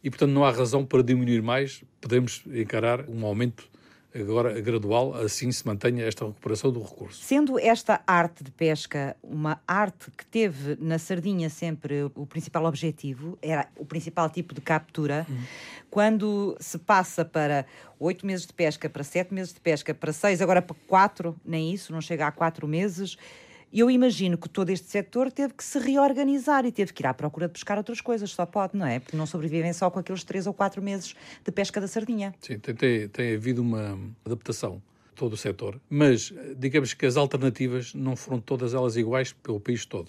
e, 0.05 0.11
portanto, 0.11 0.30
não 0.30 0.44
há 0.44 0.50
razão 0.50 0.84
para 0.84 1.02
diminuir 1.02 1.42
mais. 1.42 1.82
Podemos 1.98 2.42
encarar 2.46 3.09
um 3.09 3.24
aumento 3.24 3.64
agora 4.14 4.61
gradual, 4.61 5.14
assim 5.14 5.50
se 5.50 5.66
mantenha 5.66 6.05
esta 6.05 6.24
recuperação 6.24 6.70
do 6.70 6.80
recurso. 6.80 7.24
Sendo 7.24 7.59
esta 7.59 8.00
arte 8.07 8.44
de 8.44 8.50
pesca 8.50 9.16
uma 9.22 9.61
arte 9.66 10.11
que 10.16 10.24
teve 10.24 10.76
na 10.78 10.98
sardinha 10.98 11.50
sempre 11.50 12.05
o 12.14 12.24
principal 12.24 12.64
objetivo, 12.66 13.36
era 13.42 13.66
o 13.76 13.84
principal 13.84 14.30
tipo 14.30 14.55
de 14.55 14.61
captura, 14.61 15.26
uhum. 15.28 15.42
quando 15.90 16.57
se 16.61 16.78
passa 16.78 17.24
para 17.24 17.66
oito 17.98 18.24
meses 18.24 18.46
de 18.46 18.52
pesca, 18.52 18.88
para 18.88 19.02
sete 19.02 19.34
meses 19.34 19.52
de 19.52 19.61
pesca, 19.61 19.92
para 19.92 20.12
seis, 20.12 20.40
agora 20.40 20.62
para 20.62 20.76
quatro, 20.86 21.34
nem 21.44 21.72
isso, 21.72 21.92
não 21.92 22.00
chega 22.00 22.26
a 22.26 22.30
quatro 22.30 22.68
meses, 22.68 23.16
e 23.75 23.81
eu 23.81 23.91
imagino 23.91 24.39
que 24.39 24.49
todo 24.49 24.70
este 24.70 24.89
setor 24.89 25.33
teve 25.33 25.53
que 25.53 25.64
se 25.64 25.81
reorganizar 25.81 26.64
e 26.64 26.70
teve 26.70 26.93
que 26.93 27.03
ir 27.03 27.09
à 27.09 27.12
procura 27.12 27.49
de 27.49 27.55
pescar 27.55 27.77
outras 27.77 28.01
coisas, 28.01 28.31
só 28.31 28.47
pode, 28.47 28.77
não 28.79 28.87
é? 28.87 29.01
Porque 29.01 29.16
não 29.16 29.27
sobrevivem 29.27 29.72
só 29.72 29.91
com 29.91 29.99
aqueles 29.99 30.22
três 30.22 30.47
ou 30.47 30.55
quatro 30.55 30.81
meses 30.81 31.16
de 31.45 31.51
pesca 31.51 31.81
da 31.81 31.89
sardinha. 31.89 32.33
Sim, 32.41 32.57
tem, 32.61 32.72
tem, 32.72 33.09
tem 33.09 33.35
havido 33.35 33.61
uma 33.61 33.99
adaptação 34.25 34.81
todo 35.16 35.33
o 35.33 35.37
setor, 35.37 35.81
mas 35.91 36.33
digamos 36.57 36.95
que 36.95 37.05
as 37.05 37.16
alternativas 37.16 37.93
não 37.95 38.14
foram 38.14 38.41
todas 38.41 38.75
elas 38.75 38.95
iguais 38.95 39.33
pelo 39.33 39.59
país 39.59 39.85
todo. 39.85 40.09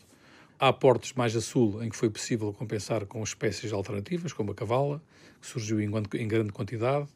Há 0.59 0.71
portos 0.71 1.13
mais 1.13 1.35
a 1.35 1.41
sul 1.41 1.83
em 1.83 1.89
que 1.89 1.95
foi 1.95 2.11
possível 2.11 2.53
compensar 2.53 3.07
com 3.07 3.23
espécies 3.23 3.73
alternativas, 3.73 4.31
como 4.31 4.51
a 4.51 4.55
cavala, 4.55 5.01
que 5.41 5.47
surgiu 5.47 5.81
em, 5.81 6.27
grande 6.27 6.51
quantidade, 6.51 7.07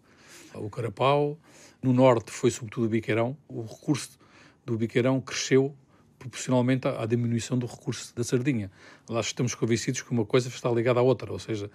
o 0.56 0.68
carapau. 0.68 1.38
No 1.80 1.94
norte 1.94 2.32
foi 2.32 2.50
sobretudo 2.50 2.88
o 2.88 2.90
biqueirão. 2.90 3.38
O 3.48 3.62
recurso 3.62 4.18
do 4.66 4.76
biqueirão 4.76 5.22
cresceu 5.22 5.76
proporcionalmente 6.20 6.88
à, 6.88 7.02
à, 7.02 7.06
diminuição 7.06 7.58
do 7.58 7.66
recurso 7.66 8.14
da 8.16 8.24
sardinha. 8.24 8.70
Nós 9.10 9.28
estamos 9.28 9.56
convencidos 9.56 10.02
que 10.02 10.12
uma 10.12 10.26
coisa 10.26 10.50
está 10.50 10.70
ligada 10.70 11.00
à 11.00 11.04
outra, 11.04 11.32
ou 11.32 11.40
seja, 11.40 11.72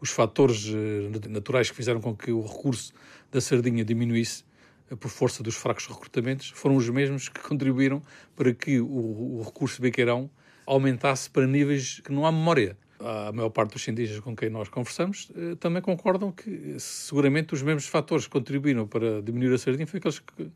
os 0.00 0.10
fatores 0.10 0.66
eh, 0.68 1.28
naturais 1.28 1.70
que 1.70 1.76
fizeram 1.76 2.00
com 2.00 2.14
que 2.14 2.30
o 2.30 2.42
recurso 2.42 2.92
da 3.32 3.40
sardinha 3.40 3.84
diminuísse 3.84 4.44
eh, 4.90 4.94
por 4.94 5.10
força 5.10 5.42
dos 5.42 5.56
fracos 5.56 5.86
recrutamentos 5.86 6.50
foram 6.50 6.76
os 6.76 6.88
mesmos 6.88 7.28
que 7.28 7.40
contribuíram 7.40 8.02
para 8.36 8.52
que 8.52 8.78
o, 8.78 9.38
o 9.38 9.42
recurso 9.42 9.80
bequeirão 9.80 10.30
aumentasse 10.66 11.30
para 11.30 11.46
níveis 11.46 12.00
que 12.00 12.12
não 12.12 12.26
há 12.26 12.32
memória. 12.32 12.76
A 12.98 13.30
maior 13.30 13.50
parte 13.50 13.74
dos 13.74 13.82
cientistas 13.82 14.20
com 14.20 14.34
quem 14.34 14.48
nós 14.48 14.68
conversamos 14.68 15.30
eh, 15.34 15.54
também 15.56 15.82
concordam 15.82 16.32
que 16.32 16.76
seguramente 16.78 17.54
os 17.54 17.62
mesmos 17.62 17.86
fatores 17.86 18.26
que 18.26 18.32
contribuíram 18.32 18.86
para 18.86 19.22
diminuir 19.22 19.54
a 19.54 19.58
sardinha 19.58 19.86
foram 19.86 19.98
aqueles 19.98 20.18
que, 20.18 20.50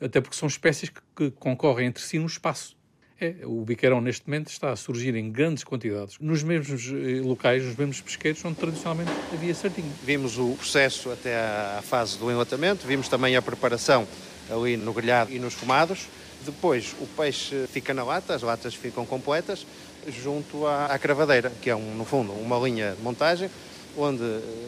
até 0.00 0.20
porque 0.20 0.36
são 0.36 0.48
espécies 0.48 0.90
que, 0.90 1.00
que 1.16 1.30
concorrem 1.32 1.88
entre 1.88 2.02
si 2.02 2.18
no 2.18 2.26
espaço. 2.26 2.76
É, 3.20 3.32
o 3.44 3.60
biqueirão 3.60 4.00
neste 4.00 4.28
momento 4.28 4.48
está 4.48 4.72
a 4.72 4.76
surgir 4.76 5.14
em 5.14 5.30
grandes 5.30 5.62
quantidades, 5.62 6.16
nos 6.18 6.42
mesmos 6.42 6.88
eh, 6.88 7.20
locais, 7.22 7.62
nos 7.64 7.76
mesmos 7.76 8.00
pesqueiros 8.00 8.44
onde 8.44 8.56
tradicionalmente 8.56 9.10
havia 9.32 9.54
sardinha. 9.54 9.92
Vimos 10.02 10.36
o 10.36 10.56
processo 10.56 11.12
até 11.12 11.36
à 11.36 11.80
fase 11.80 12.18
do 12.18 12.28
enlatamento, 12.28 12.84
vimos 12.84 13.08
também 13.08 13.36
a 13.36 13.42
preparação 13.42 14.04
ali 14.50 14.76
no 14.76 14.92
grelhado 14.92 15.32
e 15.32 15.38
nos 15.38 15.54
fumados. 15.54 16.08
Depois 16.44 16.92
o 17.00 17.06
peixe 17.06 17.66
fica 17.68 17.94
na 17.94 18.02
lata, 18.02 18.34
as 18.34 18.42
latas 18.42 18.74
ficam 18.74 19.06
completas, 19.06 19.64
junto 20.08 20.66
à, 20.66 20.86
à 20.86 20.98
cravadeira, 20.98 21.52
que 21.62 21.70
é, 21.70 21.76
um, 21.76 21.94
no 21.94 22.04
fundo, 22.04 22.32
uma 22.32 22.58
linha 22.58 22.96
de 22.96 23.02
montagem, 23.02 23.48
onde 23.96 24.24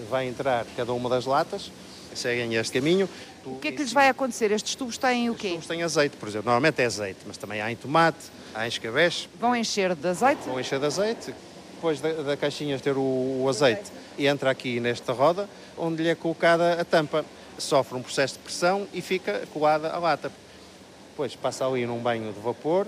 vai 0.08 0.28
entrar 0.28 0.64
cada 0.76 0.92
uma 0.92 1.10
das 1.10 1.26
latas, 1.26 1.72
seguem 2.16 2.54
este 2.54 2.78
caminho. 2.78 3.08
O 3.44 3.58
que 3.58 3.68
é 3.68 3.72
que 3.72 3.78
lhes 3.78 3.92
vai 3.92 4.08
acontecer? 4.08 4.50
Estes 4.50 4.74
tubos 4.74 4.98
têm 4.98 5.30
o 5.30 5.34
quê? 5.34 5.48
Estes 5.48 5.52
tubos 5.52 5.66
têm 5.68 5.82
azeite, 5.82 6.16
por 6.16 6.28
exemplo. 6.28 6.46
Normalmente 6.46 6.82
é 6.82 6.86
azeite, 6.86 7.20
mas 7.26 7.36
também 7.36 7.60
há 7.60 7.70
em 7.70 7.76
tomate, 7.76 8.30
há 8.54 8.64
em 8.64 8.68
escabeche. 8.68 9.28
Vão 9.38 9.54
encher 9.54 9.94
de 9.94 10.08
azeite? 10.08 10.42
Vão 10.46 10.58
encher 10.58 10.80
de 10.80 10.86
azeite. 10.86 11.34
Depois 11.74 12.00
da, 12.00 12.10
da 12.12 12.36
caixinha 12.36 12.78
ter 12.78 12.96
o, 12.96 13.42
o 13.42 13.46
azeite 13.48 13.92
e 14.18 14.26
entra 14.26 14.50
aqui 14.50 14.80
nesta 14.80 15.12
roda, 15.12 15.48
onde 15.76 16.02
lhe 16.02 16.08
é 16.08 16.14
colocada 16.14 16.80
a 16.80 16.84
tampa. 16.84 17.24
Sofre 17.58 17.96
um 17.96 18.02
processo 18.02 18.34
de 18.34 18.40
pressão 18.40 18.86
e 18.92 19.00
fica 19.00 19.46
colada 19.52 19.90
a 19.90 19.98
lata. 19.98 20.30
Depois 21.10 21.34
passa 21.34 21.66
ali 21.66 21.86
num 21.86 21.98
banho 21.98 22.32
de 22.32 22.40
vapor 22.40 22.86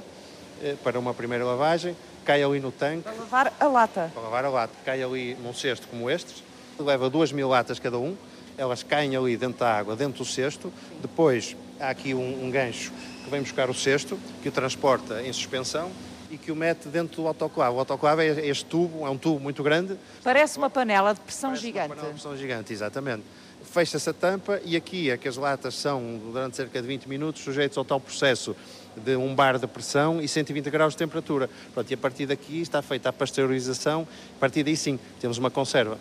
eh, 0.62 0.74
para 0.82 0.98
uma 0.98 1.14
primeira 1.14 1.44
lavagem. 1.44 1.96
cai 2.28 2.42
ali 2.42 2.60
no 2.60 2.70
tanque. 2.70 3.04
Para 3.04 3.14
lavar 3.14 3.52
a 3.58 3.66
lata. 3.66 4.10
Para 4.12 4.22
lavar 4.22 4.44
a 4.44 4.48
lata. 4.50 4.74
Cai 4.84 5.02
ali 5.02 5.34
num 5.42 5.54
cesto 5.54 5.88
como 5.88 6.10
este, 6.10 6.44
leva 6.78 7.08
duas 7.08 7.32
mil 7.32 7.48
latas 7.48 7.78
cada 7.78 7.98
um, 7.98 8.14
elas 8.58 8.82
caem 8.82 9.16
ali 9.16 9.36
dentro 9.36 9.60
da 9.60 9.72
água, 9.72 9.96
dentro 9.96 10.18
do 10.18 10.24
cesto, 10.24 10.72
depois 11.00 11.56
há 11.80 11.88
aqui 11.88 12.12
um, 12.12 12.44
um 12.44 12.50
gancho 12.50 12.92
que 13.24 13.30
vem 13.30 13.40
buscar 13.40 13.70
o 13.70 13.74
cesto, 13.74 14.18
que 14.42 14.48
o 14.48 14.52
transporta 14.52 15.22
em 15.22 15.32
suspensão 15.32 15.90
e 16.30 16.36
que 16.36 16.52
o 16.52 16.56
mete 16.56 16.88
dentro 16.88 17.22
do 17.22 17.28
autoclave. 17.28 17.76
O 17.76 17.78
autoclave 17.78 18.22
é 18.22 18.46
este 18.46 18.64
tubo, 18.64 19.06
é 19.06 19.10
um 19.10 19.16
tubo 19.16 19.40
muito 19.40 19.62
grande. 19.62 19.96
Parece 20.22 20.58
uma 20.58 20.68
panela 20.68 21.14
de 21.14 21.20
pressão 21.20 21.50
Parece 21.50 21.66
gigante. 21.66 21.86
Uma 21.86 21.94
panela 21.94 22.08
de 22.08 22.20
pressão 22.20 22.36
gigante, 22.36 22.72
exatamente. 22.72 23.22
Fecha-se 23.64 24.10
a 24.10 24.12
tampa 24.12 24.60
e 24.64 24.76
aqui 24.76 25.10
é 25.10 25.16
que 25.16 25.28
as 25.28 25.36
latas 25.36 25.74
são, 25.74 26.20
durante 26.32 26.56
cerca 26.56 26.80
de 26.80 26.86
20 26.86 27.08
minutos, 27.08 27.42
sujeitos 27.42 27.78
ao 27.78 27.84
tal 27.84 28.00
processo 28.00 28.56
de 28.96 29.16
um 29.16 29.34
bar 29.34 29.58
de 29.58 29.66
pressão 29.66 30.20
e 30.20 30.28
120 30.28 30.70
graus 30.70 30.94
de 30.94 30.98
temperatura. 30.98 31.48
Pronto, 31.72 31.90
e 31.90 31.94
a 31.94 31.96
partir 31.96 32.26
daqui 32.26 32.60
está 32.60 32.82
feita 32.82 33.08
a 33.08 33.12
pasteurização, 33.12 34.06
a 34.36 34.40
partir 34.40 34.62
daí 34.62 34.76
sim, 34.76 34.98
temos 35.20 35.38
uma 35.38 35.50
conserva. 35.50 35.98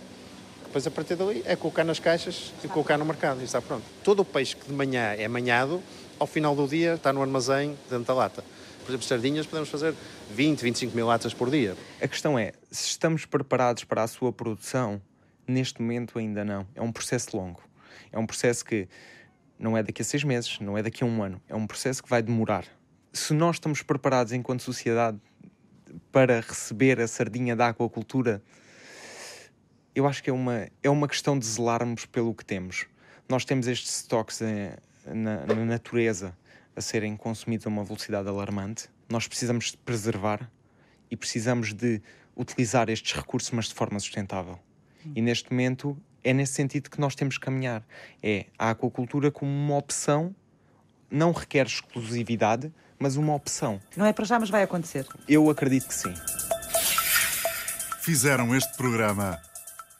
Depois, 0.77 0.85
a 0.85 0.91
partir 0.91 1.15
dali, 1.15 1.41
é 1.43 1.55
colocar 1.55 1.83
nas 1.83 1.97
caixas 1.97 2.53
e 2.63 2.67
colocar 2.67 2.99
no 2.99 3.05
mercado 3.05 3.41
e 3.41 3.43
está 3.43 3.59
pronto. 3.59 3.83
Todo 4.03 4.19
o 4.19 4.25
peixe 4.25 4.55
que 4.55 4.67
de 4.67 4.73
manhã 4.73 5.15
é 5.17 5.27
manhado, 5.27 5.81
ao 6.19 6.27
final 6.27 6.55
do 6.55 6.67
dia 6.67 6.93
está 6.93 7.11
no 7.11 7.19
armazém 7.19 7.75
dentro 7.89 8.05
da 8.05 8.13
lata. 8.13 8.43
Por 8.85 8.91
exemplo, 8.91 9.07
sardinhas 9.07 9.47
podemos 9.47 9.69
fazer 9.69 9.95
20, 10.29 10.61
25 10.61 10.95
mil 10.95 11.07
latas 11.07 11.33
por 11.33 11.49
dia. 11.49 11.75
A 11.99 12.07
questão 12.07 12.37
é, 12.37 12.53
se 12.69 12.89
estamos 12.89 13.25
preparados 13.25 13.85
para 13.85 14.03
a 14.03 14.07
sua 14.07 14.31
produção, 14.31 15.01
neste 15.47 15.81
momento 15.81 16.19
ainda 16.19 16.45
não. 16.45 16.67
É 16.75 16.81
um 16.83 16.91
processo 16.91 17.35
longo. 17.35 17.59
É 18.11 18.19
um 18.19 18.27
processo 18.27 18.63
que 18.63 18.87
não 19.57 19.75
é 19.75 19.81
daqui 19.81 20.03
a 20.03 20.05
seis 20.05 20.23
meses, 20.23 20.59
não 20.59 20.77
é 20.77 20.83
daqui 20.83 21.03
a 21.03 21.07
um 21.07 21.23
ano. 21.23 21.41
É 21.49 21.55
um 21.55 21.65
processo 21.65 22.03
que 22.03 22.09
vai 22.09 22.21
demorar. 22.21 22.65
Se 23.11 23.33
nós 23.33 23.55
estamos 23.55 23.81
preparados 23.81 24.31
enquanto 24.31 24.61
sociedade 24.61 25.17
para 26.11 26.39
receber 26.39 26.99
a 26.99 27.07
sardinha 27.07 27.55
da 27.55 27.69
aquacultura, 27.69 28.43
eu 29.97 30.05
acho 30.05 30.21
que 30.21 30.29
é 30.29 30.33
uma, 30.33 30.67
é 30.83 30.89
uma 30.91 31.07
questão 31.07 31.39
de 31.39 31.43
zelarmos 31.43 32.05
pelo 32.05 32.31
que 32.31 32.45
temos. 32.45 32.85
Nós 33.27 33.43
temos 33.43 33.67
estes 33.67 34.01
estoques 34.01 34.39
eh, 34.43 34.77
na, 35.07 35.43
na 35.43 35.65
natureza 35.65 36.37
a 36.75 36.81
serem 36.81 37.17
consumidos 37.17 37.65
a 37.65 37.69
uma 37.69 37.83
velocidade 37.83 38.29
alarmante. 38.29 38.89
Nós 39.09 39.27
precisamos 39.27 39.71
de 39.71 39.77
preservar 39.77 40.51
e 41.09 41.17
precisamos 41.17 41.73
de 41.73 41.99
utilizar 42.35 42.91
estes 42.91 43.11
recursos, 43.13 43.49
mas 43.49 43.69
de 43.69 43.73
forma 43.73 43.99
sustentável. 43.99 44.59
E 45.15 45.21
neste 45.21 45.49
momento 45.49 45.97
é 46.23 46.31
nesse 46.31 46.53
sentido 46.53 46.91
que 46.91 47.01
nós 47.01 47.15
temos 47.15 47.39
que 47.39 47.45
caminhar. 47.45 47.83
É 48.21 48.45
a 48.59 48.69
aquacultura 48.69 49.31
como 49.31 49.49
uma 49.49 49.77
opção, 49.77 50.35
não 51.09 51.31
requer 51.31 51.65
exclusividade, 51.65 52.71
mas 52.99 53.15
uma 53.15 53.33
opção. 53.33 53.81
Não 53.95 54.05
é 54.05 54.13
para 54.13 54.25
já, 54.25 54.39
mas 54.39 54.51
vai 54.51 54.61
acontecer. 54.61 55.07
Eu 55.27 55.49
acredito 55.49 55.87
que 55.87 55.95
sim. 55.95 56.13
Fizeram 57.99 58.55
este 58.55 58.77
programa 58.77 59.41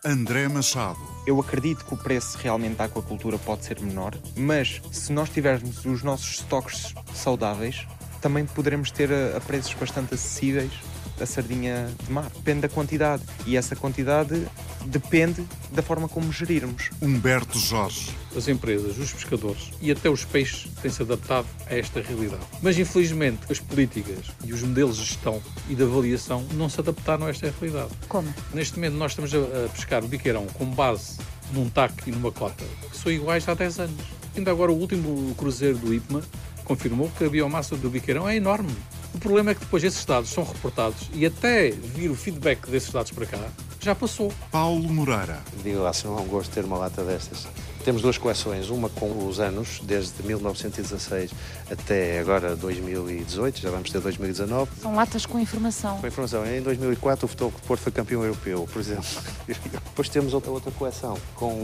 André 0.10 0.48
Machado. 0.48 0.98
Eu 1.26 1.38
acredito 1.42 1.84
que 1.84 1.94
o 1.94 1.98
preço 1.98 2.38
realmente 2.38 2.76
da 2.76 2.86
aquacultura 2.86 3.38
pode 3.38 3.66
ser 3.66 3.82
menor, 3.82 4.14
mas 4.38 4.82
se 4.90 5.12
nós 5.12 5.30
tivermos 5.30 5.84
os 5.84 6.02
nossos 6.02 6.40
estoques 6.40 6.96
saudáveis, 7.14 7.86
também 8.22 8.46
poderemos 8.46 8.90
ter 8.90 9.12
a, 9.12 9.36
a 9.36 9.42
preços 9.42 9.74
bastante 9.74 10.14
acessíveis 10.14 10.72
a 11.20 11.26
sardinha 11.26 11.90
de 12.06 12.12
mar. 12.12 12.30
Depende 12.36 12.62
da 12.62 12.70
quantidade 12.70 13.24
e 13.46 13.58
essa 13.58 13.76
quantidade 13.76 14.48
depende 14.86 15.46
da 15.72 15.82
forma 15.82 16.08
como 16.08 16.32
gerirmos. 16.32 16.90
Humberto 17.02 17.58
Jorge. 17.60 18.12
As 18.36 18.48
empresas, 18.48 18.98
os 18.98 19.12
pescadores 19.12 19.72
e 19.82 19.92
até 19.92 20.10
os 20.10 20.24
peixes 20.24 20.70
têm-se 20.82 21.02
adaptado 21.02 21.48
a 21.66 21.76
esta 21.76 22.02
realidade. 22.02 22.44
Mas 22.62 22.78
infelizmente 22.78 23.52
as 23.52 23.60
políticas 23.60 24.26
e 24.44 24.54
os 24.54 24.62
modelos 24.62 24.98
de 24.98 25.06
gestão 25.06 25.42
e 25.70 25.76
de 25.76 25.84
avaliação 25.84 26.46
não 26.54 26.70
se 26.70 26.80
adaptaram 26.80 27.26
a 27.26 27.30
esta 27.30 27.52
realidade. 27.60 27.92
Como? 28.08 28.32
Neste 28.54 28.76
momento 28.76 28.94
nós 28.94 29.12
estamos 29.12 29.34
a, 29.34 29.38
a 29.38 29.70
pescar 29.70 30.04
o 30.04 30.08
biqueirão 30.08 30.46
com 30.54 30.66
base 30.66 31.18
num 31.52 31.70
TAC 31.70 32.08
e 32.08 32.12
numa 32.12 32.32
cota 32.32 32.64
que 32.92 32.98
são 32.98 33.12
iguais 33.12 33.48
há 33.48 33.54
10 33.54 33.80
anos. 33.80 34.06
Ainda 34.36 34.52
agora 34.52 34.72
o 34.72 34.76
último 34.76 35.34
cruzeiro 35.36 35.78
do 35.78 35.94
IPMA 35.94 36.22
confirmou 36.64 37.10
que 37.18 37.24
a 37.24 37.30
biomassa 37.30 37.76
do 37.76 37.90
biqueirão 37.90 38.28
é 38.28 38.36
enorme. 38.36 38.76
O 39.18 39.20
problema 39.20 39.50
é 39.50 39.56
que 39.56 39.62
depois 39.62 39.84
esses 39.84 40.06
dados 40.06 40.30
são 40.30 40.44
reportados 40.44 41.10
e 41.12 41.26
até 41.26 41.72
vir 41.72 42.12
o 42.12 42.16
feedback 42.16 42.70
desses 42.70 42.92
dados 42.92 43.12
para 43.12 43.26
cá, 43.26 43.40
já 43.82 43.96
passou. 43.96 44.32
Paulo 44.52 44.88
Moreira. 44.94 45.42
Digo 45.64 45.80
lá, 45.80 45.92
se 45.92 46.06
não 46.06 46.20
é 46.20 46.22
um 46.22 46.28
gosto 46.28 46.52
ter 46.52 46.64
uma 46.64 46.78
lata 46.78 47.04
destas. 47.04 47.48
Temos 47.84 48.04
duas 48.04 48.18
coleções, 48.20 48.70
uma 48.70 48.90
com 48.90 49.28
os 49.28 49.40
anos, 49.40 49.80
desde 49.82 50.22
1916 50.22 51.32
até 51.72 52.20
agora 52.20 52.56
2018, 52.56 53.60
já 53.60 53.72
vamos 53.72 53.90
ter 53.90 54.00
2019. 54.00 54.70
São 54.80 54.94
latas 54.94 55.26
com 55.26 55.40
informação. 55.40 55.98
Com 55.98 56.06
informação, 56.06 56.46
em 56.46 56.62
2004 56.62 57.26
o 57.26 57.28
Futebol 57.28 57.52
de 57.52 57.62
Porto 57.66 57.82
foi 57.82 57.92
campeão 57.92 58.22
europeu, 58.22 58.70
por 58.72 58.80
exemplo. 58.80 59.08
Depois 59.48 60.10
temos 60.10 60.36
outra, 60.36 60.52
outra 60.52 60.72
coleção 60.72 61.18
com 61.34 61.58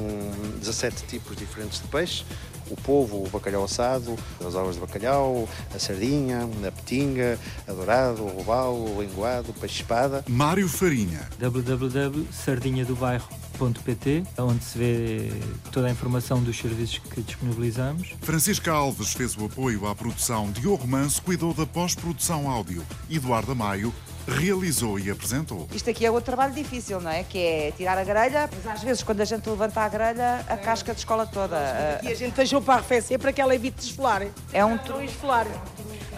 17 0.60 1.04
tipos 1.04 1.36
diferentes 1.36 1.80
de 1.82 1.88
peixe, 1.88 2.26
o 2.70 2.76
polvo, 2.76 3.24
o 3.26 3.30
bacalhau 3.30 3.64
assado, 3.64 4.18
as 4.46 4.56
ovas 4.56 4.76
de 4.76 4.82
bacalhau, 4.82 5.48
a 5.74 5.80
sardinha, 5.80 6.50
a 6.68 6.72
petinga, 6.72 7.40
a 7.68 7.74
dourado, 7.74 8.24
o 8.24 8.30
robalo, 8.30 8.98
o 8.98 9.02
linguado, 9.02 9.52
o 9.52 9.54
peixe-espada. 9.54 10.26
Mário 10.28 10.68
Farinha. 10.68 11.30
www.sardinhadobairro.pt 11.40 14.24
onde 14.40 14.64
se 14.64 14.78
vê 14.78 15.32
toda 15.72 15.88
a 15.88 15.92
informação 15.92 16.42
dos 16.42 16.58
serviços 16.58 16.98
que 16.98 17.22
disponibilizamos. 17.22 18.16
Francisca 18.22 18.72
Alves 18.72 19.14
fez 19.14 19.38
o 19.38 19.46
apoio 19.46 19.88
à 19.88 19.96
produção. 19.96 20.52
Diogo 20.52 20.84
Romance 20.84 21.22
cuidou 21.22 21.54
da 21.54 21.66
pós-produção 21.66 22.50
áudio. 22.50 22.84
Eduardo 23.10 23.56
Maio 23.56 23.94
realizou 24.28 25.00
e 25.00 25.10
apresentou. 25.10 25.68
Isto 25.74 25.90
aqui 25.90 26.06
é 26.06 26.12
outro 26.12 26.26
trabalho 26.26 26.54
difícil, 26.54 27.00
não 27.02 27.12
é? 27.12 27.24
Que 27.24 27.38
é 27.38 27.72
tirar 27.72 27.98
a 27.98 28.04
grelha, 28.04 28.50
mas 28.52 28.68
às 28.76 28.84
vezes 28.84 29.04
quando 29.04 29.22
a 29.22 29.26
gente 29.26 29.48
levanta 29.50 29.82
a 29.82 29.90
grelha, 29.90 30.46
a 30.48 30.58
casca 30.58 30.94
descola 30.94 31.26
toda. 31.26 31.58
E 32.04 32.08
a 32.08 32.16
gente 32.16 32.34
deixou 32.34 32.62
para 32.62 32.76
arrefecer 32.76 33.20
para 33.20 33.34
que 33.34 33.42
ela 33.42 33.54
evite 33.54 33.78
desfolar. 33.78 34.26
É 34.52 34.64
um 34.64 34.80
Não 34.88 35.04
esfolar. 35.04 35.48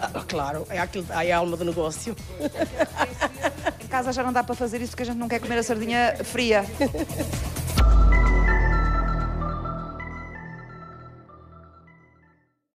Ah, 0.00 0.24
claro, 0.26 0.66
é, 0.68 0.78
aquilo, 0.78 1.06
é 1.10 1.32
a 1.32 1.38
alma 1.38 1.56
do 1.56 1.64
negócio. 1.64 2.14
Em 3.82 3.88
casa 3.88 4.12
já 4.12 4.22
não 4.22 4.32
dá 4.32 4.42
para 4.42 4.54
fazer 4.54 4.80
isso 4.80 4.90
porque 4.90 5.04
a 5.04 5.06
gente 5.06 5.18
não 5.18 5.28
quer 5.28 5.40
comer 5.40 5.58
a 5.58 5.62
sardinha 5.62 6.16
fria. 6.24 6.64